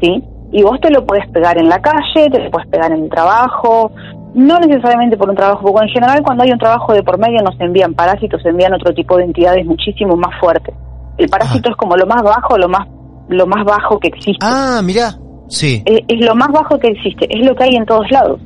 ¿Sí? 0.00 0.24
Y 0.52 0.62
vos 0.62 0.80
te 0.80 0.90
lo 0.90 1.04
puedes 1.06 1.28
pegar 1.30 1.58
en 1.58 1.68
la 1.68 1.80
calle, 1.80 2.30
te 2.30 2.38
lo 2.42 2.50
puedes 2.50 2.68
pegar 2.68 2.92
en 2.92 3.04
el 3.04 3.10
trabajo, 3.10 3.90
no 4.34 4.58
necesariamente 4.58 5.16
por 5.16 5.30
un 5.30 5.36
trabajo, 5.36 5.62
porque 5.62 5.86
en 5.86 5.94
general 5.94 6.22
cuando 6.22 6.44
hay 6.44 6.50
un 6.50 6.58
trabajo 6.58 6.92
de 6.92 7.02
por 7.02 7.18
medio 7.18 7.40
nos 7.42 7.58
envían 7.60 7.94
parásitos, 7.94 8.42
se 8.42 8.48
envían 8.48 8.72
otro 8.74 8.92
tipo 8.94 9.16
de 9.16 9.24
entidades 9.24 9.64
muchísimo 9.64 10.16
más 10.16 10.38
fuertes. 10.40 10.74
El 11.16 11.28
parásito 11.28 11.70
es 11.70 11.76
como 11.76 11.96
lo 11.96 12.06
más 12.06 12.22
bajo, 12.22 12.58
lo 12.58 12.68
más 12.68 12.86
lo 13.28 13.46
más 13.46 13.64
bajo 13.64 13.98
que 13.98 14.08
existe. 14.08 14.44
Ah, 14.44 14.80
mirá. 14.82 15.14
Sí. 15.48 15.82
Es, 15.84 16.00
es 16.08 16.24
lo 16.24 16.34
más 16.34 16.48
bajo 16.48 16.78
que 16.78 16.88
existe, 16.88 17.26
es 17.28 17.46
lo 17.46 17.54
que 17.54 17.64
hay 17.64 17.76
en 17.76 17.86
todos 17.86 18.10
lados. 18.10 18.40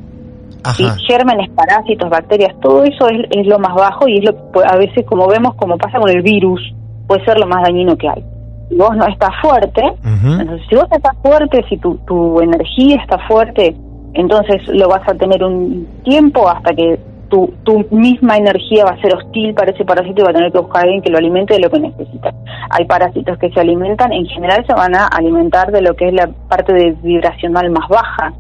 ¿sí? 0.77 0.85
Gérmenes, 1.07 1.51
parásitos, 1.51 2.11
bacterias, 2.11 2.55
todo 2.61 2.85
eso 2.85 3.09
es, 3.09 3.27
es 3.31 3.47
lo 3.47 3.59
más 3.59 3.75
bajo 3.75 4.09
y 4.09 4.19
es 4.19 4.25
lo 4.25 4.53
que 4.53 4.61
a 4.65 4.77
veces, 4.77 5.05
como 5.07 5.27
vemos, 5.29 5.55
como 5.57 5.77
pasa 5.79 5.99
con 5.99 6.11
el 6.11 6.23
virus, 6.23 6.61
puede 7.07 7.25
ser 7.25 7.39
lo 7.39 7.47
más 7.47 7.63
dañino 7.63 7.97
que 7.97 8.09
hay. 8.09 8.25
Si 8.69 8.77
vos 8.77 8.95
no 8.97 9.07
estás 9.07 9.31
fuerte, 9.41 9.83
entonces 10.05 10.67
si 10.69 10.75
vos 10.75 10.87
estás 10.91 11.17
fuerte, 11.23 11.65
si 11.71 11.79
tu, 11.79 11.97
tu 12.07 12.41
energía 12.41 12.97
está 12.97 13.19
fuerte, 13.27 13.75
entonces 14.13 14.61
lo 14.69 14.89
vas 14.89 15.09
a 15.09 15.15
tener 15.15 15.43
un 15.43 15.89
tiempo 16.05 16.47
hasta 16.49 16.75
que 16.75 16.99
tu, 17.29 17.55
tu 17.65 17.87
misma 17.91 18.37
energía 18.37 18.85
va 18.85 18.93
a 18.93 19.01
ser 19.01 19.15
hostil 19.15 19.55
para 19.55 19.71
ese 19.71 19.85
parásito 19.85 20.23
y 20.23 20.25
va 20.25 20.31
a 20.31 20.35
tener 20.35 20.53
que 20.53 20.59
buscar 20.59 20.81
a 20.81 20.83
alguien 20.85 21.03
que 21.03 21.11
lo 21.11 21.19
alimente 21.19 21.55
de 21.55 21.61
lo 21.61 21.71
que 21.71 21.81
necesita. 21.81 22.35
Hay 22.71 22.85
parásitos 22.87 23.39
que 23.39 23.51
se 23.51 23.61
alimentan, 23.61 24.13
en 24.13 24.27
general 24.27 24.65
se 24.67 24.75
van 24.75 24.95
a 24.95 25.07
alimentar 25.07 25.71
de 25.73 25.83
lo 25.83 25.95
que 25.95 26.09
es 26.09 26.15
la 26.15 26.29
parte 26.49 26.73
de 26.73 26.93
vibracional 27.03 27.71
más 27.71 27.89
baja, 27.89 28.33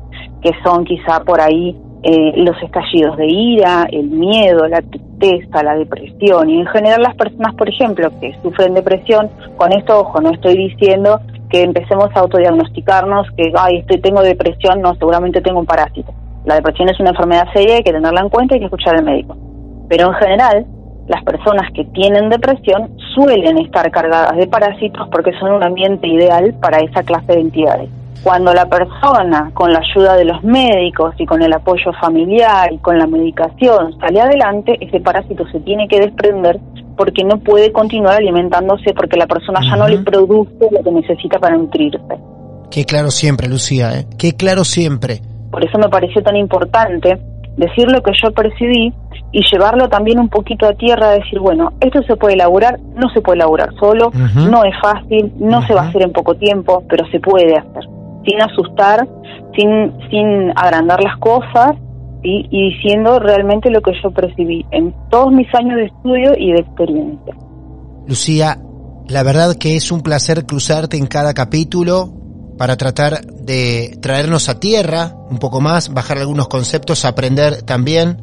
que 0.42 0.50
son 0.64 0.84
quizá 0.84 1.20
por 1.24 1.40
ahí 1.40 1.76
eh, 2.02 2.32
los 2.36 2.56
estallidos 2.62 3.16
de 3.16 3.26
ira, 3.26 3.86
el 3.90 4.08
miedo, 4.08 4.66
la 4.68 4.80
tristeza, 4.82 5.62
la 5.64 5.74
depresión 5.74 6.48
y 6.48 6.60
en 6.60 6.66
general 6.66 7.02
las 7.02 7.16
personas, 7.16 7.54
por 7.54 7.68
ejemplo, 7.68 8.08
que 8.20 8.36
sufren 8.42 8.74
depresión, 8.74 9.28
con 9.56 9.72
esto, 9.72 10.00
ojo, 10.00 10.20
no 10.20 10.30
estoy 10.30 10.56
diciendo 10.56 11.20
que 11.50 11.62
empecemos 11.62 12.08
a 12.14 12.20
autodiagnosticarnos, 12.20 13.26
que, 13.36 13.52
ay, 13.58 13.78
estoy, 13.78 14.00
tengo 14.00 14.22
depresión, 14.22 14.80
no, 14.80 14.94
seguramente 14.94 15.40
tengo 15.40 15.60
un 15.60 15.66
parásito. 15.66 16.12
La 16.48 16.54
depresión 16.54 16.88
es 16.88 16.98
una 16.98 17.10
enfermedad 17.10 17.46
seria, 17.52 17.76
hay 17.76 17.82
que 17.82 17.92
tenerla 17.92 18.22
en 18.22 18.30
cuenta 18.30 18.54
y 18.54 18.56
hay 18.56 18.60
que 18.60 18.64
escuchar 18.64 18.96
al 18.96 19.04
médico. 19.04 19.36
Pero 19.86 20.06
en 20.06 20.14
general, 20.14 20.66
las 21.06 21.22
personas 21.22 21.70
que 21.74 21.84
tienen 21.92 22.30
depresión 22.30 22.88
suelen 23.14 23.58
estar 23.58 23.90
cargadas 23.90 24.34
de 24.34 24.46
parásitos 24.46 25.06
porque 25.12 25.32
son 25.38 25.52
un 25.52 25.62
ambiente 25.62 26.08
ideal 26.08 26.54
para 26.58 26.78
esa 26.78 27.02
clase 27.02 27.34
de 27.34 27.40
entidades. 27.40 27.90
Cuando 28.22 28.54
la 28.54 28.64
persona, 28.64 29.50
con 29.52 29.74
la 29.74 29.80
ayuda 29.80 30.16
de 30.16 30.24
los 30.24 30.42
médicos 30.42 31.14
y 31.18 31.26
con 31.26 31.42
el 31.42 31.52
apoyo 31.52 31.92
familiar 32.00 32.72
y 32.72 32.78
con 32.78 32.98
la 32.98 33.06
medicación 33.06 34.00
sale 34.00 34.18
adelante, 34.18 34.78
ese 34.80 35.00
parásito 35.00 35.46
se 35.52 35.60
tiene 35.60 35.86
que 35.86 36.00
desprender 36.00 36.58
porque 36.96 37.24
no 37.24 37.40
puede 37.40 37.72
continuar 37.72 38.16
alimentándose 38.16 38.94
porque 38.94 39.18
la 39.18 39.26
persona 39.26 39.60
ya 39.68 39.76
no 39.76 39.86
le 39.86 39.98
produce 39.98 40.66
lo 40.70 40.82
que 40.82 40.92
necesita 40.92 41.38
para 41.38 41.58
nutrirse. 41.58 42.00
Qué 42.70 42.86
claro 42.86 43.10
siempre, 43.10 43.48
Lucía, 43.48 43.98
¿eh? 43.98 44.06
Qué 44.16 44.32
claro 44.32 44.64
siempre. 44.64 45.20
Por 45.50 45.64
eso 45.64 45.78
me 45.78 45.88
pareció 45.88 46.22
tan 46.22 46.36
importante 46.36 47.18
decir 47.56 47.90
lo 47.90 48.02
que 48.02 48.12
yo 48.22 48.30
percibí 48.32 48.92
y 49.32 49.42
llevarlo 49.52 49.88
también 49.88 50.18
un 50.20 50.28
poquito 50.28 50.66
a 50.66 50.72
tierra, 50.72 51.10
decir, 51.10 51.38
bueno, 51.40 51.72
esto 51.80 52.02
se 52.04 52.16
puede 52.16 52.34
elaborar, 52.34 52.78
no 52.94 53.10
se 53.10 53.20
puede 53.20 53.38
elaborar 53.38 53.70
solo, 53.78 54.10
no 54.34 54.64
es 54.64 54.74
fácil, 54.80 55.32
no 55.38 55.66
se 55.66 55.74
va 55.74 55.82
a 55.82 55.88
hacer 55.88 56.02
en 56.02 56.12
poco 56.12 56.34
tiempo, 56.34 56.84
pero 56.88 57.04
se 57.10 57.20
puede 57.20 57.56
hacer, 57.56 57.84
sin 58.24 58.40
asustar, 58.40 59.06
sin, 59.56 59.92
sin 60.08 60.50
agrandar 60.56 61.02
las 61.02 61.18
cosas 61.18 61.76
y 62.22 62.48
diciendo 62.48 63.18
realmente 63.18 63.70
lo 63.70 63.80
que 63.80 63.92
yo 64.02 64.10
percibí 64.10 64.64
en 64.70 64.94
todos 65.10 65.32
mis 65.32 65.52
años 65.54 65.76
de 65.76 65.86
estudio 65.86 66.32
y 66.36 66.52
de 66.52 66.60
experiencia. 66.60 67.34
Lucía, 68.06 68.58
la 69.08 69.22
verdad 69.22 69.54
que 69.54 69.76
es 69.76 69.92
un 69.92 70.02
placer 70.02 70.46
cruzarte 70.46 70.96
en 70.96 71.06
cada 71.06 71.34
capítulo 71.34 72.12
para 72.58 72.76
tratar 72.76 73.24
de 73.24 73.96
traernos 74.02 74.48
a 74.48 74.60
tierra 74.60 75.14
un 75.30 75.38
poco 75.38 75.60
más, 75.60 75.94
bajar 75.94 76.18
algunos 76.18 76.48
conceptos, 76.48 77.04
aprender 77.04 77.62
también, 77.62 78.20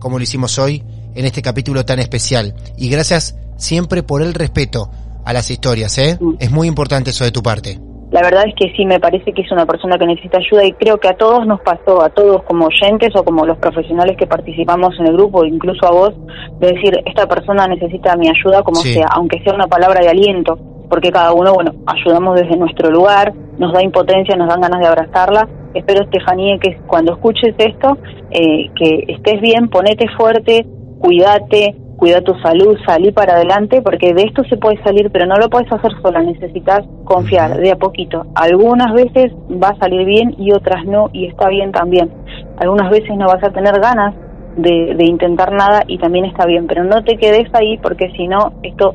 como 0.00 0.18
lo 0.18 0.24
hicimos 0.24 0.58
hoy 0.58 0.82
en 1.14 1.24
este 1.24 1.40
capítulo 1.40 1.84
tan 1.84 2.00
especial. 2.00 2.54
Y 2.76 2.90
gracias 2.90 3.38
siempre 3.56 4.02
por 4.02 4.22
el 4.22 4.34
respeto 4.34 4.90
a 5.24 5.32
las 5.32 5.50
historias, 5.50 5.96
¿eh? 5.98 6.18
Es 6.38 6.50
muy 6.50 6.68
importante 6.68 7.10
eso 7.10 7.24
de 7.24 7.30
tu 7.30 7.42
parte. 7.42 7.78
La 8.10 8.22
verdad 8.22 8.44
es 8.46 8.54
que 8.54 8.72
sí, 8.76 8.84
me 8.84 9.00
parece 9.00 9.32
que 9.32 9.42
es 9.42 9.50
una 9.50 9.66
persona 9.66 9.98
que 9.98 10.06
necesita 10.06 10.38
ayuda 10.38 10.64
y 10.64 10.72
creo 10.74 10.98
que 10.98 11.08
a 11.08 11.16
todos 11.16 11.44
nos 11.46 11.60
pasó, 11.60 12.02
a 12.02 12.08
todos 12.10 12.42
como 12.44 12.66
oyentes 12.66 13.10
o 13.16 13.24
como 13.24 13.44
los 13.44 13.58
profesionales 13.58 14.16
que 14.16 14.26
participamos 14.26 14.94
en 15.00 15.06
el 15.06 15.14
grupo, 15.14 15.44
incluso 15.44 15.86
a 15.86 15.90
vos, 15.90 16.14
de 16.60 16.72
decir, 16.72 16.94
esta 17.04 17.26
persona 17.26 17.66
necesita 17.66 18.16
mi 18.16 18.28
ayuda 18.28 18.62
como 18.62 18.80
sea, 18.80 19.08
aunque 19.10 19.42
sea 19.42 19.54
una 19.54 19.66
palabra 19.66 20.00
de 20.00 20.08
aliento, 20.08 20.56
porque 20.88 21.10
cada 21.10 21.32
uno, 21.32 21.54
bueno, 21.54 21.72
ayudamos 21.86 22.40
desde 22.40 22.56
nuestro 22.56 22.90
lugar, 22.90 23.32
nos 23.58 23.72
da 23.72 23.82
impotencia, 23.82 24.36
nos 24.36 24.48
dan 24.48 24.60
ganas 24.60 24.80
de 24.80 24.86
abrazarla. 24.86 25.48
Espero, 25.74 26.04
Estefanía, 26.04 26.58
que 26.58 26.78
cuando 26.86 27.14
escuches 27.14 27.54
esto, 27.58 27.98
eh, 28.30 28.70
que 28.74 29.12
estés 29.12 29.40
bien, 29.40 29.68
ponete 29.68 30.06
fuerte, 30.16 30.66
cuídate, 30.98 31.76
cuida 31.96 32.20
tu 32.20 32.34
salud, 32.40 32.76
salí 32.86 33.10
para 33.10 33.34
adelante, 33.34 33.82
porque 33.82 34.12
de 34.14 34.22
esto 34.22 34.42
se 34.44 34.56
puede 34.56 34.82
salir, 34.82 35.10
pero 35.10 35.26
no 35.26 35.36
lo 35.36 35.48
puedes 35.48 35.70
hacer 35.72 35.90
sola, 36.02 36.22
necesitas 36.22 36.80
confiar 37.04 37.56
de 37.56 37.72
a 37.72 37.76
poquito. 37.76 38.26
Algunas 38.34 38.92
veces 38.92 39.32
va 39.50 39.68
a 39.68 39.78
salir 39.78 40.04
bien 40.06 40.34
y 40.38 40.52
otras 40.52 40.84
no, 40.84 41.10
y 41.12 41.26
está 41.26 41.48
bien 41.48 41.72
también. 41.72 42.10
Algunas 42.58 42.90
veces 42.90 43.16
no 43.16 43.26
vas 43.26 43.42
a 43.42 43.50
tener 43.50 43.80
ganas 43.80 44.14
de, 44.56 44.94
de 44.94 45.04
intentar 45.04 45.52
nada 45.52 45.82
y 45.86 45.98
también 45.98 46.26
está 46.26 46.46
bien, 46.46 46.66
pero 46.66 46.84
no 46.84 47.02
te 47.02 47.16
quedes 47.16 47.52
ahí 47.54 47.78
porque 47.78 48.10
si 48.16 48.28
no, 48.28 48.52
esto 48.62 48.94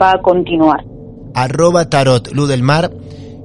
va 0.00 0.12
a 0.12 0.22
continuar. 0.22 0.84
Arroba 1.42 1.88
Tarot 1.88 2.32
Luz 2.32 2.48
del 2.48 2.62
Mar 2.62 2.92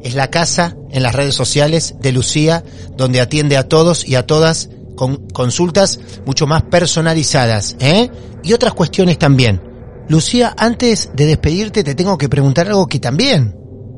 es 0.03 0.15
la 0.15 0.29
casa 0.29 0.75
en 0.91 1.03
las 1.03 1.13
redes 1.13 1.35
sociales 1.35 1.95
de 2.01 2.11
Lucía, 2.11 2.63
donde 2.97 3.21
atiende 3.21 3.55
a 3.55 3.67
todos 3.67 4.07
y 4.07 4.15
a 4.15 4.25
todas 4.25 4.69
con 4.95 5.27
consultas 5.27 5.99
mucho 6.25 6.47
más 6.47 6.63
personalizadas, 6.63 7.75
¿eh? 7.79 8.09
Y 8.43 8.53
otras 8.53 8.73
cuestiones 8.73 9.17
también. 9.17 9.61
Lucía, 10.09 10.53
antes 10.57 11.11
de 11.15 11.25
despedirte 11.25 11.83
te 11.83 11.95
tengo 11.95 12.17
que 12.17 12.29
preguntar 12.29 12.67
algo 12.67 12.87
que 12.87 12.99
también 12.99 13.55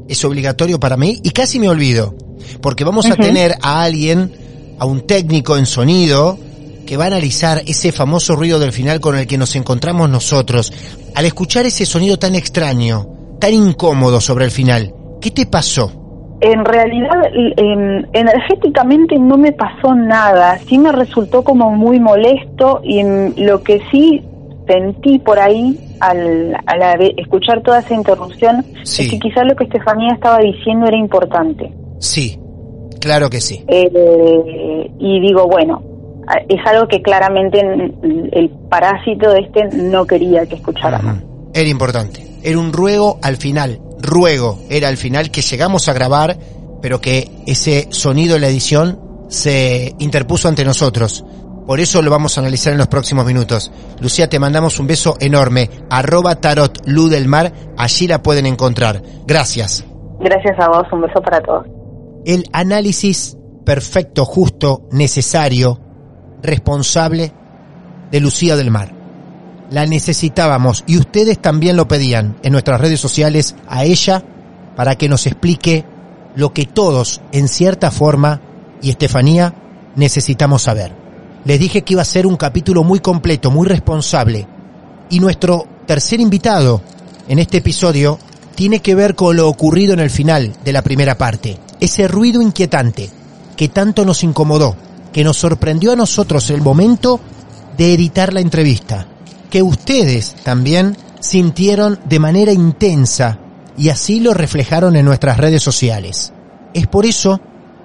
es 0.08 0.24
obligatorio 0.26 0.80
para 0.80 0.98
mí 0.98 1.20
y 1.24 1.32
casi 1.32 1.60
me 1.60 1.70
olvido, 1.70 2.16
porque 2.62 2.84
vamos 2.84 3.06
a 3.08 3.16
tener 3.16 3.56
a 3.62 3.82
alguien, 3.82 4.76
a 4.78 4.86
un 4.86 5.08
técnico 5.08 5.58
en 5.58 5.66
sonido, 5.66 6.38
que 6.86 6.98
va 6.98 7.06
a 7.06 7.08
analizar 7.08 7.64
ese 7.66 7.92
famoso 7.92 8.36
ruido 8.36 8.60
del 8.60 8.74
final 8.74 9.00
con 9.00 9.18
el 9.18 9.26
que 9.26 9.38
nos 9.38 9.56
encontramos 9.56 10.10
nosotros. 10.10 10.72
Al 11.16 11.26
escuchar 11.26 11.66
ese 11.66 11.86
sonido 11.86 12.20
tan 12.20 12.36
extraño, 12.36 13.15
tan 13.46 13.54
incómodo 13.54 14.20
sobre 14.20 14.46
el 14.46 14.52
final, 14.52 14.92
¿qué 15.22 15.30
te 15.30 15.46
pasó? 15.46 15.92
En 16.42 16.66
realidad, 16.66 17.22
energéticamente 18.14 19.20
no 19.20 19.38
me 19.38 19.52
pasó 19.52 19.94
nada. 19.94 20.58
Sí 20.68 20.80
me 20.80 20.92
resultó 20.92 21.44
como 21.44 21.70
muy 21.72 22.00
molesto 22.00 22.82
y 22.84 23.04
lo 23.38 23.62
que 23.62 23.82
sí 23.92 24.24
sentí 24.68 25.20
por 25.20 25.40
ahí 25.40 25.80
al, 26.00 26.58
escuchar 27.18 27.62
toda 27.62 27.80
esa 27.80 27.94
interrupción 27.94 28.66
es 28.82 28.98
que 28.98 29.20
quizás 29.20 29.46
lo 29.48 29.56
que 29.56 29.66
Estefanía 29.66 30.14
estaba 30.16 30.40
diciendo 30.40 30.88
era 30.88 30.98
importante. 30.98 31.72
Sí, 32.00 32.40
claro 33.00 33.30
que 33.30 33.42
sí. 33.42 33.64
Eh, 33.68 34.92
y 35.00 35.20
digo, 35.22 35.48
bueno, 35.48 35.84
es 36.50 36.60
algo 36.66 36.88
que 36.88 37.02
claramente 37.02 37.60
el 37.60 38.50
parásito 38.70 39.32
de 39.32 39.42
este 39.42 39.78
no 39.78 40.06
quería 40.06 40.48
que 40.48 40.56
escucháramos. 40.56 41.24
Era 41.54 41.70
importante. 41.70 42.25
Era 42.46 42.60
un 42.60 42.72
ruego 42.72 43.20
al 43.22 43.36
final 43.36 43.82
ruego 44.06 44.60
era 44.70 44.88
al 44.88 44.98
final 44.98 45.32
que 45.32 45.42
llegamos 45.42 45.90
a 45.90 45.94
grabar, 45.94 46.38
pero 46.82 47.02
que 47.02 47.30
ese 47.46 47.88
sonido 47.90 48.36
en 48.36 48.42
la 48.42 48.48
edición 48.48 49.00
se 49.28 49.96
interpuso 50.00 50.48
ante 50.48 50.64
nosotros. 50.64 51.26
Por 51.66 51.80
eso 51.80 52.02
lo 52.04 52.12
vamos 52.12 52.38
a 52.38 52.42
analizar 52.42 52.74
en 52.74 52.78
los 52.78 52.88
próximos 52.88 53.26
minutos. 53.26 53.72
Lucía, 54.00 54.30
te 54.30 54.38
mandamos 54.38 54.80
un 54.80 54.86
beso 54.86 55.18
enorme. 55.20 55.70
Arroba 55.90 56.36
tarot 56.36 56.86
luz 56.86 57.10
del 57.10 57.28
mar, 57.28 57.52
allí 57.76 58.08
la 58.08 58.22
pueden 58.22 58.46
encontrar. 58.46 59.02
Gracias. 59.26 59.84
Gracias 60.20 60.60
a 60.60 60.70
vos, 60.70 60.86
un 60.92 61.02
beso 61.02 61.20
para 61.22 61.42
todos. 61.42 61.66
El 62.24 62.44
análisis 62.54 63.36
perfecto, 63.66 64.26
justo, 64.26 64.88
necesario, 64.92 65.80
responsable 66.44 67.32
de 68.12 68.20
Lucía 68.20 68.56
del 68.56 68.70
Mar 68.70 68.95
la 69.70 69.86
necesitábamos 69.86 70.84
y 70.88 70.98
ustedes 70.98 71.40
también 71.40 71.76
lo 71.76 71.88
pedían 71.88 72.38
en 72.44 72.52
nuestras 72.52 72.80
redes 72.80 73.00
sociales 73.00 73.56
a 73.68 73.84
ella 73.84 74.24
para 74.76 74.96
que 74.96 75.10
nos 75.10 75.26
explique 75.26 75.86
lo 76.36 76.54
que 76.54 76.66
todos, 76.66 77.22
en 77.32 77.48
cierta 77.48 77.92
forma, 77.92 78.42
y 78.82 78.90
Estefanía, 78.90 79.54
necesitamos 79.96 80.64
saber. 80.64 80.94
Les 81.46 81.60
dije 81.60 81.84
que 81.84 81.94
iba 81.94 82.02
a 82.02 82.06
ser 82.06 82.28
un 82.28 82.36
capítulo 82.36 82.84
muy 82.84 83.00
completo, 83.00 83.52
muy 83.52 83.68
responsable. 83.68 84.46
Y 85.10 85.20
nuestro 85.20 85.66
tercer 85.86 86.20
invitado 86.20 86.82
en 87.28 87.40
este 87.40 87.60
episodio 87.60 88.20
tiene 88.56 88.82
que 88.82 88.96
ver 88.96 89.16
con 89.16 89.38
lo 89.38 89.48
ocurrido 89.48 89.94
en 89.94 90.00
el 90.00 90.10
final 90.10 90.54
de 90.64 90.74
la 90.74 90.82
primera 90.82 91.18
parte. 91.18 91.58
Ese 91.80 92.08
ruido 92.08 92.42
inquietante 92.42 93.10
que 93.56 93.70
tanto 93.70 94.04
nos 94.04 94.24
incomodó, 94.24 94.76
que 95.14 95.24
nos 95.24 95.38
sorprendió 95.38 95.94
a 95.94 95.96
nosotros 95.96 96.50
el 96.50 96.62
momento 96.62 97.22
de 97.78 97.94
editar 97.94 98.34
la 98.34 98.42
entrevista 98.42 99.08
que 99.56 99.64
ustedes 99.64 100.36
también 100.44 100.98
sintieron 101.22 101.98
de 102.04 102.20
manera 102.20 102.52
intensa 102.52 103.40
y 103.78 103.88
así 103.88 104.20
lo 104.20 104.34
reflejaron 104.34 104.98
en 104.98 105.06
nuestras 105.06 105.38
redes 105.38 105.64
sociales. 105.64 106.34
Es 106.74 106.88
por 106.88 107.06
eso 107.06 107.40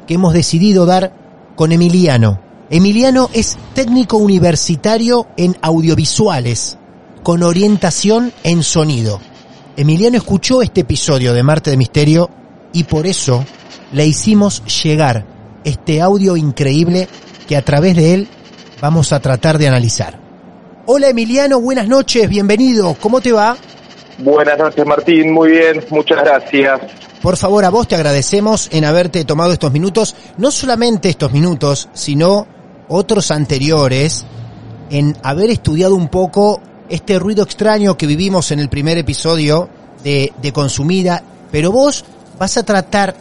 que 0.05 0.15
hemos 0.15 0.35
decidido 0.35 0.85
dar 0.85 1.15
con 1.55 1.71
Emiliano. 1.71 2.41
Emiliano 2.71 3.31
es 3.33 3.57
técnico 3.73 4.17
universitario 4.17 5.29
en 5.37 5.57
audiovisuales, 5.63 6.77
con 7.23 7.45
orientación 7.45 8.33
en 8.43 8.65
sonido. 8.65 9.21
Emiliano 9.77 10.17
escuchó 10.17 10.63
este 10.63 10.81
episodio 10.81 11.35
de 11.35 11.45
Marte 11.45 11.71
de 11.71 11.77
Misterio 11.77 12.31
y 12.73 12.83
por 12.83 13.07
eso 13.07 13.45
le 13.93 14.09
hicimos 14.09 14.65
llegar 14.83 15.25
este 15.63 16.03
audio 16.03 16.37
increíble 16.37 17.09
que 17.47 17.57
a 17.57 17.65
través 17.65 17.95
de 17.95 18.15
él 18.15 18.29
vamos 18.81 19.13
a 19.13 19.21
tratar 19.21 19.57
de 19.57 19.69
analizar. 19.69 20.20
Hola 20.93 21.11
Emiliano, 21.11 21.61
buenas 21.61 21.87
noches, 21.87 22.29
bienvenido, 22.29 22.97
¿cómo 23.01 23.21
te 23.21 23.31
va? 23.31 23.57
Buenas 24.19 24.59
noches 24.59 24.85
Martín, 24.85 25.33
muy 25.33 25.53
bien, 25.53 25.85
muchas 25.89 26.19
gracias. 26.19 26.81
Por 27.23 27.37
favor, 27.37 27.65
a 27.65 27.71
vos 27.71 27.87
te 27.87 27.95
agradecemos 27.95 28.69
en 28.73 28.85
haberte 28.85 29.25
tomado 29.25 29.53
estos 29.53 29.71
minutos, 29.71 30.17
no 30.37 30.51
solamente 30.51 31.09
estos 31.09 31.31
minutos, 31.31 31.89
sino 31.93 32.49
otros 32.89 33.31
anteriores, 33.31 34.27
en 34.91 35.17
haber 35.23 35.51
estudiado 35.51 35.95
un 35.95 36.09
poco 36.09 36.61
este 36.89 37.21
ruido 37.21 37.45
extraño 37.45 37.97
que 37.97 38.09
vivimos 38.09 38.51
en 38.51 38.59
el 38.59 38.69
primer 38.69 38.99
episodio 38.99 39.69
de, 40.03 40.33
de 40.43 40.53
Consumida, 40.53 41.23
pero 41.53 41.71
vos 41.71 42.05
vas 42.37 42.57
a 42.57 42.65
tratar 42.65 43.15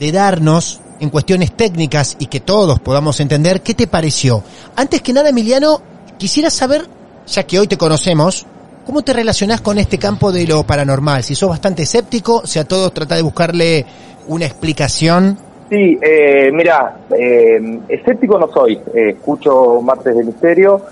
de 0.00 0.10
darnos 0.10 0.80
en 0.98 1.08
cuestiones 1.08 1.52
técnicas 1.52 2.16
y 2.18 2.26
que 2.26 2.40
todos 2.40 2.80
podamos 2.80 3.20
entender 3.20 3.62
qué 3.62 3.74
te 3.74 3.86
pareció. 3.86 4.42
Antes 4.74 5.02
que 5.02 5.12
nada, 5.12 5.28
Emiliano, 5.28 5.82
Quisiera 6.20 6.50
saber 6.50 6.82
ya 7.26 7.44
que 7.44 7.58
hoy 7.58 7.66
te 7.66 7.78
conocemos, 7.78 8.46
¿cómo 8.84 9.00
te 9.00 9.14
relacionás 9.14 9.62
con 9.62 9.78
este 9.78 9.96
campo 9.96 10.30
de 10.30 10.46
lo 10.46 10.64
paranormal? 10.64 11.22
Si 11.22 11.34
sos 11.34 11.48
bastante 11.48 11.84
escéptico, 11.84 12.46
si 12.46 12.58
a 12.58 12.68
todos 12.68 12.92
trata 12.92 13.14
de 13.14 13.22
buscarle 13.22 13.86
una 14.28 14.44
explicación. 14.44 15.38
Sí, 15.70 15.98
eh, 16.02 16.50
mira, 16.52 16.98
eh, 17.18 17.78
escéptico 17.88 18.38
no 18.38 18.52
soy. 18.52 18.74
Eh, 18.94 19.14
escucho 19.16 19.80
Martes 19.80 20.14
de 20.14 20.24
Misterio 20.24 20.82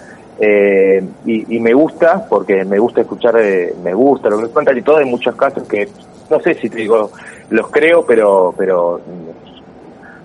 eh, 0.40 1.06
y, 1.26 1.56
y 1.56 1.60
me 1.60 1.74
gusta, 1.74 2.24
porque 2.26 2.64
me 2.64 2.78
gusta 2.78 3.02
escuchar, 3.02 3.38
eh, 3.38 3.74
me 3.84 3.92
gusta 3.92 4.30
lo 4.30 4.38
que 4.38 4.44
me 4.44 4.48
cuentan 4.48 4.78
y 4.78 4.82
todo. 4.82 4.96
Hay 4.96 5.04
muchos 5.04 5.36
casos 5.36 5.68
que, 5.68 5.90
no 6.30 6.40
sé 6.40 6.54
si 6.54 6.70
te 6.70 6.78
digo, 6.78 7.10
los 7.50 7.68
creo, 7.68 8.02
pero 8.06 8.54
pero 8.56 8.98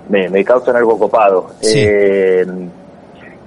me, 0.07 0.29
me 0.29 0.45
causan 0.45 0.77
algo 0.77 0.97
copado. 0.97 1.49
Sí. 1.59 1.85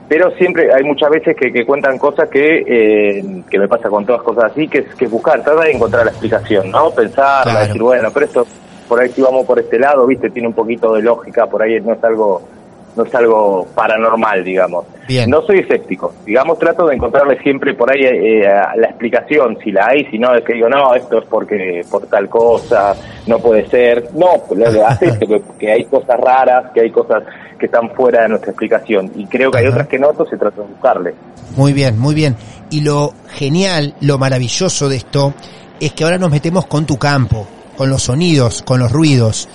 Pero 0.09 0.31
siempre 0.33 0.73
hay 0.73 0.85
muchas 0.85 1.11
veces 1.11 1.37
que, 1.37 1.53
que 1.53 1.67
cuentan 1.67 1.99
cosas 1.99 2.29
que, 2.29 2.63
eh, 2.67 3.43
que 3.51 3.59
me 3.59 3.67
pasa 3.67 3.89
con 3.89 4.07
todas 4.07 4.23
cosas 4.23 4.53
así, 4.53 4.69
que 4.69 4.79
es 4.79 4.95
que 4.95 5.07
es 5.07 5.11
buscar, 5.11 5.43
tratar 5.43 5.65
de 5.65 5.73
encontrar 5.73 6.05
la 6.05 6.11
explicación, 6.13 6.71
¿no? 6.71 6.91
Pensar, 6.93 7.43
Claro. 7.43 7.67
decir, 7.67 7.83
bueno, 7.83 8.11
pero 8.15 8.27
esto, 8.27 8.47
por 8.87 9.01
ahí 9.01 9.11
si 9.13 9.21
vamos 9.21 9.45
por 9.45 9.59
este 9.59 9.79
lado, 9.79 10.07
viste, 10.07 10.31
tiene 10.31 10.47
un 10.49 10.55
poquito 10.55 10.95
de 10.95 11.03
lógica, 11.03 11.47
por 11.47 11.63
ahí 11.63 11.81
no 11.81 11.93
es 11.93 12.05
algo, 12.05 12.49
no 12.97 13.05
es 13.05 13.15
algo 13.15 13.67
paranormal, 13.75 14.43
digamos. 14.43 14.87
Bien. 15.07 15.31
No 15.31 15.43
soy 15.43 15.61
escéptico, 15.61 16.15
digamos, 16.25 16.59
trato 16.59 16.87
de 16.87 16.97
encontrarle 16.97 17.39
siempre 17.43 17.75
por 17.75 17.93
ahí 17.93 18.03
eh, 18.05 18.43
la 18.77 18.89
explicación, 18.89 19.57
si 19.63 19.71
la 19.71 19.87
hay, 19.89 20.05
si 20.07 20.19
no, 20.19 20.35
es 20.35 20.43
que 20.43 20.55
digo, 20.55 20.69
no, 20.69 20.95
esto 20.95 21.19
es 21.19 21.25
porque, 21.27 21.85
por 21.89 22.07
tal 22.07 22.29
cosa, 22.29 22.95
no 23.27 23.39
puede 23.39 23.69
ser, 23.69 24.09
no, 24.15 24.43
lo 24.55 24.67
es 24.67 24.99
que, 24.99 25.43
que 25.59 25.73
hay 25.73 25.85
cosas 25.85 26.19
raras, 26.19 26.73
que 26.73 26.81
hay 26.81 26.91
cosas 26.91 27.23
que 27.59 27.67
están 27.67 27.91
fuera 27.91 28.23
de 28.23 28.31
nuestra 28.31 28.51
explicación, 28.51 29.13
y 29.15 29.27
creo 29.27 29.51
que 29.51 29.59
hay 29.59 29.67
otras 29.67 29.87
que 29.87 29.99
no, 29.99 30.11
entonces 30.11 30.33
se 30.33 30.39
trata 30.39 30.63
de 30.63 30.69
buscarle. 30.69 31.15
Muy 31.57 31.73
bien, 31.73 31.99
muy 31.99 32.15
bien. 32.15 32.37
Y 32.71 32.81
lo 32.81 33.13
genial, 33.29 33.95
lo 34.01 34.19
maravilloso 34.19 34.89
de 34.89 34.97
esto, 34.97 35.35
es 35.79 35.93
que 35.93 36.03
ahora 36.03 36.19
nos 36.19 36.31
metemos 36.31 36.67
con 36.67 36.85
tu 36.85 36.99
campo, 36.99 37.47
con 37.77 37.91
los 37.91 38.03
sonidos, 38.03 38.63
con 38.63 38.81
los 38.81 38.91
ruidos, 38.91 39.49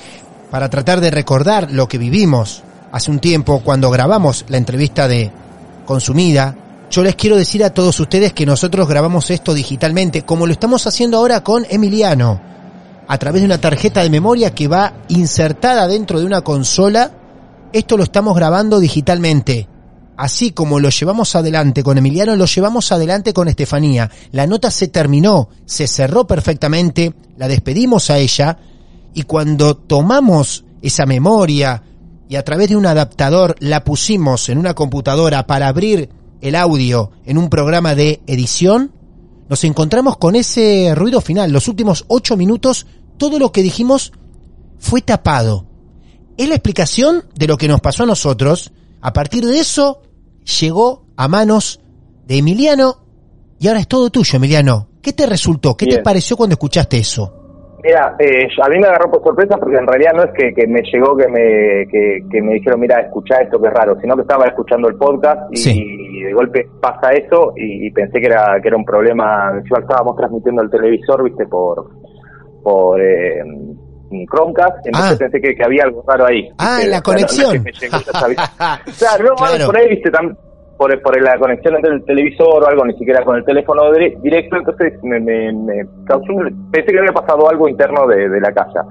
para 0.50 0.70
tratar 0.70 1.02
de 1.02 1.12
recordar 1.12 1.72
lo 1.72 1.88
que 1.88 1.98
vivimos 1.98 2.64
hace 2.92 3.12
un 3.12 3.20
tiempo 3.20 3.62
cuando 3.64 3.90
grabamos 3.90 4.46
la 4.50 4.58
entrevista 4.58 5.08
de 5.08 5.32
Consumida. 5.86 6.56
Yo 6.90 7.04
les 7.04 7.16
quiero 7.16 7.38
decir 7.38 7.64
a 7.64 7.74
todos 7.74 8.00
ustedes 8.00 8.34
que 8.34 8.46
nosotros 8.46 8.88
grabamos 8.88 9.30
esto 9.30 9.54
digitalmente, 9.54 10.24
como 10.24 10.46
lo 10.46 10.54
estamos 10.54 10.86
haciendo 10.88 11.18
ahora 11.18 11.44
con 11.44 11.66
Emiliano, 11.70 12.42
a 13.08 13.18
través 13.18 13.42
de 13.42 13.46
una 13.46 13.62
tarjeta 13.62 14.04
de 14.04 14.10
memoria 14.10 14.54
que 14.54 14.68
va 14.68 14.94
insertada 15.08 15.88
dentro 15.88 16.20
de 16.20 16.26
una 16.26 16.42
consola. 16.42 17.12
Esto 17.72 17.96
lo 17.96 18.04
estamos 18.04 18.36
grabando 18.36 18.80
digitalmente. 18.80 19.68
Así 20.18 20.52
como 20.52 20.80
lo 20.80 20.90
llevamos 20.90 21.36
adelante 21.36 21.82
con 21.82 21.98
Emiliano, 21.98 22.36
lo 22.36 22.46
llevamos 22.46 22.92
adelante 22.92 23.34
con 23.34 23.48
Estefanía. 23.48 24.12
La 24.32 24.46
nota 24.46 24.70
se 24.70 24.90
terminó, 24.90 25.50
se 25.66 25.88
cerró 25.88 26.28
perfectamente, 26.28 27.14
la 27.38 27.48
despedimos 27.48 28.10
a 28.10 28.18
ella 28.18 28.58
y 29.14 29.24
cuando 29.24 29.76
tomamos 29.76 30.66
esa 30.82 31.06
memoria 31.06 31.82
y 32.32 32.38
a 32.38 32.46
través 32.46 32.70
de 32.70 32.78
un 32.78 32.86
adaptador 32.86 33.58
la 33.60 33.84
pusimos 33.84 34.48
en 34.48 34.58
una 34.58 34.74
computadora 34.74 35.46
para 35.48 35.68
abrir 35.68 36.08
el 36.40 36.56
audio 36.56 37.12
en 37.26 37.38
un 37.38 37.50
programa 37.50 37.94
de 37.94 38.22
edición, 38.26 38.94
nos 39.50 39.66
encontramos 39.66 40.16
con 40.16 40.38
ese 40.38 40.94
ruido 40.96 41.20
final. 41.20 41.52
Los 41.52 41.68
últimos 41.68 42.06
ocho 42.08 42.38
minutos, 42.38 42.88
todo 43.18 43.38
lo 43.38 43.52
que 43.52 43.62
dijimos 43.62 44.14
fue 44.80 45.02
tapado. 45.02 45.68
Es 46.38 46.48
la 46.48 46.56
explicación 46.56 47.26
de 47.36 47.48
lo 47.48 47.58
que 47.58 47.68
nos 47.68 47.82
pasó 47.82 48.04
a 48.04 48.06
nosotros. 48.08 48.72
A 49.02 49.12
partir 49.12 49.46
de 49.46 49.60
eso, 49.60 50.02
llegó 50.62 51.08
a 51.18 51.28
manos 51.28 51.82
de 52.28 52.38
Emiliano 52.38 53.04
y 53.60 53.68
ahora 53.68 53.82
es 53.82 53.90
todo 53.90 54.10
tuyo, 54.10 54.38
Emiliano. 54.38 54.88
¿Qué 55.02 55.12
te 55.12 55.26
resultó? 55.26 55.76
¿Qué 55.76 55.86
te 55.86 56.02
pareció 56.02 56.38
cuando 56.38 56.54
escuchaste 56.54 56.98
eso? 56.98 57.41
Mira, 57.84 58.16
eh, 58.20 58.48
a 58.64 58.70
mí 58.70 58.78
me 58.80 58.88
agarró 58.88 59.10
por 59.12 59.24
sorpresa 59.24 59.58
porque 59.58 59.78
en 59.78 59.88
realidad 59.88 60.12
no 60.16 60.24
es 60.24 60.32
que, 60.32 60.54
que 60.54 60.68
me 60.68 60.82
llegó 60.84 61.16
que 61.18 61.28
me, 61.28 61.88
que, 61.92 62.20
que 62.32 62.42
me 62.42 62.54
dijeron, 62.54 62.80
mira, 62.80 63.00
escuchá 63.02 63.38
esto 63.42 63.60
que 63.62 63.68
es 63.68 63.74
raro, 63.74 63.96
sino 64.00 64.16
que 64.16 64.22
estaba 64.22 64.46
escuchando 64.46 64.88
el 64.88 64.96
podcast 64.96 65.52
y, 65.52 65.58
Sí. 65.58 65.84
y 65.84 66.24
de 66.24 66.34
golpe 66.34 66.68
pasa 66.80 67.12
eso 67.12 67.54
y, 67.56 67.88
y 67.88 67.92
pensé 67.92 68.20
que 68.20 68.28
era 68.28 68.60
que 68.62 68.68
era 68.68 68.78
un 68.78 68.86
problema. 68.86 69.52
Encima 69.56 69.80
estábamos 69.80 70.16
transmitiendo 70.16 70.62
el 70.62 70.70
televisor, 70.70 71.24
viste, 71.24 71.46
por 71.48 71.90
por 72.64 73.02
eh, 73.02 73.42
Chromecast, 74.30 74.86
entonces 74.86 75.14
Ah. 75.14 75.18
pensé 75.18 75.42
que, 75.42 75.56
que 75.56 75.64
había 75.64 75.84
algo 75.86 76.04
raro 76.08 76.26
ahí. 76.28 76.50
Ah, 76.60 76.80
en 76.84 76.92
la 76.92 76.98
no- 76.98 76.98
es 76.98 77.02
que 77.02 77.12
conexión. 77.12 77.64
me 77.64 77.72
llegó 77.72 77.98
claro, 79.00 79.24
no, 79.30 79.36
Claro. 79.36 79.66
por 79.68 79.78
ahí, 79.78 79.88
viste, 79.90 80.12
tam- 80.12 80.38
por, 80.82 81.02
por 81.04 81.22
la 81.22 81.38
conexión 81.38 81.76
entre 81.76 81.94
el 81.94 82.04
televisor 82.06 82.64
o 82.64 82.68
algo, 82.68 82.84
ni 82.86 82.94
siquiera 82.98 83.24
con 83.24 83.36
el 83.38 83.46
teléfono 83.46 83.84
dire- 83.92 84.20
directo, 84.24 84.58
entonces 84.58 84.94
me, 85.04 85.20
me, 85.20 85.54
me 85.54 85.86
causó 86.06 86.34
un- 86.34 86.72
pensé 86.72 86.92
que 86.92 86.98
había 86.98 87.12
pasado 87.14 87.48
algo 87.48 87.68
interno 87.70 88.08
de, 88.08 88.28
de 88.28 88.42
la 88.42 88.52
casa. 88.52 88.84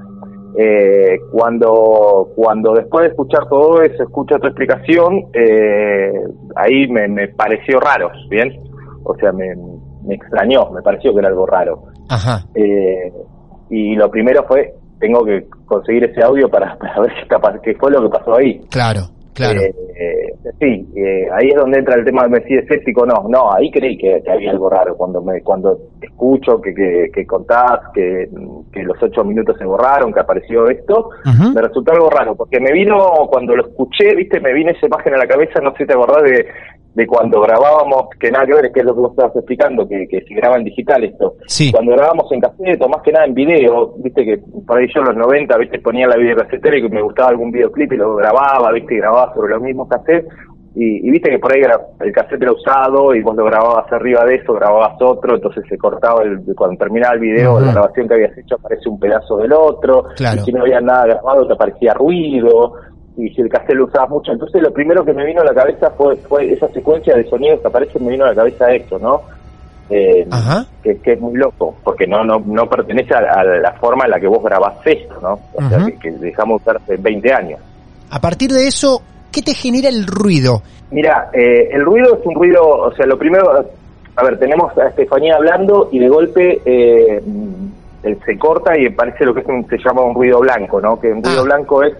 Eh, 0.56 1.18
cuando 1.32 2.28
cuando 2.36 2.74
después 2.74 3.02
de 3.04 3.10
escuchar 3.10 3.48
todo 3.48 3.82
eso, 3.82 4.04
escucho 4.04 4.36
tu 4.38 4.46
explicación, 4.46 5.24
eh, 5.34 6.12
ahí 6.54 6.86
me, 6.88 7.08
me 7.08 7.26
pareció 7.28 7.80
raro, 7.80 8.10
¿bien? 8.28 8.52
O 9.04 9.16
sea, 9.16 9.32
me, 9.32 9.46
me 10.06 10.14
extrañó, 10.14 10.70
me 10.70 10.82
pareció 10.82 11.12
que 11.12 11.18
era 11.18 11.28
algo 11.28 11.46
raro. 11.46 11.82
Ajá. 12.08 12.44
Eh, 12.54 13.12
y 13.70 13.96
lo 13.96 14.08
primero 14.10 14.44
fue, 14.46 14.74
tengo 15.00 15.24
que 15.24 15.44
conseguir 15.66 16.04
ese 16.04 16.22
audio 16.22 16.48
para, 16.48 16.76
para 16.78 17.00
ver 17.00 17.12
qué, 17.14 17.22
está 17.22 17.60
qué 17.64 17.74
fue 17.74 17.90
lo 17.90 18.02
que 18.02 18.18
pasó 18.18 18.36
ahí. 18.36 18.60
Claro, 18.70 19.00
claro. 19.48 19.60
Eh, 19.60 20.34
sí, 20.58 20.88
eh, 20.96 21.26
ahí 21.32 21.48
es 21.48 21.56
donde 21.56 21.78
entra 21.78 21.96
el 21.96 22.04
tema 22.04 22.26
de 22.26 22.42
si 22.44 22.54
escéptico 22.54 23.04
no, 23.04 23.26
no, 23.28 23.52
ahí 23.52 23.70
creí 23.70 23.98
que, 23.98 24.22
que 24.22 24.30
había 24.30 24.50
algo 24.50 24.70
raro 24.70 24.96
cuando 24.96 25.20
me 25.20 25.42
cuando 25.42 25.78
escucho 26.00 26.60
que, 26.60 26.74
que, 26.74 27.10
que 27.12 27.26
contás 27.26 27.80
que, 27.92 28.28
que 28.72 28.82
los 28.82 29.02
ocho 29.02 29.24
minutos 29.24 29.56
se 29.58 29.64
borraron, 29.64 30.12
que 30.12 30.20
apareció 30.20 30.68
esto, 30.68 31.10
me 31.24 31.60
resultó 31.60 31.92
algo 31.92 32.10
raro, 32.10 32.34
porque 32.34 32.60
me 32.60 32.72
vino, 32.72 32.96
cuando 33.30 33.56
lo 33.56 33.66
escuché, 33.66 34.14
viste, 34.14 34.40
me 34.40 34.52
vino 34.52 34.70
esa 34.70 34.86
imagen 34.86 35.14
a 35.14 35.18
la 35.18 35.26
cabeza, 35.26 35.60
no 35.60 35.72
sé 35.72 35.78
si 35.78 35.86
te 35.86 35.94
acordás 35.94 36.22
de, 36.22 36.46
de 36.94 37.06
cuando 37.06 37.40
grabábamos, 37.40 38.08
que 38.18 38.30
nada 38.32 38.44
que 38.46 38.54
ver, 38.54 38.72
que 38.72 38.80
es 38.80 38.86
lo 38.86 38.94
que 38.94 39.00
vos 39.00 39.10
estabas 39.12 39.36
explicando, 39.36 39.86
que, 39.88 40.08
que 40.08 40.22
se 40.22 40.34
graba 40.34 40.56
en 40.56 40.64
digital 40.64 41.04
esto. 41.04 41.34
Sí. 41.46 41.70
Cuando 41.70 41.92
grabábamos 41.92 42.30
en 42.32 42.40
cassette, 42.40 42.82
o 42.82 42.88
más 42.88 43.02
que 43.02 43.12
nada 43.12 43.26
en 43.26 43.34
video, 43.34 43.94
viste 43.98 44.24
que 44.24 44.38
por 44.66 44.76
ahí 44.78 44.86
yo 44.92 45.00
en 45.00 45.06
los 45.06 45.16
90, 45.16 45.56
viste, 45.58 45.78
ponía 45.78 46.08
la 46.08 46.16
videocasetera 46.16 46.76
y 46.78 46.82
que 46.82 46.88
me 46.88 47.02
gustaba 47.02 47.28
algún 47.30 47.52
videoclip 47.52 47.92
y 47.92 47.96
lo 47.96 48.16
grababa, 48.16 48.72
viste, 48.72 48.94
y 48.94 48.98
grababa 48.98 49.32
sobre 49.34 49.52
los 49.52 49.62
mismos 49.62 49.88
cassettes. 49.88 50.26
Y, 50.74 51.08
y 51.08 51.10
viste 51.10 51.30
que 51.30 51.38
por 51.40 51.52
ahí 51.52 51.60
era- 51.62 51.80
el 52.00 52.12
cassette 52.12 52.42
era 52.42 52.52
usado 52.52 53.12
y 53.14 53.22
vos 53.22 53.34
lo 53.36 53.44
grababas 53.44 53.90
arriba 53.92 54.24
de 54.24 54.36
eso, 54.36 54.52
grababas 54.52 54.94
otro, 55.00 55.34
entonces 55.34 55.64
se 55.68 55.76
cortaba 55.76 56.22
el, 56.22 56.40
cuando 56.56 56.76
terminaba 56.76 57.14
el 57.14 57.20
video, 57.20 57.58
la 57.60 57.72
grabación 57.72 58.06
que 58.06 58.14
habías 58.14 58.38
hecho 58.38 58.54
aparece 58.54 58.88
un 58.88 58.98
pedazo 59.00 59.36
del 59.38 59.52
otro, 59.52 60.04
Claro. 60.16 60.40
y 60.40 60.44
si 60.44 60.52
no 60.52 60.62
había 60.62 60.80
nada 60.80 61.06
grabado 61.06 61.46
te 61.46 61.54
aparecía 61.54 61.92
ruido, 61.94 62.74
y 63.22 63.34
si 63.34 63.40
el 63.42 63.48
cassette 63.48 63.74
lo 63.76 63.84
usabas 63.86 64.10
mucho, 64.10 64.32
entonces 64.32 64.62
lo 64.62 64.72
primero 64.72 65.04
que 65.04 65.12
me 65.12 65.24
vino 65.26 65.40
a 65.42 65.44
la 65.44 65.54
cabeza 65.54 65.90
fue, 65.90 66.16
fue 66.16 66.52
esa 66.52 66.68
secuencia 66.68 67.14
de 67.14 67.24
sonidos 67.28 67.60
que 67.60 67.68
aparecen, 67.68 68.04
me 68.04 68.12
vino 68.12 68.24
a 68.24 68.28
la 68.28 68.34
cabeza 68.34 68.72
esto, 68.72 68.98
¿no? 68.98 69.20
Eh, 69.90 70.26
Ajá. 70.30 70.64
que, 70.84 70.98
que 71.00 71.12
es 71.14 71.20
muy 71.20 71.34
loco, 71.36 71.74
porque 71.82 72.06
no 72.06 72.22
no 72.24 72.40
no 72.46 72.68
pertenece 72.68 73.12
a, 73.12 73.18
a 73.40 73.44
la 73.44 73.72
forma 73.72 74.04
en 74.04 74.12
la 74.12 74.20
que 74.20 74.28
vos 74.28 74.42
grabás 74.42 74.74
esto, 74.84 75.16
¿no? 75.20 75.40
O 75.54 75.68
sea, 75.68 75.84
que, 75.84 75.98
que 75.98 76.10
dejamos 76.12 76.64
de 76.64 76.70
usar 76.70 76.82
hace 76.82 76.96
20 76.96 77.32
años. 77.32 77.60
A 78.10 78.20
partir 78.20 78.50
de 78.52 78.68
eso, 78.68 79.02
¿qué 79.32 79.42
te 79.42 79.52
genera 79.52 79.88
el 79.88 80.06
ruido? 80.06 80.62
Mira, 80.92 81.30
eh, 81.32 81.70
el 81.72 81.82
ruido 81.84 82.18
es 82.18 82.24
un 82.26 82.34
ruido, 82.36 82.62
o 82.62 82.92
sea, 82.94 83.04
lo 83.06 83.18
primero, 83.18 83.50
a 84.16 84.22
ver, 84.24 84.38
tenemos 84.38 84.76
a 84.78 84.86
Estefanía 84.88 85.34
hablando 85.36 85.88
y 85.90 85.98
de 85.98 86.08
golpe 86.08 86.60
eh, 86.64 87.20
mm, 87.24 87.66
él 88.04 88.18
se 88.24 88.38
corta 88.38 88.78
y 88.78 88.88
parece 88.90 89.24
lo 89.24 89.34
que 89.34 89.40
es 89.40 89.46
un- 89.46 89.66
se 89.68 89.76
llama 89.78 90.02
un 90.02 90.14
ruido 90.14 90.38
blanco, 90.38 90.80
¿no? 90.80 90.98
Que 91.00 91.08
un 91.12 91.22
ruido 91.22 91.40
Ah. 91.40 91.44
blanco 91.44 91.82
es 91.82 91.94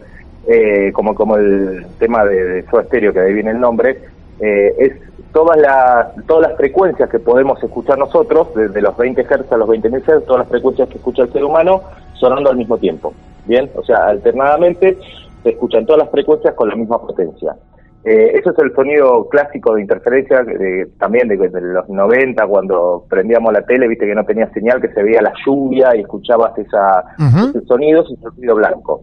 eh, 0.48 0.90
como 0.92 1.14
como 1.14 1.36
el 1.36 1.86
tema 1.98 2.24
de, 2.24 2.42
de 2.44 2.62
Soda 2.70 2.84
Stereo, 2.84 3.12
que 3.12 3.20
ahí 3.20 3.32
viene 3.34 3.50
el 3.50 3.60
nombre, 3.60 3.98
eh, 4.40 4.74
es 4.78 4.92
todas 5.32 5.58
las 5.60 6.14
todas 6.26 6.48
las 6.48 6.56
frecuencias 6.56 7.08
que 7.08 7.18
podemos 7.18 7.62
escuchar 7.62 7.98
nosotros, 7.98 8.48
desde 8.54 8.80
los 8.80 8.96
20 8.96 9.22
Hz 9.24 9.52
a 9.52 9.56
los 9.56 9.68
20.000 9.68 10.00
Hz, 10.02 10.24
todas 10.26 10.40
las 10.40 10.48
frecuencias 10.48 10.88
que 10.88 10.96
escucha 10.98 11.22
el 11.22 11.32
ser 11.32 11.44
humano 11.44 11.82
sonando 12.14 12.50
al 12.50 12.56
mismo 12.56 12.76
tiempo, 12.78 13.12
¿bien? 13.46 13.70
O 13.74 13.82
sea, 13.84 14.06
alternadamente 14.08 14.96
se 15.42 15.48
escuchan 15.50 15.86
todas 15.86 16.00
las 16.02 16.10
frecuencias 16.10 16.54
con 16.54 16.68
la 16.68 16.74
misma 16.76 17.00
potencia. 17.00 17.54
Eh, 18.02 18.32
eso 18.38 18.50
es 18.50 18.58
el 18.60 18.74
sonido 18.74 19.28
clásico 19.28 19.74
de 19.74 19.82
interferencia 19.82 20.42
de- 20.42 20.88
también 20.98 21.28
de, 21.28 21.36
de 21.36 21.60
los 21.60 21.86
90 21.88 22.46
cuando 22.46 23.04
prendíamos 23.10 23.52
la 23.52 23.60
tele, 23.62 23.88
viste 23.88 24.06
que 24.06 24.14
no 24.14 24.24
tenía 24.24 24.48
señal, 24.54 24.80
que 24.80 24.88
se 24.88 25.02
veía 25.02 25.20
la 25.20 25.32
lluvia 25.46 25.94
y 25.94 26.00
escuchabas 26.00 26.56
esa, 26.58 27.04
Ujú. 27.18 27.50
ese 27.50 27.60
sonido, 27.66 28.02
ese 28.02 28.16
ruido 28.36 28.54
blanco. 28.54 29.02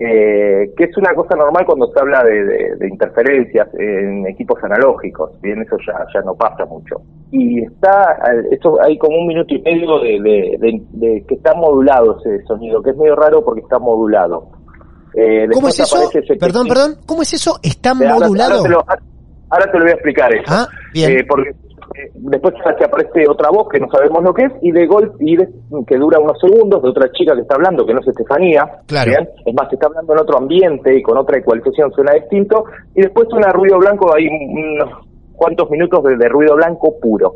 Eh, 0.00 0.72
que 0.76 0.84
es 0.84 0.96
una 0.96 1.12
cosa 1.12 1.34
normal 1.34 1.66
cuando 1.66 1.90
se 1.92 1.98
habla 1.98 2.22
de, 2.22 2.44
de- 2.44 2.76
de 2.76 2.88
interferencias 2.88 3.66
en 3.74 4.26
equipos 4.28 4.62
analógicos, 4.62 5.32
bien, 5.40 5.60
eso 5.62 5.76
ya, 5.84 6.06
ya 6.14 6.20
no 6.20 6.36
pasa 6.36 6.64
mucho. 6.66 7.00
Y 7.32 7.64
está, 7.64 8.16
esto 8.50 8.80
hay 8.80 8.96
como 8.96 9.18
un 9.18 9.26
minuto 9.26 9.52
y 9.54 9.60
medio 9.62 9.98
de, 9.98 10.56
de- 10.92 11.24
que 11.26 11.34
está 11.34 11.52
modulado 11.54 12.16
ese 12.20 12.44
sonido, 12.44 12.80
que 12.80 12.90
es 12.90 12.96
medio 12.96 13.16
raro 13.16 13.44
porque 13.44 13.60
está 13.62 13.80
modulado. 13.80 14.48
Eh, 15.14 15.48
¿Cómo 15.52 15.66
es 15.66 15.80
eso? 15.80 15.96
Perdón, 16.38 16.68
perdón. 16.68 16.94
¿Cómo 17.04 17.22
es 17.22 17.32
eso? 17.32 17.58
¿Está 17.62 17.90
ahora- 17.90 18.14
modulado? 18.20 18.58
Ahora, 18.58 18.62
te 18.62 18.68
lo, 18.68 18.84
ahora 19.50 19.72
te 19.72 19.78
lo 19.78 19.84
voy 19.84 19.90
a 19.90 19.94
explicar 19.94 20.32
eso. 20.32 20.44
Ah, 20.46 20.68
bien. 20.94 21.10
Eh, 21.10 21.24
porque 21.28 21.50
eh, 21.96 22.10
después 22.14 22.54
que 22.78 22.84
aparece 22.84 23.24
otra 23.28 23.50
voz 23.50 23.68
que 23.68 23.80
no 23.80 23.88
sabemos 23.90 24.22
lo 24.22 24.34
que 24.34 24.44
es 24.44 24.52
y 24.62 24.72
de 24.72 24.86
golpe 24.86 25.16
y 25.20 25.36
de- 25.36 25.48
que 25.86 25.96
dura 25.96 26.18
unos 26.18 26.38
segundos 26.40 26.82
de 26.82 26.88
otra 26.90 27.10
chica 27.12 27.34
que 27.34 27.42
está 27.42 27.54
hablando 27.54 27.84
que 27.86 27.94
no 27.94 28.00
es 28.00 28.08
Estefanía 28.08 28.64
Claro. 28.86 29.10
¿bien? 29.10 29.28
es 29.46 29.54
más 29.54 29.72
está 29.72 29.86
hablando 29.86 30.12
en 30.12 30.18
otro 30.20 30.38
ambiente 30.38 30.94
y 30.96 31.02
con 31.02 31.16
otra 31.18 31.38
ecualización 31.38 31.90
suena 31.92 32.12
distinto 32.12 32.64
y 32.94 33.02
después 33.02 33.28
suena 33.30 33.48
ruido 33.50 33.78
blanco 33.78 34.14
hay 34.14 34.26
unos 34.28 34.90
cuantos 35.34 35.70
minutos 35.70 36.02
de, 36.04 36.16
de 36.16 36.28
ruido 36.28 36.56
blanco 36.56 36.94
puro 37.00 37.34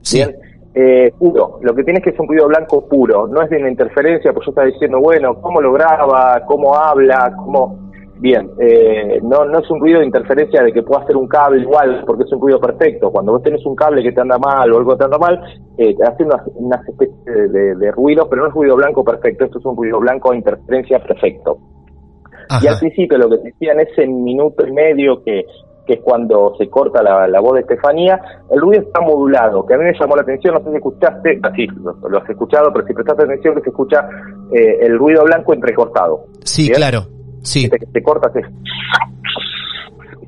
Sí. 0.00 0.18
bien 0.18 0.36
eh, 0.74 1.12
puro 1.18 1.58
lo 1.62 1.74
que 1.74 1.84
tiene 1.84 1.98
es 1.98 2.04
que 2.04 2.10
es 2.10 2.18
un 2.18 2.26
ruido 2.28 2.48
blanco 2.48 2.88
puro 2.88 3.26
no 3.28 3.42
es 3.42 3.50
de 3.50 3.58
una 3.58 3.70
interferencia 3.70 4.32
pues 4.32 4.46
yo 4.46 4.50
estaba 4.52 4.66
diciendo 4.66 4.98
bueno 5.00 5.34
cómo 5.40 5.60
lo 5.60 5.72
graba 5.72 6.42
cómo 6.46 6.74
habla 6.74 7.32
cómo 7.36 7.91
Bien, 8.22 8.48
eh, 8.60 9.18
no, 9.20 9.44
no 9.46 9.58
es 9.58 9.68
un 9.68 9.80
ruido 9.80 9.98
de 9.98 10.06
interferencia 10.06 10.62
de 10.62 10.72
que 10.72 10.84
pueda 10.84 11.02
hacer 11.02 11.16
un 11.16 11.26
cable 11.26 11.60
igual, 11.60 12.04
porque 12.06 12.22
es 12.22 12.32
un 12.32 12.40
ruido 12.40 12.60
perfecto. 12.60 13.10
Cuando 13.10 13.32
vos 13.32 13.42
tenés 13.42 13.66
un 13.66 13.74
cable 13.74 14.00
que 14.00 14.12
te 14.12 14.20
anda 14.20 14.38
mal 14.38 14.72
o 14.72 14.78
algo 14.78 14.92
que 14.92 14.98
te 14.98 15.04
anda 15.06 15.18
mal, 15.18 15.40
eh, 15.76 15.92
hace 16.06 16.22
unas, 16.22 16.40
unas 16.54 16.88
especies 16.88 17.24
de, 17.24 17.48
de, 17.48 17.74
de 17.74 17.90
ruidos, 17.90 18.28
pero 18.30 18.42
no 18.42 18.48
es 18.48 18.54
ruido 18.54 18.76
blanco 18.76 19.02
perfecto, 19.02 19.44
esto 19.44 19.58
es 19.58 19.64
un 19.64 19.76
ruido 19.76 19.98
blanco 19.98 20.30
de 20.30 20.36
interferencia 20.36 21.00
perfecto. 21.00 21.58
Y 22.62 22.66
al 22.68 22.78
principio 22.78 23.18
lo 23.18 23.28
que 23.28 23.38
te 23.38 23.44
decían 23.44 23.80
ese 23.80 24.06
minuto 24.06 24.64
y 24.68 24.70
medio 24.70 25.20
que, 25.24 25.44
que 25.84 25.94
es 25.94 26.00
cuando 26.00 26.54
se 26.58 26.68
corta 26.68 27.02
la, 27.02 27.26
la 27.26 27.40
voz 27.40 27.54
de 27.54 27.60
Estefanía, 27.62 28.20
el 28.52 28.60
ruido 28.60 28.82
está 28.82 29.00
modulado, 29.00 29.66
que 29.66 29.74
a 29.74 29.78
mí 29.78 29.84
me 29.84 29.98
llamó 29.98 30.14
la 30.14 30.22
atención, 30.22 30.54
no 30.54 30.60
sé 30.62 30.70
si 30.70 30.76
escuchaste, 30.76 31.40
así 31.42 31.66
lo, 31.66 32.08
lo 32.08 32.18
has 32.18 32.30
escuchado, 32.30 32.70
pero 32.72 32.86
si 32.86 32.94
prestaste 32.94 33.24
atención 33.24 33.56
que 33.56 33.62
se 33.62 33.70
escucha 33.70 34.08
eh, 34.52 34.78
el 34.82 34.96
ruido 34.96 35.24
blanco 35.24 35.54
entrecortado. 35.54 36.26
Sí, 36.44 36.68
¿Bien? 36.68 36.74
claro. 36.76 37.00
Sí. 37.42 37.60
Viste 37.60 37.78
que 37.78 37.86
se 37.86 38.02
corta, 38.02 38.32
se, 38.32 38.42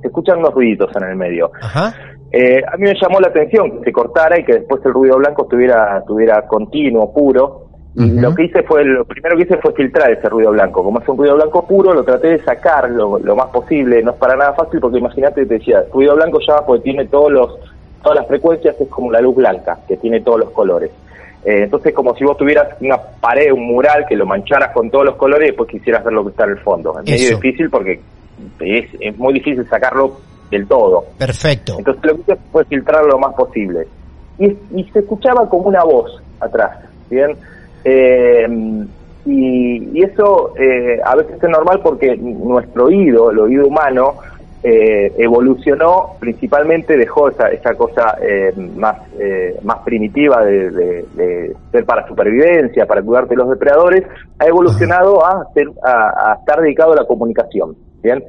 se 0.01 0.07
escuchan 0.07 0.39
unos 0.39 0.55
ruiditos 0.55 0.95
en 0.97 1.05
el 1.05 1.17
medio. 1.17 1.51
Ajá. 1.61 1.95
Eh, 2.37 2.61
a 2.67 2.77
mí 2.77 2.83
me 2.83 2.95
llamó 3.01 3.21
la 3.21 3.29
atención 3.29 3.79
que 3.79 3.85
se 3.85 3.93
cortara 3.93 4.41
y 4.41 4.45
que 4.45 4.55
después 4.55 4.85
el 4.85 4.93
ruido 4.93 5.19
blanco 5.19 5.45
estuviera, 5.45 5.99
estuviera 5.99 6.43
continuo, 6.47 7.13
puro. 7.13 7.61
Ujú. 7.97 8.21
lo 8.21 8.35
que 8.35 8.47
hice 8.47 8.65
fue, 8.65 8.85
lo 8.85 9.05
primero 9.05 9.37
que 9.37 9.45
hice 9.45 9.57
fue 9.59 9.73
filtrar 9.73 10.11
ese 10.11 10.29
ruido 10.29 10.51
blanco. 10.51 10.83
Como 10.83 10.99
es 10.99 11.09
un 11.09 11.17
ruido 11.17 11.37
blanco 11.37 11.65
puro, 11.65 11.95
lo 11.95 12.03
traté 12.03 12.31
de 12.31 12.39
sacar 12.41 12.91
lo, 12.91 13.21
lo 13.21 13.37
más 13.37 13.47
posible. 13.51 14.03
No 14.03 14.11
es 14.11 14.17
para 14.17 14.35
nada 14.35 14.53
fácil 14.55 14.81
porque 14.81 14.99
imagínate, 14.99 15.47
te 15.47 15.55
decía, 15.55 15.85
ruido 15.93 16.17
blanco 16.17 16.41
ya 16.45 16.57
porque 16.67 16.83
tiene 16.83 17.05
todos 17.07 17.31
los, 17.31 17.57
todas 18.03 18.19
las 18.19 18.27
frecuencias, 18.27 18.81
es 18.81 18.89
como 18.89 19.13
la 19.13 19.21
luz 19.21 19.37
blanca, 19.37 19.79
que 19.87 19.97
tiene 19.97 20.21
todos 20.21 20.41
los 20.41 20.51
colores. 20.51 20.91
Eh, 21.45 21.65
entonces, 21.65 21.93
como 21.93 22.15
si 22.17 22.25
vos 22.25 22.37
tuvieras 22.37 22.69
una 22.81 22.97
pared, 22.97 23.53
un 23.53 23.67
mural, 23.67 24.07
que 24.09 24.17
lo 24.17 24.25
mancharas 24.25 24.73
con 24.73 24.91
todos 24.91 25.05
los 25.05 25.17
colores 25.17 25.49
y 25.49 25.51
después 25.51 25.69
quisieras 25.69 26.03
ver 26.05 26.15
lo 26.15 26.25
que 26.25 26.31
está 26.31 26.45
en 26.45 26.51
el 26.51 26.59
fondo. 26.61 26.99
Es 26.99 27.05
medio 27.11 27.29
Eso. 27.29 27.37
difícil 27.37 27.71
porque 27.71 28.01
es, 28.61 28.87
es 28.99 29.19
muy 29.19 29.35
difícil 29.35 29.67
sacarlo 29.69 30.17
del 30.51 30.67
todo. 30.67 31.05
Perfecto. 31.19 31.77
Entonces 31.79 32.03
lo 32.05 32.15
que 32.15 32.21
hice 32.23 32.37
fue 32.51 32.65
filtrar 32.65 33.05
lo 33.05 33.19
más 33.19 33.35
posible. 33.35 33.87
Y, 34.39 34.47
y 34.75 34.85
se 34.93 35.01
escuchaba 35.01 35.49
como 35.49 35.65
una 35.69 35.85
voz 35.85 36.21
atrás, 36.41 36.79
¿bien? 37.11 37.37
Eh, 37.85 38.47
y, 39.27 39.99
y 39.99 40.03
eso 40.03 40.55
eh, 40.59 40.99
a 41.05 41.15
veces 41.17 41.37
es 41.43 41.49
normal 41.49 41.81
porque 41.83 42.17
nuestro 42.17 42.87
oído, 42.87 43.31
el 43.31 43.39
oído 43.39 43.67
humano, 43.67 44.15
eh, 44.67 45.13
evolucionó, 45.19 46.17
principalmente 46.19 46.97
dejó 46.97 47.29
esa, 47.29 47.49
esa 47.49 47.75
cosa 47.75 48.17
eh, 48.23 48.51
más, 48.57 48.97
eh, 49.19 49.59
más 49.63 49.81
primitiva 49.81 50.43
de, 50.43 51.55
ser 51.71 51.85
para 51.85 52.09
supervivencia, 52.09 52.87
para 52.87 53.03
cuidarte 53.03 53.35
de 53.35 53.43
los 53.43 53.51
depredadores, 53.51 54.05
ha 54.39 54.47
evolucionado 54.47 55.23
a, 55.23 55.53
ser, 55.53 55.67
a, 55.85 56.39
estar 56.41 56.63
dedicado 56.63 56.95
a 56.95 56.97
la 56.97 57.05
comunicación, 57.05 57.77
¿bien? 58.03 58.25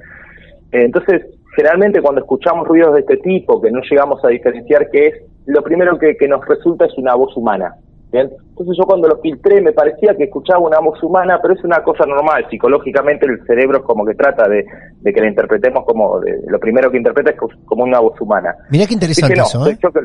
Eh, 0.74 0.84
Entonces, 0.84 1.26
generalmente 1.56 2.02
cuando 2.02 2.20
escuchamos 2.20 2.68
ruidos 2.68 2.96
de 2.96 3.00
este 3.00 3.16
tipo, 3.18 3.62
que 3.62 3.72
no 3.72 3.80
llegamos 3.90 4.24
a 4.26 4.28
diferenciar 4.28 4.90
qué 4.92 5.08
es, 5.08 5.14
lo 5.46 5.64
primero 5.64 5.98
que 5.98 6.28
nos 6.28 6.46
resulta 6.46 6.86
es 6.86 6.98
una 6.98 7.16
voz 7.16 7.38
humana. 7.38 7.76
¿Bien? 8.12 8.30
Entonces 8.50 8.76
yo 8.80 8.86
cuando 8.86 9.08
lo 9.08 9.18
filtré 9.18 9.62
me 9.62 9.72
parecía 9.74 10.16
que 10.16 10.26
escuchaba 10.26 10.60
una 10.60 10.80
voz 10.80 11.02
humana, 11.04 11.40
pero 11.42 11.54
es 11.54 11.64
una 11.64 11.84
cosa 11.84 12.06
normal. 12.06 12.46
Psicológicamente 12.50 13.26
el 13.26 13.46
cerebro 13.46 13.80
es 13.80 13.84
como 13.84 14.06
que 14.06 14.14
trata 14.16 14.48
de, 14.48 14.66
de 15.02 15.14
que 15.14 15.22
la 15.22 15.28
interpretemos 15.28 15.84
como, 15.86 16.20
de- 16.22 16.40
lo 16.48 16.60
primero 16.60 16.90
que 16.92 16.98
interpreta 16.98 17.32
es 17.32 17.38
co- 17.38 17.50
como 17.66 17.84
una 17.84 18.00
voz 18.00 18.20
humana. 18.22 18.56
Mirá 18.70 18.86
qué 18.88 18.94
interesante 18.94 19.36
no, 19.36 19.44
eso, 19.44 19.64
soy, 19.64 19.74
¿eh? 19.74 19.78
yo 19.84 19.92
que, 19.92 20.00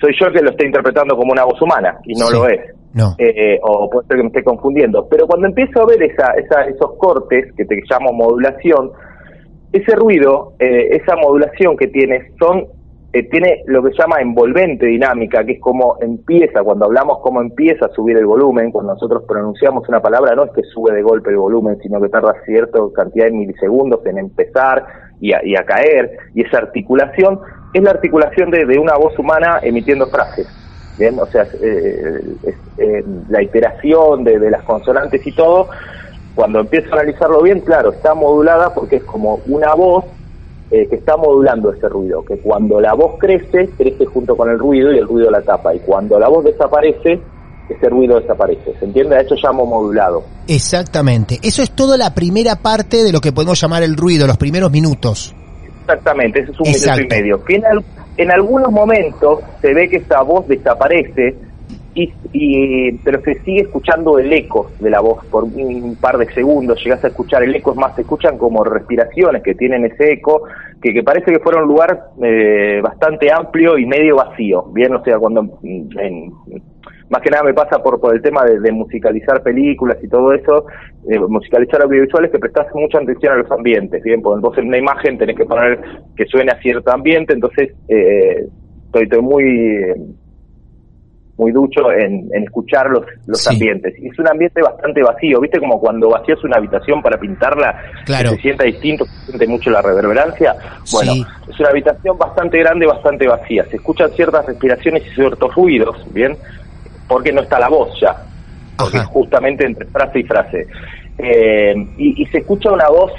soy 0.00 0.12
yo 0.20 0.32
que 0.32 0.40
lo 0.42 0.50
estoy 0.50 0.66
interpretando 0.66 1.16
como 1.16 1.32
una 1.32 1.44
voz 1.44 1.60
humana 1.60 1.98
y 2.04 2.14
no 2.14 2.26
Sí. 2.26 2.34
lo 2.36 2.48
es 2.48 2.60
No. 2.94 3.14
eh, 3.18 3.58
o 3.62 3.88
puede 3.90 4.06
ser 4.08 4.16
que 4.16 4.22
me 4.22 4.28
esté 4.28 4.42
confundiendo. 4.44 5.06
Pero 5.10 5.26
cuando 5.26 5.46
empiezo 5.46 5.82
a 5.82 5.86
ver 5.86 6.02
esa, 6.02 6.32
esa, 6.38 6.62
esos 6.64 6.92
cortes 6.96 7.52
que 7.56 7.64
te 7.66 7.76
llamo 7.90 8.12
modulación, 8.12 8.90
ese 9.72 9.94
ruido, 9.94 10.54
eh, 10.58 10.96
esa 10.96 11.14
modulación 11.16 11.76
que 11.76 11.86
tiene, 11.88 12.32
son, 12.40 12.64
eh, 13.12 13.24
tiene 13.24 13.64
lo 13.66 13.82
que 13.82 13.90
se 13.90 13.98
llama 13.98 14.20
envolvente 14.20 14.86
dinámica, 14.86 15.44
que 15.44 15.52
es 15.52 15.60
como 15.60 15.96
empieza, 16.00 16.62
cuando 16.62 16.84
hablamos 16.84 17.18
cómo 17.22 17.40
empieza 17.40 17.86
a 17.86 17.92
subir 17.92 18.16
el 18.16 18.24
volumen, 18.24 18.70
cuando 18.70 18.94
nosotros 18.94 19.24
pronunciamos 19.26 19.88
una 19.88 20.00
palabra, 20.00 20.36
no 20.36 20.44
es 20.44 20.52
que 20.52 20.62
sube 20.62 20.94
de 20.94 21.02
golpe 21.02 21.30
el 21.30 21.36
volumen, 21.36 21.76
sino 21.82 22.00
que 22.00 22.08
tarda 22.08 22.34
cierta 22.44 22.78
cantidad 22.94 23.24
de 23.24 23.32
milisegundos 23.32 24.06
en 24.06 24.18
empezar 24.18 24.84
y 25.20 25.32
a, 25.32 25.44
y 25.44 25.56
a 25.56 25.64
caer, 25.64 26.18
y 26.34 26.42
esa 26.42 26.58
articulación 26.58 27.40
es 27.74 27.82
la 27.82 27.90
articulación 27.90 28.50
de, 28.52 28.78
una 28.78 28.94
voz 28.94 29.18
humana 29.18 29.58
emitiendo 29.62 30.06
frases. 30.06 30.46
Bien, 30.96 31.18
o 31.18 31.26
sea, 31.26 31.46
eh, 31.62 32.20
eh, 32.78 33.04
la 33.28 33.42
iteración 33.42 34.22
de, 34.22 34.38
de 34.38 34.50
las 34.50 34.62
consonantes 34.62 35.26
y 35.26 35.32
todo, 35.32 35.68
cuando 36.36 36.60
empiezo 36.60 36.90
a 36.90 37.00
analizarlo 37.00 37.42
bien, 37.42 37.60
claro, 37.60 37.90
está 37.90 38.14
modulada 38.14 38.72
porque 38.72 38.96
es 38.96 39.04
como 39.04 39.40
una 39.46 39.74
voz 39.74 40.04
eh, 40.70 40.86
que 40.88 40.96
está 40.96 41.16
modulando 41.16 41.72
ese 41.72 41.88
ruido, 41.88 42.24
que 42.24 42.38
cuando 42.38 42.80
la 42.80 42.94
voz 42.94 43.18
crece, 43.18 43.68
crece 43.76 44.06
junto 44.06 44.36
con 44.36 44.48
el 44.50 44.58
ruido 44.58 44.92
y 44.92 44.98
el 44.98 45.06
ruido 45.06 45.30
la 45.30 45.42
tapa, 45.42 45.74
y 45.74 45.80
cuando 45.80 46.18
la 46.18 46.28
voz 46.28 46.44
desaparece, 46.44 47.20
ese 47.68 47.88
ruido 47.88 48.20
desaparece. 48.20 48.74
¿Se 48.78 48.84
entiende? 48.84 49.16
A 49.16 49.20
eso 49.20 49.34
llamo 49.42 49.64
modulado. 49.66 50.22
Exactamente. 50.48 51.38
Eso 51.42 51.62
es 51.62 51.70
toda 51.72 51.96
la 51.96 52.14
primera 52.14 52.56
parte 52.56 53.02
de 53.04 53.12
lo 53.12 53.20
que 53.20 53.32
podemos 53.32 53.60
llamar 53.60 53.82
el 53.82 53.96
ruido, 53.96 54.26
los 54.26 54.36
primeros 54.36 54.70
minutos. 54.70 55.34
Exactamente, 55.82 56.40
ese 56.40 56.52
es 56.52 56.60
un 56.60 56.66
Exacto. 56.68 56.96
minuto 56.98 57.14
y 57.14 57.18
medio. 57.18 57.44
Que 57.44 57.54
en, 57.56 57.64
al- 57.66 57.84
en 58.16 58.30
algunos 58.30 58.70
momentos 58.70 59.40
se 59.60 59.72
ve 59.74 59.88
que 59.88 59.96
esa 59.96 60.22
voz 60.22 60.46
desaparece, 60.46 61.34
y, 61.94 62.12
y- 62.32 62.98
pero 62.98 63.20
se 63.24 63.34
sigue 63.42 63.62
escuchando 63.62 64.18
el 64.18 64.32
eco 64.32 64.72
de 64.78 64.90
la 64.90 65.00
voz 65.00 65.26
por 65.30 65.44
un 65.44 65.98
par 66.00 66.18
de 66.18 66.32
segundos. 66.32 66.80
Llegas 66.84 67.02
a 67.04 67.08
escuchar 67.08 67.42
el 67.42 67.54
eco, 67.54 67.72
es 67.72 67.76
más, 67.76 67.94
se 67.96 68.02
escuchan 68.02 68.38
como 68.38 68.62
respiraciones 68.64 69.42
que 69.42 69.54
tienen 69.54 69.84
ese 69.86 70.12
eco, 70.12 70.42
que, 70.80 70.92
que 70.92 71.02
parece 71.02 71.32
que 71.32 71.40
fuera 71.40 71.60
un 71.62 71.68
lugar 71.68 72.00
eh, 72.22 72.80
bastante 72.82 73.32
amplio 73.32 73.76
y 73.78 73.86
medio 73.86 74.16
vacío. 74.16 74.64
Bien, 74.72 74.94
o 74.94 75.02
sea, 75.04 75.18
cuando. 75.18 75.42
mm, 75.42 75.98
en- 75.98 76.32
más 77.10 77.22
que 77.22 77.30
nada 77.30 77.42
me 77.42 77.54
pasa 77.54 77.82
por, 77.82 78.00
por 78.00 78.14
el 78.14 78.22
tema 78.22 78.44
de, 78.44 78.60
de 78.60 78.70
musicalizar 78.70 79.42
películas 79.42 79.98
y 80.00 80.08
todo 80.08 80.32
eso, 80.32 80.66
eh, 81.08 81.18
musicalizar 81.18 81.82
audiovisuales, 81.82 82.30
que 82.30 82.38
prestas 82.38 82.68
mucha 82.72 82.98
atención 82.98 83.32
a 83.32 83.36
los 83.38 83.50
ambientes, 83.50 84.00
bien, 84.04 84.22
porque 84.22 84.40
vos 84.40 84.56
en 84.58 84.68
una 84.68 84.78
imagen 84.78 85.18
tenés 85.18 85.36
que 85.36 85.44
poner 85.44 85.80
que 86.14 86.24
suene 86.26 86.52
a 86.52 86.60
cierto 86.60 86.92
ambiente, 86.92 87.32
entonces 87.34 87.72
eh, 87.88 88.46
estoy, 88.92 89.20
muy 89.22 89.92
muy 91.40 91.52
ducho 91.52 91.90
en, 91.90 92.28
en 92.34 92.42
escuchar 92.44 92.88
los, 92.90 93.02
los 93.26 93.40
Sí. 93.42 93.54
ambientes. 93.54 93.94
Y 93.98 94.08
es 94.08 94.18
un 94.18 94.28
ambiente 94.28 94.60
bastante 94.60 95.02
vacío, 95.02 95.40
¿viste? 95.40 95.58
Como 95.58 95.80
cuando 95.80 96.10
vacías 96.10 96.42
una 96.44 96.58
habitación 96.58 97.00
para 97.02 97.18
pintarla, 97.18 97.74
Claro. 98.04 98.30
que 98.30 98.36
se 98.36 98.42
sienta 98.42 98.64
distinto, 98.64 99.04
se 99.06 99.26
siente 99.26 99.46
mucho 99.48 99.70
la 99.70 99.80
reverberancia. 99.80 100.54
Bueno, 100.92 101.12
Sí. 101.14 101.24
es 101.48 101.58
una 101.60 101.70
habitación 101.70 102.18
bastante 102.18 102.58
grande, 102.58 102.86
bastante 102.86 103.26
vacía. 103.26 103.64
Se 103.70 103.76
escuchan 103.76 104.10
ciertas 104.12 104.44
respiraciones 104.46 105.02
y 105.06 105.14
ciertos 105.14 105.54
ruidos, 105.54 105.96
¿bien? 106.12 106.36
Porque 107.08 107.32
no 107.32 107.40
está 107.40 107.58
la 107.58 107.68
voz 107.68 107.88
ya. 108.00 108.14
Porque 108.76 108.98
Ajá. 108.98 109.06
es 109.06 109.10
justamente 109.12 109.64
entre 109.64 109.86
frase 109.86 110.20
y 110.20 110.22
frase. 110.24 110.66
Eh, 111.18 111.74
y, 111.96 112.22
y 112.22 112.26
se 112.26 112.38
escucha 112.38 112.70
una 112.70 112.88
voz 112.88 113.12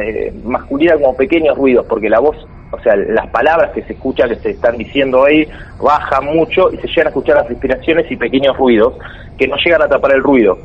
eh, 0.00 0.32
masculina 0.44 0.94
como 0.94 1.16
pequeños 1.16 1.56
ruidos, 1.56 1.86
porque 1.88 2.08
la 2.08 2.18
voz, 2.20 2.36
o 2.70 2.80
sea, 2.80 2.96
las 2.96 3.28
palabras 3.30 3.72
que 3.72 3.82
se 3.82 3.94
escuchan, 3.94 4.28
que 4.28 4.36
se 4.36 4.50
están 4.50 4.76
diciendo 4.76 5.24
ahí, 5.24 5.46
bajan 5.82 6.26
mucho 6.26 6.72
y 6.72 6.76
se 6.78 6.86
llegan 6.88 7.06
a 7.06 7.10
escuchar 7.10 7.36
las 7.36 7.48
respiraciones 7.48 8.10
y 8.10 8.16
pequeños 8.16 8.56
ruidos 8.56 8.94
que 9.36 9.48
no 9.48 9.56
llegan 9.56 9.82
a 9.82 9.88
tapar 9.88 10.14
el 10.14 10.22
ruido. 10.22 10.58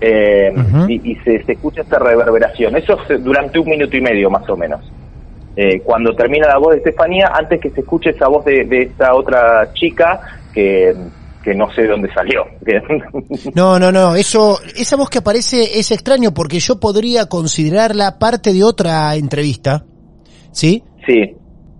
Eh, 0.00 0.52
y 0.88 1.14
se, 1.16 1.42
se 1.44 1.52
escucha 1.52 1.82
esta 1.82 1.98
reverberación. 1.98 2.76
Eso 2.76 2.98
es 3.08 3.22
durante 3.22 3.58
un 3.58 3.68
minuto 3.68 3.96
y 3.96 4.00
medio 4.00 4.28
más 4.28 4.48
o 4.48 4.56
menos. 4.56 4.80
Eh, 5.56 5.80
cuando 5.80 6.14
termina 6.14 6.48
la 6.48 6.58
voz 6.58 6.72
de 6.72 6.78
Estefanía, 6.78 7.30
antes 7.32 7.60
que 7.60 7.70
se 7.70 7.80
escuche 7.80 8.10
esa 8.10 8.28
voz 8.28 8.44
de, 8.44 8.64
de 8.64 8.82
esta 8.82 9.14
otra 9.14 9.72
chica 9.72 10.20
que, 10.52 10.94
que 11.42 11.54
no 11.54 11.72
sé 11.72 11.82
de 11.82 11.88
dónde 11.88 12.12
salió. 12.12 12.44
No, 13.54 13.78
no, 13.78 13.90
no, 13.90 14.16
eso, 14.16 14.58
esa 14.76 14.96
voz 14.96 15.08
que 15.08 15.18
aparece 15.18 15.78
es 15.78 15.90
extraño 15.92 16.34
porque 16.34 16.58
yo 16.58 16.78
podría 16.78 17.26
considerarla 17.26 18.18
parte 18.18 18.52
de 18.52 18.64
otra 18.64 19.14
entrevista, 19.14 19.84
¿sí? 20.52 20.82
Sí, 21.06 21.34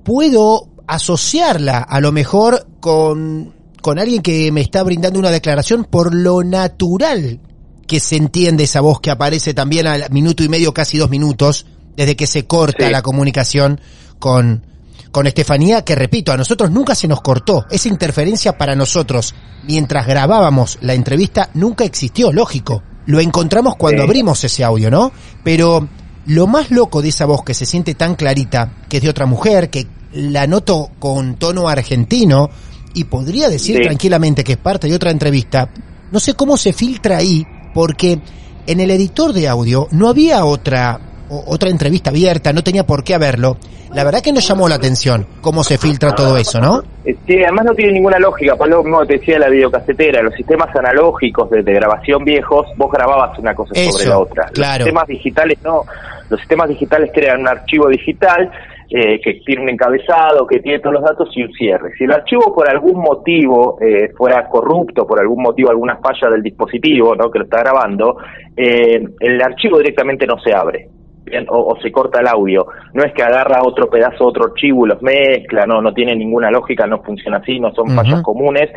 Puedo 0.04 0.68
asociarla 0.86 1.78
a 1.78 2.00
lo 2.00 2.12
mejor 2.12 2.66
con, 2.80 3.52
con 3.82 3.98
alguien 3.98 4.22
que 4.22 4.52
me 4.52 4.60
está 4.60 4.82
brindando 4.84 5.18
una 5.18 5.30
declaración 5.32 5.84
por 5.84 6.14
lo 6.14 6.44
natural 6.44 7.40
que 7.88 7.98
se 8.00 8.16
entiende 8.16 8.64
esa 8.64 8.80
voz 8.80 9.00
que 9.00 9.10
aparece 9.10 9.52
también 9.54 9.86
al 9.86 10.04
minuto 10.10 10.44
y 10.44 10.48
medio, 10.48 10.72
casi 10.72 10.98
dos 10.98 11.10
minutos, 11.10 11.66
desde 11.96 12.14
que 12.16 12.26
se 12.26 12.46
corta 12.46 12.86
Sí. 12.86 12.92
la 12.92 13.02
comunicación 13.02 13.80
con, 14.18 14.64
con 15.10 15.26
Estefanía, 15.26 15.82
que 15.82 15.94
repito, 15.94 16.32
a 16.32 16.36
nosotros 16.36 16.70
nunca 16.70 16.94
se 16.94 17.08
nos 17.08 17.20
cortó. 17.20 17.64
Esa 17.70 17.88
interferencia 17.88 18.56
para 18.58 18.74
nosotros, 18.76 19.34
mientras 19.66 20.06
grabábamos 20.06 20.78
la 20.82 20.94
entrevista, 20.94 21.50
nunca 21.54 21.84
existió, 21.84 22.32
lógico. 22.32 22.82
Lo 23.06 23.20
encontramos 23.20 23.76
cuando 23.76 24.02
Sí. 24.02 24.06
abrimos 24.08 24.42
ese 24.44 24.62
audio, 24.64 24.90
¿no? 24.90 25.12
Pero 25.44 25.88
lo 26.26 26.46
más 26.46 26.70
loco 26.70 27.02
de 27.02 27.08
esa 27.08 27.26
voz 27.26 27.44
que 27.44 27.54
se 27.54 27.66
siente 27.66 27.94
tan 27.94 28.14
clarita, 28.14 28.72
que 28.88 28.98
es 28.98 29.02
de 29.02 29.08
otra 29.08 29.26
mujer, 29.26 29.70
que 29.70 29.86
la 30.12 30.46
noto 30.46 30.90
con 30.98 31.36
tono 31.36 31.68
argentino, 31.68 32.50
y 32.94 33.04
podría 33.04 33.48
decir 33.48 33.76
Sí. 33.76 33.82
tranquilamente 33.82 34.42
que 34.42 34.52
es 34.52 34.58
parte 34.58 34.88
de 34.88 34.94
otra 34.94 35.10
entrevista, 35.10 35.68
no 36.10 36.18
sé 36.20 36.34
cómo 36.34 36.56
se 36.56 36.72
filtra 36.72 37.18
ahí, 37.18 37.46
porque 37.74 38.20
en 38.66 38.80
el 38.80 38.90
editor 38.90 39.32
de 39.32 39.48
audio 39.48 39.86
no 39.90 40.08
había 40.08 40.44
otra 40.44 41.00
otra 41.28 41.70
entrevista 41.70 42.10
abierta, 42.10 42.52
no 42.52 42.62
tenía 42.62 42.84
por 42.84 43.04
qué 43.04 43.14
haberlo. 43.14 43.56
La 43.94 44.04
verdad 44.04 44.22
que 44.22 44.32
nos 44.32 44.46
llamó 44.46 44.68
la 44.68 44.74
atención 44.74 45.26
cómo 45.40 45.62
se 45.62 45.78
filtra 45.78 46.14
todo 46.14 46.36
eso, 46.36 46.60
¿no? 46.60 46.82
Sí, 47.04 47.42
además 47.42 47.66
no 47.66 47.74
tiene 47.74 47.92
ninguna 47.92 48.18
lógica, 48.18 48.56
por 48.56 48.68
lo 48.68 48.82
mismo 48.82 49.06
te 49.06 49.14
decía 49.14 49.38
la 49.38 49.48
videocasetera, 49.48 50.22
los 50.22 50.34
sistemas 50.34 50.74
analógicos 50.74 51.48
de, 51.50 51.62
de 51.62 51.72
grabación 51.72 52.24
viejos, 52.24 52.66
vos 52.76 52.90
grababas 52.90 53.38
una 53.38 53.54
cosa 53.54 53.74
sobre 53.74 54.08
la 54.08 54.18
otra. 54.18 54.46
claro. 54.52 54.78
Los 54.78 54.84
sistemas 54.84 55.06
digitales 55.06 55.58
no, 55.64 55.82
los 56.28 56.40
sistemas 56.40 56.68
digitales 56.68 57.10
crean 57.14 57.40
un 57.40 57.48
archivo 57.48 57.88
digital 57.88 58.50
eh, 58.88 59.20
que 59.20 59.40
tiene 59.44 59.62
un 59.62 59.68
encabezado, 59.70 60.46
que 60.46 60.60
tiene 60.60 60.78
todos 60.78 60.94
los 60.94 61.02
datos 61.02 61.28
y 61.34 61.42
un 61.42 61.52
cierre. 61.52 61.92
Si 61.98 62.04
el 62.04 62.12
archivo 62.12 62.54
por 62.54 62.70
algún 62.70 63.00
motivo 63.00 63.78
eh, 63.80 64.12
fuera 64.16 64.48
corrupto, 64.48 65.04
por 65.04 65.18
algún 65.18 65.42
motivo, 65.42 65.70
alguna 65.70 65.96
falla 65.96 66.30
del 66.30 66.42
dispositivo 66.42 67.16
¿no? 67.16 67.28
que 67.28 67.40
lo 67.40 67.44
está 67.46 67.58
grabando, 67.58 68.16
eh, 68.56 69.02
el 69.18 69.42
archivo 69.42 69.78
directamente 69.78 70.24
no 70.24 70.38
se 70.38 70.54
abre. 70.54 70.88
Bien, 71.26 71.44
o, 71.48 71.58
o 71.58 71.80
se 71.80 71.90
corta 71.90 72.20
el 72.20 72.28
audio. 72.28 72.66
No 72.94 73.02
es 73.02 73.12
que 73.12 73.22
agarra 73.22 73.60
otro 73.64 73.90
pedazo, 73.90 74.26
otro 74.26 74.44
archivo 74.44 74.86
y 74.86 74.90
los 74.90 75.02
mezcla, 75.02 75.66
no, 75.66 75.82
no 75.82 75.92
tiene 75.92 76.14
ninguna 76.14 76.50
lógica, 76.50 76.86
no 76.86 77.02
funciona 77.02 77.38
así, 77.38 77.58
no 77.58 77.72
son 77.74 77.90
fallas 77.94 78.22
comunes. 78.22 78.70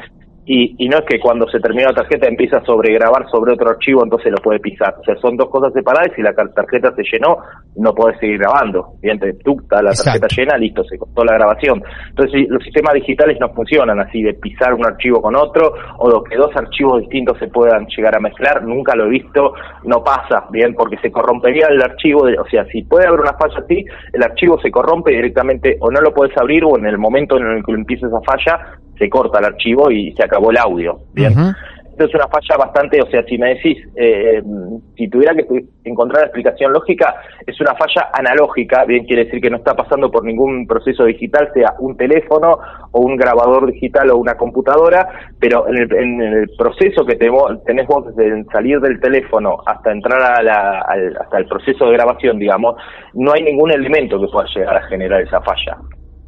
Y, 0.51 0.73
y 0.79 0.89
no 0.89 0.97
es 0.97 1.05
que 1.05 1.19
cuando 1.19 1.47
se 1.47 1.59
termina 1.59 1.89
la 1.89 2.01
tarjeta 2.01 2.27
empieza 2.27 2.57
a 2.57 2.65
sobregrabar 2.65 3.29
sobre 3.29 3.53
otro 3.53 3.69
archivo, 3.69 4.03
entonces 4.03 4.31
lo 4.31 4.37
puede 4.41 4.59
pisar. 4.59 4.95
O 4.99 5.03
sea, 5.03 5.15
son 5.17 5.37
dos 5.37 5.47
cosas 5.49 5.71
separadas 5.73 6.09
y 6.11 6.15
si 6.15 6.21
la 6.23 6.33
tarjeta 6.33 6.91
se 6.95 7.03
llenó, 7.03 7.37
no 7.75 7.93
podés 7.93 8.17
seguir 8.19 8.39
grabando. 8.39 8.93
Bien, 8.99 9.19
tú, 9.43 9.57
está 9.61 9.75
la 9.83 9.91
tarjeta 9.91 10.25
Exacto. 10.25 10.35
llena, 10.35 10.57
listo, 10.57 10.83
se 10.85 10.97
cortó 10.97 11.23
la 11.23 11.35
grabación. 11.35 11.83
Entonces, 12.09 12.49
los 12.49 12.63
sistemas 12.63 12.95
digitales 12.95 13.37
no 13.39 13.49
funcionan 13.49 13.99
así, 13.99 14.23
de 14.23 14.33
pisar 14.33 14.73
un 14.73 14.83
archivo 14.87 15.21
con 15.21 15.35
otro, 15.35 15.71
o 15.99 16.23
que 16.23 16.35
dos 16.35 16.49
archivos 16.55 17.01
distintos 17.01 17.37
se 17.37 17.47
puedan 17.47 17.85
llegar 17.95 18.17
a 18.17 18.19
mezclar. 18.19 18.63
Nunca 18.63 18.95
lo 18.95 19.05
he 19.05 19.09
visto, 19.09 19.53
no 19.83 20.03
pasa, 20.03 20.47
bien, 20.49 20.73
porque 20.73 20.97
se 20.97 21.11
corrompería 21.11 21.67
el 21.69 21.79
archivo. 21.81 22.25
de- 22.25 22.39
o 22.39 22.45
sea, 22.45 22.65
si 22.71 22.81
puede 22.81 23.05
haber 23.07 23.19
una 23.19 23.33
falla 23.33 23.59
así, 23.63 23.85
el 24.13 24.23
archivo 24.23 24.59
se 24.61 24.71
corrompe 24.71 25.11
directamente, 25.11 25.77
o 25.79 25.91
no 25.91 26.01
lo 26.01 26.11
puedes 26.11 26.35
abrir, 26.37 26.63
o 26.65 26.75
en 26.75 26.87
el 26.87 26.97
momento 26.97 27.37
en 27.37 27.45
el 27.57 27.63
que 27.63 27.71
empieza 27.73 28.07
esa 28.07 28.19
falla, 28.21 28.79
se 28.99 29.09
corta 29.09 29.39
el 29.39 29.45
archivo 29.45 29.89
y 29.89 30.11
se 30.13 30.23
acabó 30.23 30.51
el 30.51 30.57
audio. 30.57 30.99
Bien. 31.13 31.31
Ujú. 31.31 31.49
Esto 31.91 32.05
es 32.11 32.15
una 32.15 32.29
falla 32.29 32.55
bastante, 32.65 33.01
o 33.01 33.07
sea, 33.07 33.23
si 33.23 33.37
me 33.37 33.55
decís, 33.55 33.77
eh, 33.97 34.41
si 34.95 35.09
tuviera 35.09 35.35
que 35.35 35.43
encontrar 35.83 36.21
la 36.21 36.27
explicación 36.27 36.71
lógica, 36.71 37.13
es 37.45 37.59
una 37.59 37.75
falla 37.75 38.07
analógica, 38.13 38.85
bien 38.85 39.03
quiere 39.03 39.25
decir 39.25 39.41
que 39.41 39.49
no 39.49 39.57
está 39.57 39.73
pasando 39.75 40.09
por 40.09 40.23
ningún 40.23 40.65
proceso 40.65 41.03
digital, 41.03 41.49
sea 41.53 41.73
un 41.79 41.97
teléfono 41.97 42.57
o 42.91 43.01
un 43.01 43.17
grabador 43.17 43.69
digital 43.69 44.11
o 44.11 44.17
una 44.17 44.35
computadora, 44.35 45.09
pero 45.41 45.67
en 45.67 45.77
el, 45.77 45.93
en 45.93 46.21
el 46.21 46.49
proceso 46.57 47.05
que 47.05 47.17
te 47.17 47.27
tenés 47.65 47.85
vos 47.85 48.15
desde 48.15 48.45
salir 48.45 48.79
del 48.79 48.97
teléfono 49.01 49.57
hasta 49.65 49.91
entrar 49.91 50.21
a 50.21 50.41
la- 50.41 50.79
al- 50.87 51.17
hasta 51.19 51.37
el 51.37 51.47
proceso 51.47 51.85
de 51.87 51.93
grabación, 51.97 52.39
digamos, 52.39 52.75
no 53.13 53.33
hay 53.33 53.41
ningún 53.43 53.71
elemento 53.73 54.21
que 54.21 54.27
pueda 54.31 54.47
llegar 54.55 54.77
a 54.77 54.87
generar 54.87 55.19
esa 55.21 55.41
falla 55.41 55.75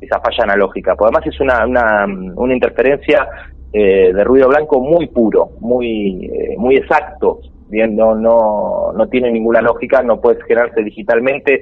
esa 0.02 0.20
falla 0.20 0.44
analógica. 0.44 0.96
Porque 0.96 1.16
además 1.16 1.34
es 1.34 1.40
una, 1.40 1.66
una, 1.66 2.06
una 2.36 2.54
interferencia 2.54 3.28
eh, 3.72 4.12
de 4.14 4.24
ruido 4.24 4.50
blanco 4.50 4.82
muy 4.82 5.08
puro, 5.08 5.52
muy, 5.60 6.26
eh, 6.26 6.56
muy 6.58 6.76
exacto. 6.76 7.40
Bien, 7.70 7.96
no, 7.96 8.16
no, 8.16 8.92
no 8.94 9.08
tiene 9.08 9.32
ninguna 9.32 9.62
lógica, 9.62 10.04
no 10.04 10.20
puede 10.20 10.42
generarse 10.44 10.84
digitalmente. 10.84 11.62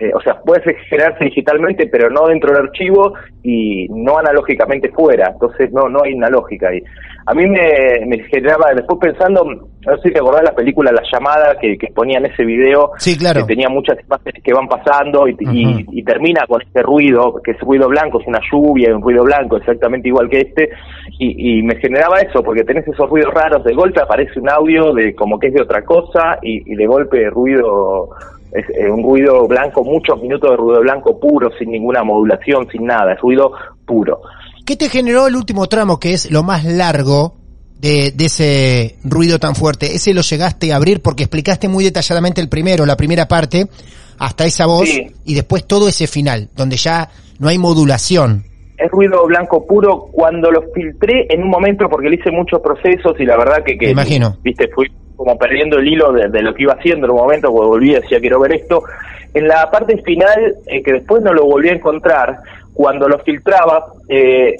Eh, 0.00 0.10
o 0.14 0.20
sea, 0.22 0.40
puede 0.40 0.62
generarse 0.88 1.24
digitalmente, 1.26 1.86
pero 1.86 2.08
no 2.10 2.26
dentro 2.26 2.52
del 2.52 2.62
archivo 2.66 3.12
y 3.42 3.86
no 3.90 4.18
analógicamente 4.18 4.88
fuera. 4.90 5.28
Entonces 5.32 5.70
no, 5.72 5.88
no 5.88 6.00
hay 6.02 6.14
una 6.14 6.28
lógica 6.30 6.68
ahí. 6.70 6.82
A 7.26 7.34
mí 7.34 7.46
me, 7.46 8.06
me 8.06 8.18
generaba, 8.24 8.72
después 8.74 8.98
pensando, 9.12 9.44
no 9.44 9.96
sé 9.98 10.02
si 10.08 10.10
te 10.12 10.18
acordás 10.18 10.40
de 10.40 10.46
la 10.48 10.54
película 10.56 10.90
La 10.90 11.02
Llamada, 11.12 11.54
que, 11.60 11.76
que 11.76 11.88
ponían 11.94 12.24
ese 12.26 12.44
video, 12.44 12.92
Sí, 12.96 13.16
claro. 13.16 13.40
que 13.46 13.54
tenía 13.54 13.68
muchas 13.68 13.98
imágenes 14.04 14.42
que 14.42 14.52
van 14.54 14.66
pasando 14.66 15.28
y, 15.28 15.36
y- 15.38 15.86
y 15.92 16.02
termina 16.02 16.44
con 16.48 16.62
este 16.62 16.82
ruido, 16.82 17.40
que 17.44 17.52
es 17.52 17.60
ruido 17.60 17.88
blanco, 17.88 18.20
es 18.20 18.26
una 18.26 18.40
lluvia 18.50 18.94
un 18.96 19.02
ruido 19.02 19.22
blanco 19.22 19.58
exactamente 19.58 20.08
igual 20.08 20.28
que 20.30 20.40
este, 20.40 20.70
y, 21.18 21.58
y 21.58 21.62
me 21.62 21.76
generaba 21.76 22.18
eso, 22.20 22.42
porque 22.42 22.64
tenés 22.64 22.88
esos 22.88 23.08
ruidos 23.08 23.32
raros, 23.34 23.62
de 23.64 23.74
golpe 23.74 24.00
aparece 24.00 24.40
un 24.40 24.48
audio 24.50 24.92
de 24.94 25.14
como 25.14 25.38
que 25.38 25.48
es 25.48 25.54
de 25.54 25.62
otra 25.62 25.82
cosa, 25.84 26.38
y, 26.42 26.72
y 26.72 26.74
de 26.74 26.86
golpe 26.86 27.28
ruido, 27.30 28.08
es, 28.52 28.64
eh, 28.70 28.90
un 28.90 29.02
ruido 29.02 29.46
blanco, 29.46 29.84
muchos 29.84 30.20
minutos 30.20 30.50
de 30.50 30.56
ruido 30.56 30.80
blanco 30.80 31.18
puro, 31.18 31.50
sin 31.58 31.70
ninguna 31.70 32.02
modulación, 32.02 32.66
sin 32.70 32.84
nada, 32.86 33.12
es 33.14 33.20
ruido 33.20 33.52
puro. 33.86 34.20
¿Qué 34.66 34.76
te 34.76 34.88
generó 34.88 35.26
el 35.26 35.36
último 35.36 35.66
tramo, 35.66 35.98
que 35.98 36.12
es 36.12 36.30
lo 36.30 36.42
más 36.42 36.64
largo 36.64 37.34
de, 37.78 38.12
de 38.14 38.24
ese 38.26 38.96
ruido 39.04 39.38
tan 39.38 39.54
fuerte? 39.54 39.94
¿Ese 39.94 40.14
lo 40.14 40.20
llegaste 40.22 40.72
a 40.72 40.76
abrir 40.76 41.00
porque 41.02 41.24
explicaste 41.24 41.68
muy 41.68 41.84
detalladamente 41.84 42.40
el 42.40 42.48
primero, 42.48 42.86
la 42.86 42.96
primera 42.96 43.26
parte, 43.26 43.66
hasta 44.18 44.44
esa 44.44 44.66
voz, 44.66 44.88
Sí. 44.88 45.06
y 45.24 45.34
después 45.34 45.66
todo 45.66 45.88
ese 45.88 46.06
final, 46.06 46.50
donde 46.54 46.76
ya 46.76 47.08
no 47.38 47.48
hay 47.48 47.58
modulación? 47.58 48.44
es 48.82 48.90
ruido 48.92 49.26
blanco 49.26 49.66
puro 49.66 50.08
cuando 50.10 50.50
lo 50.50 50.62
filtré 50.74 51.26
en 51.28 51.42
un 51.42 51.50
momento 51.50 51.86
porque 51.90 52.08
le 52.08 52.16
hice 52.16 52.30
muchos 52.30 52.62
procesos 52.62 53.12
y 53.18 53.26
la 53.26 53.36
verdad 53.36 53.62
que, 53.62 53.76
que 53.76 53.90
imagino. 53.90 54.38
viste 54.42 54.68
fui 54.74 54.86
como 55.20 55.36
perdiendo 55.36 55.78
el 55.78 55.86
hilo 55.86 56.12
de, 56.12 56.30
de 56.30 56.40
lo 56.40 56.54
que 56.54 56.62
iba 56.62 56.72
haciendo 56.72 57.06
en 57.06 57.12
un 57.12 57.18
momento 57.18 57.52
cuando 57.52 57.68
volví 57.68 57.90
y 57.90 57.94
decía 57.96 58.18
quiero 58.20 58.40
ver 58.40 58.54
esto 58.54 58.82
en 59.34 59.46
la 59.46 59.70
parte 59.70 59.98
final 59.98 60.54
eh, 60.66 60.82
que 60.82 60.94
después 60.94 61.22
no 61.22 61.34
lo 61.34 61.44
volví 61.44 61.68
a 61.68 61.74
encontrar 61.74 62.38
cuando 62.72 63.06
lo 63.06 63.18
filtraba 63.18 63.84
eh, 64.08 64.56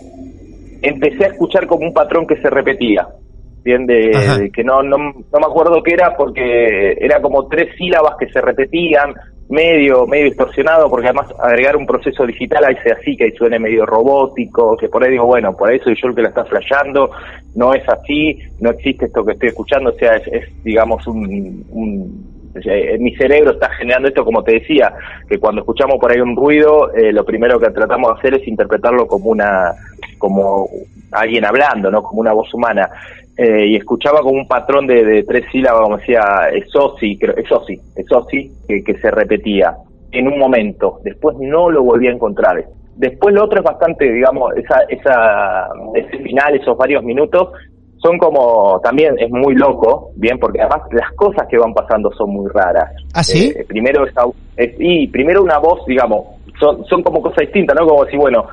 empecé 0.83 1.25
a 1.25 1.29
escuchar 1.29 1.67
como 1.67 1.87
un 1.87 1.95
patrón 1.95 2.27
que 2.27 2.37
se 2.43 2.51
repetía 2.51 3.09
bien 3.65 3.87
de 3.87 4.51
que 4.55 4.63
no, 4.63 4.83
no 4.83 4.99
no 4.99 5.39
me 5.41 5.47
acuerdo 5.47 5.83
qué 5.83 5.95
era 5.95 6.15
porque 6.15 6.93
era 7.01 7.23
como 7.23 7.49
tres 7.49 7.75
sílabas 7.79 8.17
que 8.19 8.29
se 8.29 8.43
repetían 8.43 9.15
medio 9.51 10.07
medio 10.07 10.27
distorsionado 10.27 10.89
porque 10.89 11.09
además 11.09 11.27
agregar 11.41 11.77
un 11.77 11.85
proceso 11.85 12.25
digital 12.25 12.65
hace 12.65 12.93
así 12.93 13.17
que 13.17 13.33
suene 13.33 13.59
medio 13.59 13.85
robótico 13.85 14.77
que 14.77 14.89
por 14.89 15.03
ahí 15.03 15.11
digo 15.11 15.27
bueno 15.27 15.57
por 15.57 15.69
ahí 15.69 15.81
soy 15.81 15.97
yo 16.01 16.09
el 16.09 16.15
que 16.15 16.23
la 16.23 16.29
está 16.29 16.45
flasheando 16.45 17.11
no 17.57 17.75
es 17.75 17.87
así 17.89 18.39
no 18.61 18.71
existe 18.71 19.07
esto 19.07 19.25
que 19.25 19.33
estoy 19.33 19.49
escuchando 19.49 19.91
o 19.91 19.95
sea 19.95 20.15
es, 20.15 20.27
es, 20.29 20.63
digamos 20.63 21.05
un, 21.09 21.65
un 21.71 22.31
eh, 22.65 22.97
mi 23.01 23.15
cerebro 23.17 23.53
está 23.53 23.69
generando 23.71 24.09
esto 24.09 24.25
como 24.25 24.43
te 24.45 24.55
decía 24.55 24.93
que 25.29 25.39
cuando 25.39 25.63
escuchamos 25.63 25.99
por 26.01 26.13
ahí 26.13 26.21
un 26.21 26.37
ruido 26.37 26.93
eh, 26.95 27.13
lo 27.13 27.25
primero 27.25 27.59
que 27.59 27.71
tratamos 27.71 28.13
de 28.13 28.19
hacer 28.19 28.41
es 28.41 28.47
interpretarlo 28.47 29.07
como 29.09 29.31
una 29.31 29.73
como 30.19 30.69
alguien 31.11 31.45
hablando 31.45 31.91
no 31.91 32.03
como 32.03 32.21
una 32.21 32.33
voz 32.33 32.53
humana 32.55 32.89
eh, 33.43 33.67
y 33.69 33.77
escuchaba 33.77 34.21
como 34.21 34.39
un 34.39 34.47
patrón 34.47 34.87
de, 34.87 35.03
de 35.03 35.23
tres 35.23 35.45
sílabas, 35.51 35.81
como 35.81 35.97
decía, 35.97 36.21
esosi, 36.53 37.17
creo, 37.19 37.35
esosi, 37.37 37.81
esosi, 37.97 38.53
que, 38.69 38.85
que 38.85 38.99
se 38.99 39.11
repetía 39.11 39.75
en 40.13 40.29
un 40.29 40.39
momento. 40.39 40.99
Después 41.03 41.37
no 41.41 41.71
lo 41.71 41.83
volví 41.83 42.07
a 42.09 42.13
encontrar. 42.13 42.63
Después 42.97 43.35
lo 43.35 43.45
otro 43.45 43.61
es 43.61 43.65
bastante, 43.65 44.13
digamos, 44.13 44.53
esa, 44.57 44.81
esa, 44.91 45.69
ese 45.95 46.19
final, 46.19 46.55
esos 46.55 46.77
varios 46.77 47.03
minutos, 47.03 47.49
son 48.03 48.19
como, 48.19 48.79
también 48.83 49.15
es 49.19 49.31
muy 49.31 49.55
loco, 49.55 50.11
bien, 50.17 50.39
porque 50.39 50.61
además 50.61 50.83
las 50.93 51.11
cosas 51.13 51.47
que 51.49 51.57
van 51.59 51.73
pasando 51.73 52.11
son 52.13 52.31
muy 52.31 52.51
raras. 52.53 52.91
¿Ah, 53.15 53.23
sí? 53.23 53.53
Eh, 53.57 53.65
primero 53.67 54.07
esa, 54.07 54.23
es- 54.57 54.75
y 54.79 55.07
primero 55.09 55.43
una 55.43 55.59
voz, 55.59 55.81
digamos, 55.87 56.27
son, 56.59 56.85
son 56.85 57.03
como 57.03 57.23
cosas 57.23 57.41
distintas, 57.41 57.75
¿no? 57.79 57.87
Como 57.87 58.05
si, 58.07 58.17
bueno, 58.19 58.47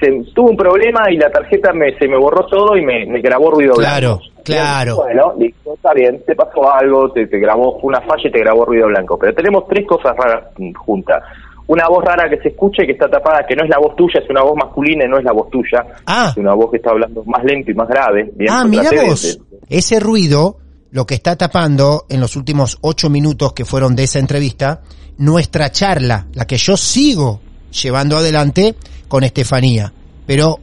se, 0.00 0.32
tuve 0.34 0.50
un 0.50 0.56
problema 0.56 1.10
y 1.10 1.16
la 1.16 1.30
tarjeta 1.30 1.72
me, 1.72 1.96
se 1.98 2.08
me 2.08 2.16
borró 2.16 2.46
todo 2.46 2.76
y 2.76 2.84
me, 2.84 3.06
me 3.06 3.20
grabó 3.20 3.50
ruido 3.50 3.74
Claro, 3.74 4.18
blanco. 4.18 4.42
claro. 4.44 4.96
Bueno, 4.96 5.34
listo, 5.38 5.74
está 5.74 5.92
bien, 5.94 6.22
te 6.26 6.34
pasó 6.34 6.72
algo, 6.72 7.10
te, 7.12 7.26
te 7.26 7.38
grabó 7.38 7.78
una 7.82 8.00
falla 8.00 8.28
y 8.28 8.30
te 8.30 8.40
grabó 8.40 8.64
ruido 8.64 8.86
blanco. 8.88 9.18
Pero 9.18 9.34
tenemos 9.34 9.66
tres 9.68 9.86
cosas 9.86 10.16
raras 10.16 10.44
juntas. 10.76 11.22
Una 11.68 11.88
voz 11.88 12.04
rara 12.04 12.30
que 12.30 12.38
se 12.38 12.48
escucha 12.50 12.84
y 12.84 12.86
que 12.86 12.92
está 12.92 13.08
tapada, 13.08 13.44
que 13.46 13.56
no 13.56 13.64
es 13.64 13.70
la 13.70 13.78
voz 13.78 13.96
tuya, 13.96 14.20
es 14.22 14.30
una 14.30 14.42
voz 14.42 14.54
masculina 14.56 15.04
y 15.04 15.08
no 15.08 15.18
es 15.18 15.24
la 15.24 15.32
voz 15.32 15.50
tuya. 15.50 15.84
Ah. 16.06 16.28
Es 16.30 16.36
una 16.36 16.54
voz 16.54 16.70
que 16.70 16.76
está 16.76 16.90
hablando 16.90 17.24
más 17.24 17.42
lento 17.42 17.72
y 17.72 17.74
más 17.74 17.88
grave. 17.88 18.30
Bien, 18.34 18.52
ah, 18.52 18.64
mira 18.64 18.90
vos. 19.04 19.40
Ese 19.68 19.98
ruido, 19.98 20.58
lo 20.92 21.06
que 21.06 21.14
está 21.14 21.34
tapando 21.36 22.04
en 22.08 22.20
los 22.20 22.36
últimos 22.36 22.78
ocho 22.82 23.10
minutos 23.10 23.52
que 23.52 23.64
fueron 23.64 23.96
de 23.96 24.04
esa 24.04 24.20
entrevista, 24.20 24.82
nuestra 25.18 25.70
charla, 25.72 26.26
la 26.34 26.46
que 26.46 26.56
yo 26.56 26.76
sigo 26.76 27.40
llevando 27.82 28.16
adelante 28.16 28.74
con 29.08 29.24
Estefanía. 29.24 29.92
Pero 30.26 30.58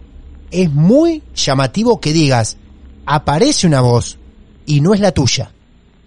es 0.51 0.71
muy 0.71 1.23
llamativo 1.33 1.99
que 1.99 2.11
digas, 2.11 2.57
aparece 3.05 3.67
una 3.67 3.81
voz 3.81 4.19
y 4.65 4.81
no 4.81 4.93
es 4.93 4.99
la 4.99 5.11
tuya. 5.11 5.49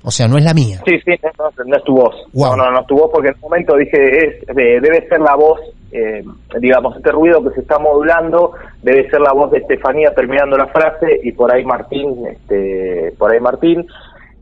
O 0.03 0.11
sea, 0.11 0.29
no 0.29 0.39
es 0.39 0.45
la 0.45 0.55
mía. 0.55 0.81
Sí, 0.87 0.99
sí, 1.05 1.13
no, 1.39 1.77
es 1.77 1.85
tu 1.85 1.97
voz. 1.97 2.15
Wow. 2.33 2.57
No, 2.57 2.65
no, 2.65 2.71
no 2.71 2.81
es 2.81 2.87
tu 2.87 2.95
voz 2.95 3.11
porque 3.13 3.29
en 3.29 3.35
un 3.35 3.41
momento 3.41 3.77
dije, 3.77 3.97
es, 4.25 4.47
debe 4.47 5.09
ser 5.09 5.21
la 5.21 5.35
voz 5.35 5.59
eh, 5.93 6.23
digamos, 6.61 6.97
este 6.97 7.13
ruido 7.13 7.43
que 7.43 7.55
se 7.55 7.61
está 7.61 7.79
modulando 7.79 8.53
debe 8.83 9.09
ser 9.09 9.21
la 9.21 9.33
voz 9.33 9.51
de 9.51 9.59
Estefanía 9.59 10.13
terminando 10.15 10.57
la 10.57 10.67
frase 10.67 11.21
y 11.23 11.33
por 11.33 11.53
ahí 11.53 11.65
Martín, 11.65 12.27
este, 12.27 13.15
por 13.19 13.33
ahí 13.33 13.41
Martín, 13.41 13.87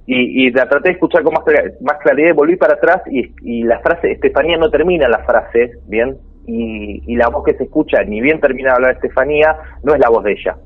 y, 0.07 0.47
y 0.47 0.51
la 0.51 0.69
traté 0.69 0.89
de 0.89 0.95
escuchar 0.95 1.23
con 1.23 1.35
más, 1.35 1.45
más 1.81 1.99
claridad, 2.03 2.35
volví 2.35 2.57
para 2.57 2.75
atrás 2.75 3.03
y, 3.11 3.31
y 3.43 3.63
la 3.63 3.79
frase, 3.81 4.13
Estefanía 4.13 4.57
no 4.57 4.71
termina 4.71 5.09
la 5.09 5.21
frase, 5.25 5.79
¿bien? 5.87 6.17
Y, 6.47 7.03
y 7.07 7.17
la 7.17 7.29
voz 7.29 7.45
que 7.45 7.55
se 7.55 7.65
escucha, 7.65 8.03
ni 8.05 8.21
bien 8.21 8.41
termina 8.41 8.71
de 8.71 8.75
hablar 8.77 8.95
Estefanía, 8.95 9.57
no 9.83 9.95
es 9.95 10.01
la 10.01 10.11
voz 10.11 10.25
de 10.25 10.33
ella, 10.33 10.57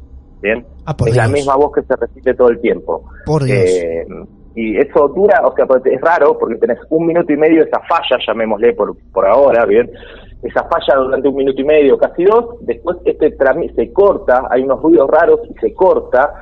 ¿bien? 0.43 0.67
Ah, 0.87 0.97
es 1.07 1.17
la 1.17 1.29
misma 1.29 1.57
voz 1.57 1.73
que 1.73 1.83
se 1.83 1.95
repite 1.95 2.35
todo 2.35 2.49
el 2.49 2.61
tiempo. 2.61 3.05
Por 3.25 3.45
Dios. 3.45 3.59
Eh, 3.59 4.07
y 4.55 4.77
eso 4.77 5.07
dura, 5.09 5.41
o 5.45 5.55
sea, 5.55 5.67
es 5.85 6.01
raro 6.01 6.37
porque 6.37 6.57
tenés 6.57 6.79
un 6.91 7.07
minuto 7.07 7.33
y 7.33 7.37
medio 7.37 7.63
esa 7.63 7.81
falla, 7.89 8.19
llamémosle 8.27 8.73
por, 8.73 8.97
por 9.13 9.25
ahora, 9.25 9.65
bien, 9.65 9.89
esa 10.43 10.65
falla 10.65 11.01
durante 11.01 11.29
un 11.29 11.37
minuto 11.37 11.61
y 11.61 11.65
medio, 11.65 11.97
casi 11.97 12.25
dos, 12.25 12.57
después 12.63 12.97
este 13.05 13.37
se 13.77 13.93
corta, 13.93 14.49
hay 14.51 14.63
unos 14.63 14.83
ruidos 14.83 15.09
raros 15.11 15.41
y 15.49 15.55
se 15.61 15.73
corta, 15.75 16.33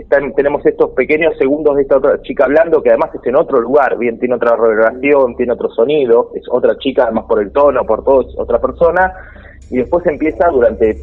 están, 0.00 0.32
tenemos 0.34 0.64
estos 0.64 0.90
pequeños 0.90 1.36
segundos 1.38 1.76
de 1.76 1.82
esta 1.82 1.98
otra 1.98 2.20
chica 2.22 2.44
hablando 2.44 2.82
que 2.82 2.90
además 2.90 3.10
es 3.14 3.26
en 3.26 3.36
otro 3.36 3.60
lugar, 3.60 3.98
bien, 3.98 4.18
tiene 4.18 4.34
otra 4.34 4.56
reverberación, 4.56 5.36
tiene 5.36 5.52
otro 5.52 5.70
sonido, 5.70 6.30
es 6.34 6.42
otra 6.50 6.76
chica 6.78 7.04
además 7.04 7.24
por 7.28 7.42
el 7.42 7.52
tono, 7.52 7.84
por 7.84 8.04
todo, 8.04 8.22
es 8.22 8.38
otra 8.38 8.60
persona, 8.60 9.12
y 9.70 9.78
después 9.78 10.04
empieza 10.06 10.48
durante 10.48 10.96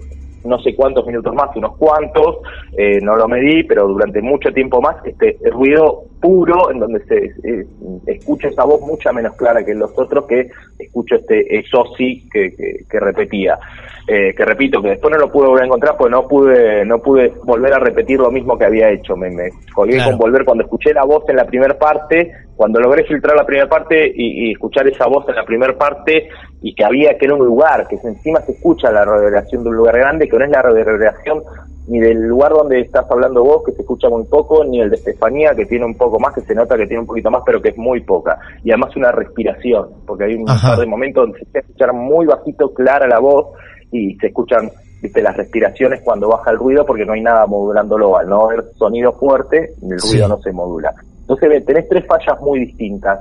no 0.45 0.59
sé 0.59 0.75
cuántos 0.75 1.05
minutos 1.07 1.33
más, 1.33 1.55
unos 1.55 1.75
cuantos, 1.77 2.37
eh, 2.77 2.99
no 3.01 3.15
lo 3.15 3.27
medí, 3.27 3.63
pero 3.63 3.87
durante 3.87 4.21
mucho 4.21 4.51
tiempo 4.53 4.79
más, 4.79 4.95
este 5.05 5.37
ruido 5.51 6.03
puro 6.25 6.71
en 6.71 6.79
donde 6.79 6.99
se 7.05 7.17
eh, 7.43 7.65
escucha 8.07 8.47
esa 8.47 8.63
voz 8.63 8.81
mucha 8.81 9.13
menos 9.13 9.35
clara 9.35 9.63
que 9.63 9.75
los 9.75 9.91
otros, 9.95 10.25
que 10.25 10.49
escucho 10.79 11.15
este 11.17 11.59
eso 11.59 11.83
sí 11.95 12.27
que, 12.33 12.51
que, 12.55 12.77
que 12.89 12.99
repetía. 12.99 13.59
Eh, 14.07 14.33
que 14.35 14.45
repito, 14.45 14.81
que 14.83 14.89
después 14.89 15.11
no 15.11 15.17
lo 15.19 15.31
pude 15.31 15.47
volver 15.47 15.63
a 15.63 15.65
encontrar, 15.67 15.95
pues 15.97 16.11
no 16.11 16.27
pude 16.27 16.85
no 16.85 16.99
pude 16.99 17.31
volver 17.43 17.73
a 17.73 17.79
repetir 17.79 18.19
lo 18.19 18.31
mismo 18.31 18.57
que 18.57 18.65
había 18.65 18.89
hecho. 18.89 19.15
Me, 19.15 19.29
me 19.29 19.49
colgué 19.73 19.95
Claro. 19.97 20.11
con 20.11 20.19
volver 20.19 20.45
cuando 20.45 20.63
escuché 20.63 20.93
la 20.93 21.03
voz 21.05 21.23
en 21.29 21.35
la 21.35 21.45
primera 21.45 21.77
parte, 21.77 22.31
cuando 22.55 22.79
logré 22.79 23.03
filtrar 23.05 23.35
la 23.35 23.45
primera 23.45 23.67
parte 23.69 24.11
y, 24.15 24.47
y 24.47 24.51
escuchar 24.53 24.87
esa 24.87 25.05
voz 25.07 25.27
en 25.29 25.35
la 25.35 25.45
primera 25.45 25.75
parte 25.77 26.27
y 26.61 26.73
que 26.73 26.83
había 26.85 27.17
que 27.17 27.25
era 27.25 27.35
un 27.35 27.45
lugar, 27.45 27.87
que 27.87 27.97
encima 28.03 28.41
se 28.41 28.53
escucha 28.53 28.91
la 28.91 29.05
reverberación 29.05 29.63
de 29.63 29.69
un 29.69 29.75
lugar 29.75 29.97
grande, 29.97 30.27
que 30.27 30.37
no 30.37 30.45
es 30.45 30.51
la 30.51 30.61
reverberación 30.61 31.41
ni 31.87 31.99
del 31.99 32.21
lugar 32.27 32.51
donde 32.51 32.79
estás 32.81 33.05
hablando 33.11 33.43
vos, 33.43 33.63
que 33.65 33.71
se 33.73 33.81
escucha 33.81 34.09
muy 34.09 34.23
poco, 34.25 34.63
ni 34.65 34.81
el 34.81 34.89
de 34.89 34.95
Estefanía, 34.95 35.53
que 35.55 35.65
tiene 35.65 35.85
un 35.85 35.95
poco 35.95 36.19
más, 36.19 36.33
que 36.33 36.41
se 36.41 36.55
nota 36.55 36.75
que 36.77 36.87
tiene 36.87 37.01
un 37.01 37.07
poquito 37.07 37.29
más, 37.29 37.43
pero 37.45 37.61
que 37.61 37.69
es 37.69 37.77
muy 37.77 38.01
poca. 38.01 38.39
Y 38.63 38.71
además 38.71 38.95
una 38.95 39.11
respiración, 39.11 39.89
porque 40.07 40.23
hay 40.25 40.35
un 40.35 40.49
Ajá. 40.49 40.69
par 40.69 40.79
de 40.79 40.85
momentos 40.87 41.23
donde 41.23 41.39
se 41.39 41.45
puede 41.45 41.59
escuchar 41.65 41.93
muy 41.93 42.25
bajito, 42.25 42.73
clara 42.73 43.07
la 43.07 43.19
voz, 43.19 43.47
y 43.91 44.15
se 44.15 44.27
escuchan 44.27 44.69
viste 45.01 45.21
las 45.21 45.37
respiraciones 45.37 46.01
cuando 46.03 46.27
baja 46.29 46.49
el 46.49 46.57
ruido, 46.57 46.83
porque 46.85 47.05
no 47.05 47.13
hay 47.13 47.21
nada 47.21 47.45
modulándolo. 47.45 48.17
Al 48.17 48.27
no 48.27 48.45
haber 48.45 48.63
sonido 48.75 49.11
fuerte, 49.13 49.73
el 49.87 49.99
Sí. 49.99 50.13
ruido 50.13 50.27
no 50.29 50.39
se 50.41 50.51
modula. 50.51 50.91
Entonces 51.21 51.63
tenés 51.65 51.87
tres 51.87 52.05
fallas 52.07 52.41
muy 52.41 52.61
distintas 52.61 53.19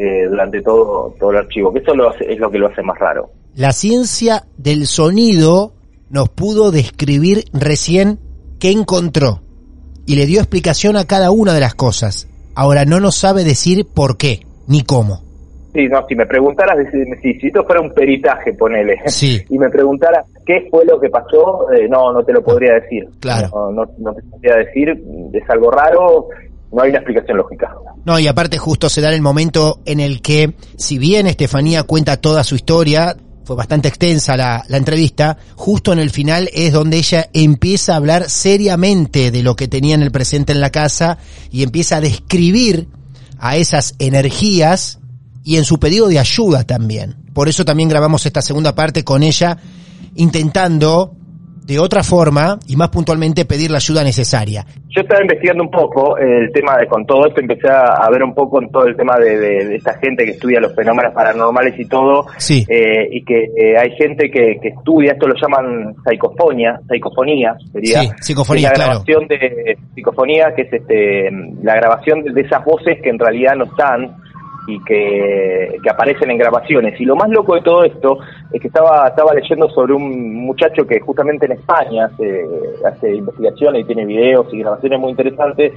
eh, 0.00 0.26
durante 0.30 0.62
todo, 0.62 1.12
todo 1.18 1.32
el 1.32 1.38
archivo, 1.38 1.72
que 1.72 1.80
eso 1.80 1.92
lo 1.92 2.08
hace- 2.10 2.32
es 2.32 2.38
lo 2.38 2.48
que 2.50 2.58
lo 2.58 2.68
hace 2.68 2.82
más 2.82 2.96
raro. 3.00 3.30
La 3.56 3.72
ciencia 3.72 4.44
del 4.56 4.86
sonido 4.86 5.72
nos 6.10 6.28
pudo 6.28 6.70
describir 6.70 7.44
recién 7.52 8.18
qué 8.58 8.70
encontró 8.70 9.42
y 10.06 10.16
le 10.16 10.26
dio 10.26 10.40
explicación 10.40 10.96
a 10.96 11.06
cada 11.06 11.30
una 11.30 11.52
de 11.52 11.60
las 11.60 11.74
cosas. 11.74 12.28
Ahora 12.54 12.84
no 12.84 12.98
nos 12.98 13.16
sabe 13.16 13.44
decir 13.44 13.86
por 13.86 14.16
qué 14.16 14.40
ni 14.66 14.82
cómo. 14.82 15.22
Sí, 15.74 15.86
no, 15.86 16.04
si 16.08 16.14
me 16.14 16.26
preguntaras, 16.26 16.76
si, 16.90 17.38
si, 17.38 17.46
esto 17.46 17.62
fuera 17.64 17.82
un 17.82 17.92
peritaje, 17.92 18.54
ponele, 18.54 18.96
Sí. 19.06 19.44
y 19.48 19.58
me 19.58 19.68
preguntaras 19.68 20.24
qué 20.46 20.66
fue 20.70 20.84
lo 20.86 20.98
que 20.98 21.10
pasó, 21.10 21.70
eh, 21.72 21.86
no, 21.88 22.12
no 22.12 22.24
te 22.24 22.32
lo 22.32 22.42
podría 22.42 22.74
decir. 22.74 23.06
Claro. 23.20 23.50
No, 23.52 23.70
no, 23.70 23.90
no 23.98 24.14
te 24.14 24.22
podría 24.22 24.56
decir, 24.56 24.88
es 25.32 25.50
algo 25.50 25.70
raro, 25.70 26.28
no 26.72 26.82
hay 26.82 26.90
una 26.90 26.98
explicación 26.98 27.36
lógica. 27.36 27.74
No, 28.04 28.18
y 28.18 28.26
aparte 28.26 28.56
justo 28.58 28.88
se 28.88 29.02
da 29.02 29.12
el 29.12 29.20
momento 29.22 29.80
en 29.84 30.00
el 30.00 30.22
que, 30.22 30.54
si 30.76 30.98
bien 30.98 31.26
Estefanía 31.26 31.82
cuenta 31.82 32.16
toda 32.16 32.44
su 32.44 32.54
historia, 32.54 33.14
fue 33.48 33.56
bastante 33.56 33.88
extensa 33.88 34.36
la, 34.36 34.62
la 34.68 34.76
entrevista, 34.76 35.38
justo 35.56 35.94
en 35.94 35.98
el 36.00 36.10
final 36.10 36.50
es 36.52 36.70
donde 36.70 36.98
ella 36.98 37.30
empieza 37.32 37.94
a 37.94 37.96
hablar 37.96 38.28
seriamente 38.28 39.30
de 39.30 39.42
lo 39.42 39.56
que 39.56 39.68
tenía 39.68 39.94
en 39.94 40.02
el 40.02 40.10
presente 40.10 40.52
en 40.52 40.60
la 40.60 40.68
casa 40.68 41.16
y 41.50 41.62
empieza 41.62 41.96
a 41.96 42.02
describir 42.02 42.88
a 43.38 43.56
esas 43.56 43.94
energías 43.98 44.98
y 45.44 45.56
en 45.56 45.64
su 45.64 45.80
pedido 45.80 46.08
de 46.08 46.18
ayuda 46.18 46.64
también. 46.64 47.16
Por 47.32 47.48
eso 47.48 47.64
también 47.64 47.88
grabamos 47.88 48.26
esta 48.26 48.42
segunda 48.42 48.74
parte 48.74 49.02
con 49.02 49.22
ella 49.22 49.56
intentando 50.14 51.16
de 51.68 51.78
otra 51.78 52.02
forma 52.02 52.58
y 52.66 52.76
más 52.76 52.88
puntualmente 52.88 53.44
pedir 53.44 53.70
la 53.70 53.76
ayuda 53.76 54.02
necesaria. 54.02 54.64
Yo 54.88 55.02
estaba 55.02 55.20
investigando 55.20 55.62
un 55.62 55.70
poco 55.70 56.16
eh, 56.18 56.46
el 56.46 56.50
tema 56.52 56.78
de, 56.78 56.86
con 56.86 57.04
todo 57.04 57.26
esto, 57.26 57.40
empecé 57.42 57.68
a, 57.70 58.08
ver 58.10 58.22
un 58.24 58.34
poco 58.34 58.60
en 58.62 58.70
todo 58.70 58.86
el 58.86 58.96
tema 58.96 59.18
de, 59.18 59.38
de- 59.38 59.66
de 59.66 59.76
esta 59.76 59.98
gente 59.98 60.24
que 60.24 60.30
estudia 60.30 60.60
los 60.60 60.74
fenómenos 60.74 61.12
paranormales 61.12 61.78
y 61.78 61.86
todo, 61.86 62.24
Sí. 62.38 62.64
eh, 62.68 63.06
y 63.12 63.22
que 63.22 63.44
eh, 63.54 63.76
hay 63.78 63.90
gente 63.98 64.30
que, 64.30 64.58
que 64.62 64.68
estudia, 64.68 65.12
esto 65.12 65.28
lo 65.28 65.34
llaman 65.34 65.94
psicofonia, 66.08 66.80
psicofonía 66.90 67.54
sería. 67.70 68.00
Sí, 68.00 68.10
psicofonía, 68.22 68.68
la 68.70 68.74
claro. 68.74 68.90
grabación 69.04 69.28
de 69.28 69.76
psicofonía, 69.94 70.54
que 70.56 70.62
es 70.62 70.72
este 70.72 71.30
la 71.62 71.74
grabación 71.76 72.22
de, 72.24 72.32
de 72.32 72.40
esas 72.40 72.64
voces 72.64 72.98
que 73.02 73.10
en 73.10 73.18
realidad 73.18 73.54
no 73.56 73.64
están 73.66 74.16
y 74.68 74.78
que, 74.84 75.78
que 75.82 75.90
aparecen 75.90 76.30
en 76.30 76.36
grabaciones. 76.36 77.00
Y 77.00 77.06
lo 77.06 77.16
más 77.16 77.30
loco 77.30 77.54
de 77.54 77.62
todo 77.62 77.84
esto 77.84 78.18
es 78.52 78.60
que 78.60 78.68
estaba, 78.68 79.08
estaba 79.08 79.32
leyendo 79.32 79.66
sobre 79.70 79.94
un 79.94 80.44
muchacho 80.44 80.86
que 80.86 81.00
justamente 81.00 81.46
en 81.46 81.52
España 81.52 82.04
hace, 82.04 82.44
hace 82.86 83.14
investigaciones 83.14 83.82
y 83.82 83.86
tiene 83.86 84.04
videos 84.04 84.46
y 84.52 84.58
grabaciones 84.58 85.00
muy 85.00 85.10
interesantes. 85.10 85.72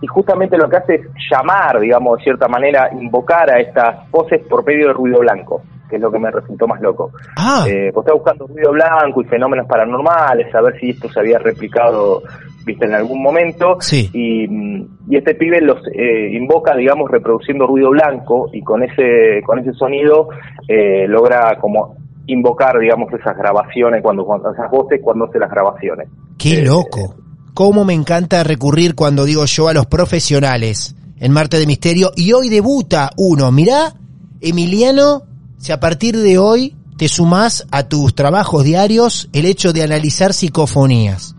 Y 0.00 0.06
justamente 0.08 0.58
lo 0.58 0.68
que 0.68 0.76
hace 0.76 0.94
es 0.96 1.06
llamar, 1.30 1.78
digamos, 1.78 2.18
de 2.18 2.24
cierta 2.24 2.48
manera, 2.48 2.90
invocar 2.92 3.48
a 3.48 3.60
estas 3.60 4.10
voces 4.10 4.42
por 4.48 4.66
medio 4.66 4.88
de 4.88 4.92
ruido 4.94 5.20
blanco, 5.20 5.62
que 5.88 5.96
es 5.96 6.02
lo 6.02 6.10
que 6.10 6.18
me 6.18 6.32
resultó 6.32 6.66
más 6.66 6.80
loco. 6.80 7.12
Ah, 7.36 7.64
Eh, 7.68 7.90
pues 7.94 8.04
estaba 8.04 8.18
buscando 8.18 8.48
ruido 8.48 8.72
blanco 8.72 9.22
y 9.22 9.24
fenómenos 9.26 9.68
paranormales, 9.68 10.52
a 10.52 10.60
ver 10.60 10.78
si 10.80 10.90
esto 10.90 11.08
se 11.08 11.20
había 11.20 11.38
replicado, 11.38 12.20
viste, 12.64 12.86
en 12.86 12.94
algún 12.94 13.22
momento. 13.22 13.76
Sí. 13.80 14.10
Y, 14.12 14.48
mm, 14.48 15.10
y 15.10 15.16
este 15.16 15.34
pibe 15.34 15.60
los 15.60 15.78
eh, 15.92 16.30
invoca, 16.32 16.74
digamos, 16.74 17.10
reproduciendo 17.10 17.66
ruido 17.66 17.90
blanco 17.90 18.48
y 18.52 18.62
con 18.62 18.82
ese, 18.82 19.42
con 19.44 19.58
ese 19.58 19.72
sonido 19.74 20.28
eh, 20.68 21.06
logra 21.08 21.58
como 21.60 21.96
invocar, 22.26 22.78
digamos, 22.78 23.12
esas 23.12 23.36
grabaciones, 23.36 24.02
cuando, 24.02 24.24
cuando 24.24 24.50
esas 24.52 24.70
voces 24.70 25.00
cuando 25.02 25.26
hace 25.26 25.38
las 25.38 25.50
grabaciones. 25.50 26.08
Qué 26.38 26.60
Eh, 26.60 26.64
loco. 26.64 27.16
Cómo 27.52 27.84
me 27.84 27.94
encanta 27.94 28.42
recurrir 28.42 28.94
cuando 28.94 29.24
digo 29.24 29.44
yo 29.44 29.68
a 29.68 29.74
los 29.74 29.86
profesionales 29.86 30.96
en 31.20 31.32
Marte 31.32 31.58
de 31.58 31.66
Misterio. 31.66 32.10
Y 32.16 32.32
hoy 32.32 32.48
debuta 32.48 33.10
uno. 33.16 33.52
Mirá, 33.52 33.92
Emiliano, 34.40 35.22
si 35.58 35.70
a 35.70 35.78
partir 35.78 36.16
de 36.16 36.38
hoy 36.38 36.74
te 36.96 37.08
sumás 37.08 37.66
a 37.70 37.88
tus 37.88 38.14
trabajos 38.14 38.64
diarios 38.64 39.28
el 39.32 39.46
hecho 39.46 39.72
de 39.72 39.82
analizar 39.82 40.32
psicofonías. 40.32 41.33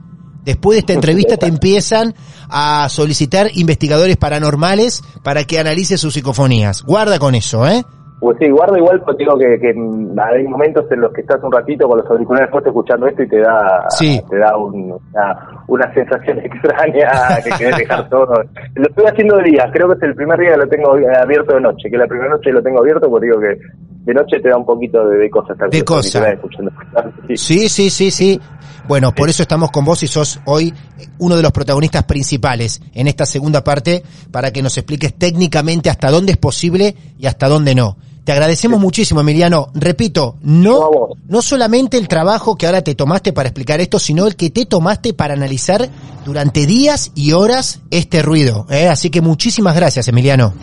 Después 0.46 0.76
de 0.76 0.80
esta 0.80 0.94
entrevista 0.94 1.38
te 1.38 1.48
empiezan 1.48 2.14
a 2.50 2.88
solicitar 2.90 3.48
investigadores 3.56 4.16
paranormales 4.18 5.02
para 5.24 5.44
que 5.44 5.60
analice 5.60 5.98
sus 5.98 6.14
psicofonías. 6.14 6.84
Guarda 6.84 7.18
con 7.20 7.36
eso, 7.36 7.68
¿eh? 7.68 7.84
Pues 8.18 8.38
sí, 8.40 8.50
guardo 8.50 8.78
igual, 8.78 9.02
porque 9.06 9.24
digo 9.26 9.38
que, 9.38 9.60
que 9.60 9.68
hay 9.68 10.44
momentos 10.48 10.86
en 10.90 11.02
los 11.02 11.12
que 11.14 11.22
estás 11.22 11.38
un 11.44 11.52
ratito 11.52 11.88
con 11.88 12.00
los 12.00 12.10
auriculares 12.10 12.50
puestos 12.50 12.72
escuchando 12.72 13.08
esto 13.08 13.22
y 13.24 13.28
te 13.28 13.40
da, 13.40 13.86
Sí. 13.90 14.22
te 14.30 14.38
da 14.38 14.56
un- 14.58 14.94
una, 15.14 15.64
una 15.68 15.94
sensación 15.94 16.40
extraña 16.44 17.10
que 17.44 17.50
querés 17.52 17.78
dejar 17.78 18.10
todo. 18.10 18.34
Lo 18.76 18.88
estoy 18.88 19.06
haciendo 19.06 19.38
de 19.38 19.44
día, 19.52 19.70
creo 19.72 19.90
que 19.90 19.96
es 19.96 20.04
el 20.04 20.16
primer 20.16 20.40
día 20.40 20.52
que 20.52 20.58
lo 20.58 20.68
tengo 20.70 20.92
abierto 21.22 21.56
de 21.56 21.62
noche, 21.62 21.90
que 21.92 21.98
la 21.98 22.08
primera 22.08 22.30
noche 22.30 22.52
lo 22.52 22.64
tengo 22.64 22.80
abierto 22.80 23.10
porque 23.10 23.26
digo 23.28 23.40
que 23.40 23.58
de 24.06 24.14
noche 24.14 24.40
te 24.40 24.50
da 24.50 24.58
un 24.58 24.66
poquito 24.66 25.08
de, 25.10 25.18
de 25.18 25.30
cosas. 25.30 25.58
De 25.58 25.84
con 25.84 25.98
los 25.98 26.06
cosa. 26.06 26.20
auriculares 26.20 26.36
escuchando. 26.40 26.72
Sí. 27.28 27.38
Sí, 27.38 27.70
sí, 27.70 27.90
sí, 27.90 28.12
sí. 28.12 28.42
Bueno, 28.88 29.16
por 29.16 29.30
eso 29.30 29.42
estamos 29.42 29.72
con 29.72 29.84
vos 29.84 30.04
y 30.04 30.08
sos 30.08 30.40
hoy 30.46 30.74
uno 31.18 31.36
de 31.36 31.42
los 31.42 31.52
protagonistas 31.52 32.04
principales 32.04 32.82
en 32.94 33.08
esta 33.08 33.26
segunda 33.26 33.64
parte 33.64 34.04
para 34.32 34.52
que 34.52 34.62
nos 34.62 34.78
expliques 34.78 35.14
técnicamente 35.18 35.90
hasta 35.90 36.12
dónde 36.12 36.34
es 36.34 36.38
posible 36.38 36.96
y 37.18 37.26
hasta 37.26 37.48
dónde 37.48 37.74
no. 37.74 37.98
Te 38.24 38.32
agradecemos 38.32 38.80
muchísimo, 38.80 39.22
Emiliano. 39.22 39.70
Repito, 39.76 40.38
No, 40.42 41.10
no 41.28 41.42
solamente 41.44 41.98
el 41.98 42.08
trabajo 42.08 42.56
que 42.56 42.66
ahora 42.66 42.82
te 42.82 42.96
tomaste 42.96 43.34
para 43.34 43.50
explicar 43.50 43.82
esto, 43.82 44.00
sino 44.00 44.26
el 44.26 44.36
que 44.36 44.50
te 44.50 44.66
tomaste 44.66 45.14
para 45.14 45.36
analizar 45.36 45.90
durante 46.26 46.66
días 46.66 47.12
y 47.14 47.34
horas 47.34 47.82
este 47.92 48.24
ruido. 48.24 48.66
¿eh? 48.72 48.88
Así 48.88 49.12
que 49.12 49.22
muchísimas 49.22 49.76
gracias, 49.76 50.08
Emiliano. 50.08 50.54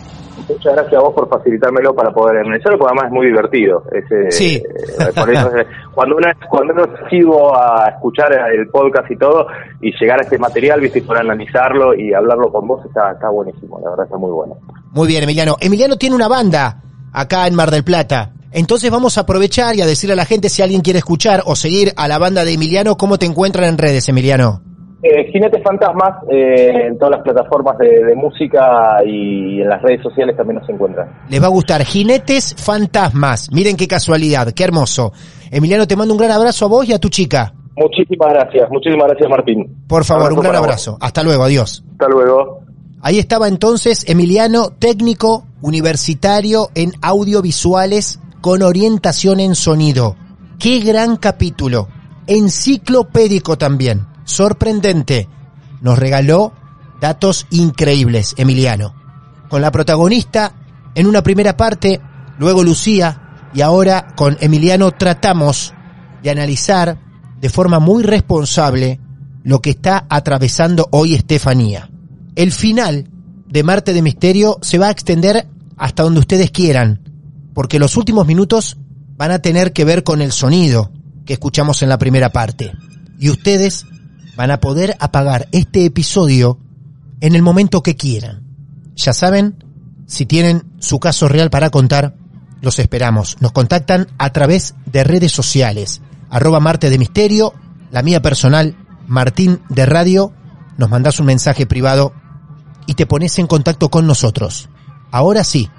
Muchas 0.47 0.73
gracias 0.73 0.93
a 0.93 0.99
vos 0.99 1.13
por 1.13 1.29
facilitármelo 1.29 1.93
para 1.95 2.11
poder 2.11 2.37
analizarlo, 2.37 2.77
porque 2.77 2.93
además 2.93 3.05
es 3.07 3.13
muy 3.13 3.27
divertido. 3.27 3.83
Sí. 4.29 4.55
eh, 4.55 5.11
por 5.15 5.31
eso, 5.31 5.51
cuando 5.93 6.17
uno, 6.17 6.27
cuando 6.49 6.73
uno 6.73 6.85
sigo 7.09 7.55
a 7.55 7.89
escuchar 7.89 8.31
el 8.53 8.67
podcast 8.69 9.09
y 9.09 9.17
todo, 9.17 9.47
y 9.81 9.91
llegar 9.99 10.19
a 10.19 10.23
este 10.23 10.37
material, 10.37 10.81
viste, 10.81 10.99
y 10.99 11.01
poder 11.03 11.21
analizarlo 11.21 11.93
y 11.93 12.13
hablarlo 12.13 12.51
con 12.51 12.67
vos, 12.67 12.85
está, 12.85 13.11
está 13.11 13.29
buenísimo, 13.29 13.79
la 13.83 13.91
verdad 13.91 14.05
está 14.05 14.17
muy 14.17 14.31
bueno. 14.31 14.57
Muy 14.91 15.07
bien, 15.07 15.23
Emiliano. 15.23 15.55
Emiliano 15.59 15.97
tiene 15.97 16.15
una 16.15 16.27
banda 16.27 16.81
acá 17.13 17.47
en 17.47 17.55
Mar 17.55 17.71
del 17.71 17.83
Plata. 17.83 18.31
Entonces 18.51 18.91
vamos 18.91 19.17
a 19.17 19.21
aprovechar 19.21 19.75
y 19.75 19.81
a 19.81 19.87
decirle 19.87 20.13
a 20.13 20.17
la 20.17 20.25
gente 20.25 20.49
si 20.49 20.61
alguien 20.61 20.81
quiere 20.81 20.99
escuchar 20.99 21.41
o 21.45 21.55
seguir 21.55 21.93
a 21.95 22.07
la 22.07 22.19
banda 22.19 22.45
de 22.45 22.53
Emiliano, 22.53 22.97
¿cómo 22.97 23.17
te 23.17 23.25
encuentran 23.25 23.67
en 23.67 23.77
redes, 23.79 24.07
Emiliano? 24.09 24.61
Eh, 25.05 25.29
Jinetes 25.33 25.61
Fantasmas 25.61 26.23
eh, 26.31 26.87
en 26.87 26.97
todas 26.97 27.17
las 27.17 27.23
plataformas 27.23 27.77
de, 27.77 28.05
de 28.05 28.15
música 28.15 29.03
y 29.05 29.59
en 29.61 29.67
las 29.67 29.81
redes 29.81 30.01
sociales 30.01 30.37
también 30.37 30.59
nos 30.59 30.69
encuentran. 30.69 31.09
Les 31.29 31.41
va 31.41 31.47
a 31.47 31.49
gustar 31.49 31.83
Jinetes 31.83 32.55
Fantasmas. 32.57 33.51
Miren 33.51 33.75
qué 33.75 33.85
casualidad, 33.85 34.47
qué 34.53 34.63
hermoso. 34.63 35.11
Emiliano, 35.51 35.85
te 35.87 35.97
mando 35.97 36.13
un 36.13 36.19
gran 36.19 36.31
abrazo 36.31 36.65
a 36.65 36.67
vos 36.69 36.87
y 36.87 36.93
a 36.93 36.99
tu 36.99 37.09
chica. 37.09 37.53
Muchísimas 37.75 38.31
gracias, 38.33 38.69
muchísimas 38.71 39.07
gracias 39.09 39.29
Martín. 39.29 39.83
Por 39.87 40.05
favor, 40.05 40.27
Abrazo 40.27 40.39
un 40.39 40.43
gran 40.43 40.53
vos. 40.61 40.63
abrazo. 40.63 40.97
Hasta 41.01 41.21
luego, 41.23 41.43
adiós. 41.43 41.83
Hasta 41.91 42.07
luego. 42.07 42.61
Ahí 43.01 43.19
estaba 43.19 43.49
entonces 43.49 44.09
Emiliano, 44.09 44.69
técnico 44.79 45.43
universitario 45.61 46.69
en 46.75 46.93
audiovisuales 47.01 48.21
con 48.39 48.61
orientación 48.61 49.41
en 49.41 49.55
sonido. 49.55 50.15
Qué 50.59 50.79
gran 50.79 51.17
capítulo. 51.17 51.89
Enciclopédico 52.27 53.57
también. 53.57 54.05
Sorprendente. 54.25 55.27
Nos 55.81 55.99
regaló 55.99 56.53
datos 57.01 57.47
increíbles, 57.51 58.33
Emiliano. 58.37 58.95
Con 59.49 59.61
la 59.61 59.71
protagonista 59.71 60.53
en 60.95 61.07
una 61.07 61.21
primera 61.21 61.57
parte, 61.57 61.99
luego 62.37 62.63
Lucía 62.63 63.49
y 63.53 63.61
ahora 63.61 64.13
con 64.15 64.37
Emiliano 64.39 64.91
tratamos 64.91 65.73
de 66.21 66.29
analizar 66.29 66.97
de 67.39 67.49
forma 67.49 67.79
muy 67.79 68.03
responsable 68.03 68.99
lo 69.43 69.61
que 69.61 69.71
está 69.71 70.05
atravesando 70.09 70.87
hoy 70.91 71.15
Estefanía. 71.15 71.89
El 72.35 72.51
final 72.51 73.09
de 73.47 73.63
Marte 73.63 73.93
de 73.93 74.01
Misterio 74.01 74.57
se 74.61 74.77
va 74.77 74.87
a 74.87 74.91
extender 74.91 75.47
hasta 75.77 76.03
donde 76.03 76.21
ustedes 76.21 76.51
quieran, 76.51 77.01
porque 77.53 77.79
los 77.79 77.97
últimos 77.97 78.25
minutos 78.25 78.77
van 79.17 79.31
a 79.31 79.39
tener 79.39 79.73
que 79.73 79.85
ver 79.85 80.03
con 80.03 80.21
el 80.21 80.31
sonido 80.31 80.91
que 81.25 81.33
escuchamos 81.33 81.83
en 81.83 81.89
la 81.89 81.97
primera 81.97 82.31
parte. 82.31 82.71
Y 83.19 83.29
ustedes 83.29 83.85
van 84.35 84.51
a 84.51 84.59
poder 84.59 84.95
apagar 84.99 85.47
este 85.51 85.85
episodio 85.85 86.59
en 87.21 87.35
el 87.35 87.41
momento 87.41 87.83
que 87.83 87.95
quieran. 87.95 88.43
Ya 88.95 89.13
saben, 89.13 89.63
si 90.07 90.25
tienen 90.25 90.63
su 90.79 90.99
caso 90.99 91.27
real 91.27 91.49
para 91.49 91.69
contar, 91.69 92.15
los 92.61 92.79
esperamos. 92.79 93.37
Nos 93.41 93.51
contactan 93.51 94.07
a 94.17 94.31
través 94.31 94.75
de 94.85 95.03
redes 95.03 95.31
sociales. 95.31 96.01
Arroba 96.29 96.59
Marte 96.59 96.89
de 96.89 96.97
Misterio, 96.97 97.53
la 97.91 98.01
mía 98.01 98.21
personal, 98.21 98.75
Martín 99.07 99.61
de 99.69 99.85
Radio. 99.85 100.33
Nos 100.77 100.89
mandás 100.89 101.19
un 101.19 101.27
mensaje 101.27 101.65
privado 101.65 102.13
y 102.87 102.95
te 102.95 103.05
pones 103.05 103.37
en 103.39 103.47
contacto 103.47 103.89
con 103.89 104.07
nosotros. 104.07 104.69
Ahora 105.11 105.43
sí, 105.43 105.69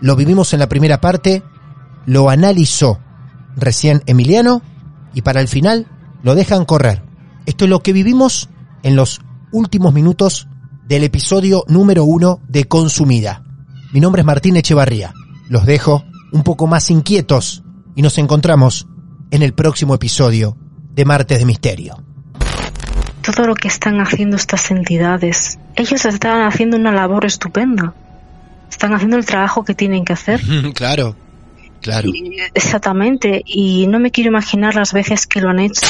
lo 0.00 0.16
vivimos 0.16 0.52
en 0.52 0.60
la 0.60 0.68
primera 0.68 1.00
parte, 1.00 1.42
lo 2.06 2.30
analizó 2.30 2.98
recién 3.56 4.02
Emiliano 4.06 4.62
y 5.12 5.22
para 5.22 5.40
el 5.40 5.48
final 5.48 5.86
lo 6.22 6.34
dejan 6.34 6.64
correr. 6.64 7.03
Esto 7.46 7.64
es 7.64 7.70
lo 7.70 7.80
que 7.80 7.92
vivimos 7.92 8.48
en 8.82 8.96
los 8.96 9.20
últimos 9.52 9.92
minutos 9.92 10.48
del 10.86 11.04
episodio 11.04 11.64
número 11.68 12.04
uno 12.04 12.40
de 12.48 12.64
Consumida. 12.64 13.44
Mi 13.92 14.00
nombre 14.00 14.20
es 14.20 14.26
Martín 14.26 14.56
Echevarría. 14.56 15.12
Los 15.48 15.66
dejo 15.66 16.04
un 16.32 16.42
poco 16.42 16.66
más 16.66 16.90
inquietos 16.90 17.62
y 17.94 18.02
nos 18.02 18.16
encontramos 18.16 18.86
en 19.30 19.42
el 19.42 19.52
próximo 19.52 19.94
episodio 19.94 20.56
de 20.94 21.04
Martes 21.04 21.38
de 21.38 21.44
Misterio. 21.44 22.02
Todo 23.20 23.46
lo 23.46 23.54
que 23.54 23.68
están 23.68 24.00
haciendo 24.00 24.36
estas 24.36 24.70
entidades, 24.70 25.58
ellos 25.76 26.04
están 26.06 26.46
haciendo 26.46 26.76
una 26.78 26.92
labor 26.92 27.26
estupenda. 27.26 27.94
Están 28.70 28.94
haciendo 28.94 29.16
el 29.16 29.26
trabajo 29.26 29.64
que 29.64 29.74
tienen 29.74 30.04
que 30.04 30.14
hacer. 30.14 30.40
claro, 30.74 31.14
claro. 31.82 32.10
Exactamente. 32.54 33.42
Y 33.44 33.86
no 33.86 33.98
me 33.98 34.10
quiero 34.10 34.30
imaginar 34.30 34.74
las 34.74 34.94
veces 34.94 35.26
que 35.26 35.40
lo 35.40 35.50
han 35.50 35.60
hecho. 35.60 35.86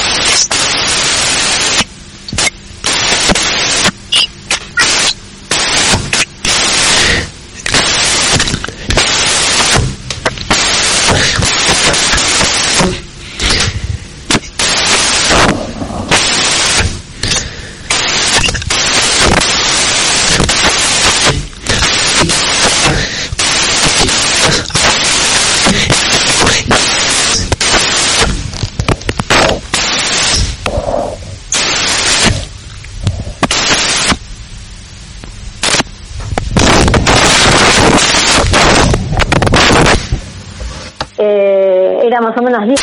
Eh, 41.17 42.04
era 42.15 42.21
más 42.21 42.37
o 42.37 42.41
menos 42.41 42.65
10. 42.65 42.79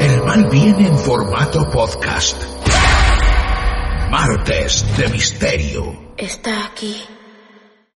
El 0.00 0.22
mal 0.22 0.48
viene 0.50 0.88
en 0.88 0.96
formato 0.96 1.68
podcast. 1.70 2.42
Martes 4.10 4.86
de 4.96 5.08
Misterio. 5.08 6.14
Está 6.16 6.66
aquí. 6.66 6.96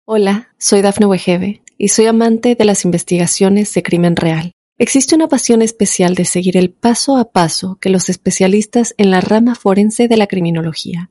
Hola, 0.06 0.48
soy 0.58 0.80
Dafne 0.80 1.06
Wegebe 1.06 1.62
y 1.76 1.88
soy 1.88 2.06
amante 2.06 2.54
de 2.54 2.64
las 2.64 2.84
investigaciones 2.86 3.74
de 3.74 3.82
crimen 3.82 4.16
real. 4.16 4.52
Existe 4.78 5.14
una 5.14 5.28
pasión 5.28 5.60
especial 5.60 6.14
de 6.14 6.24
seguir 6.24 6.56
el 6.56 6.70
paso 6.70 7.18
a 7.18 7.30
paso 7.30 7.76
que 7.78 7.90
los 7.90 8.08
especialistas 8.08 8.94
en 8.96 9.10
la 9.10 9.20
rama 9.20 9.54
forense 9.54 10.08
de 10.08 10.16
la 10.16 10.26
criminología 10.26 11.10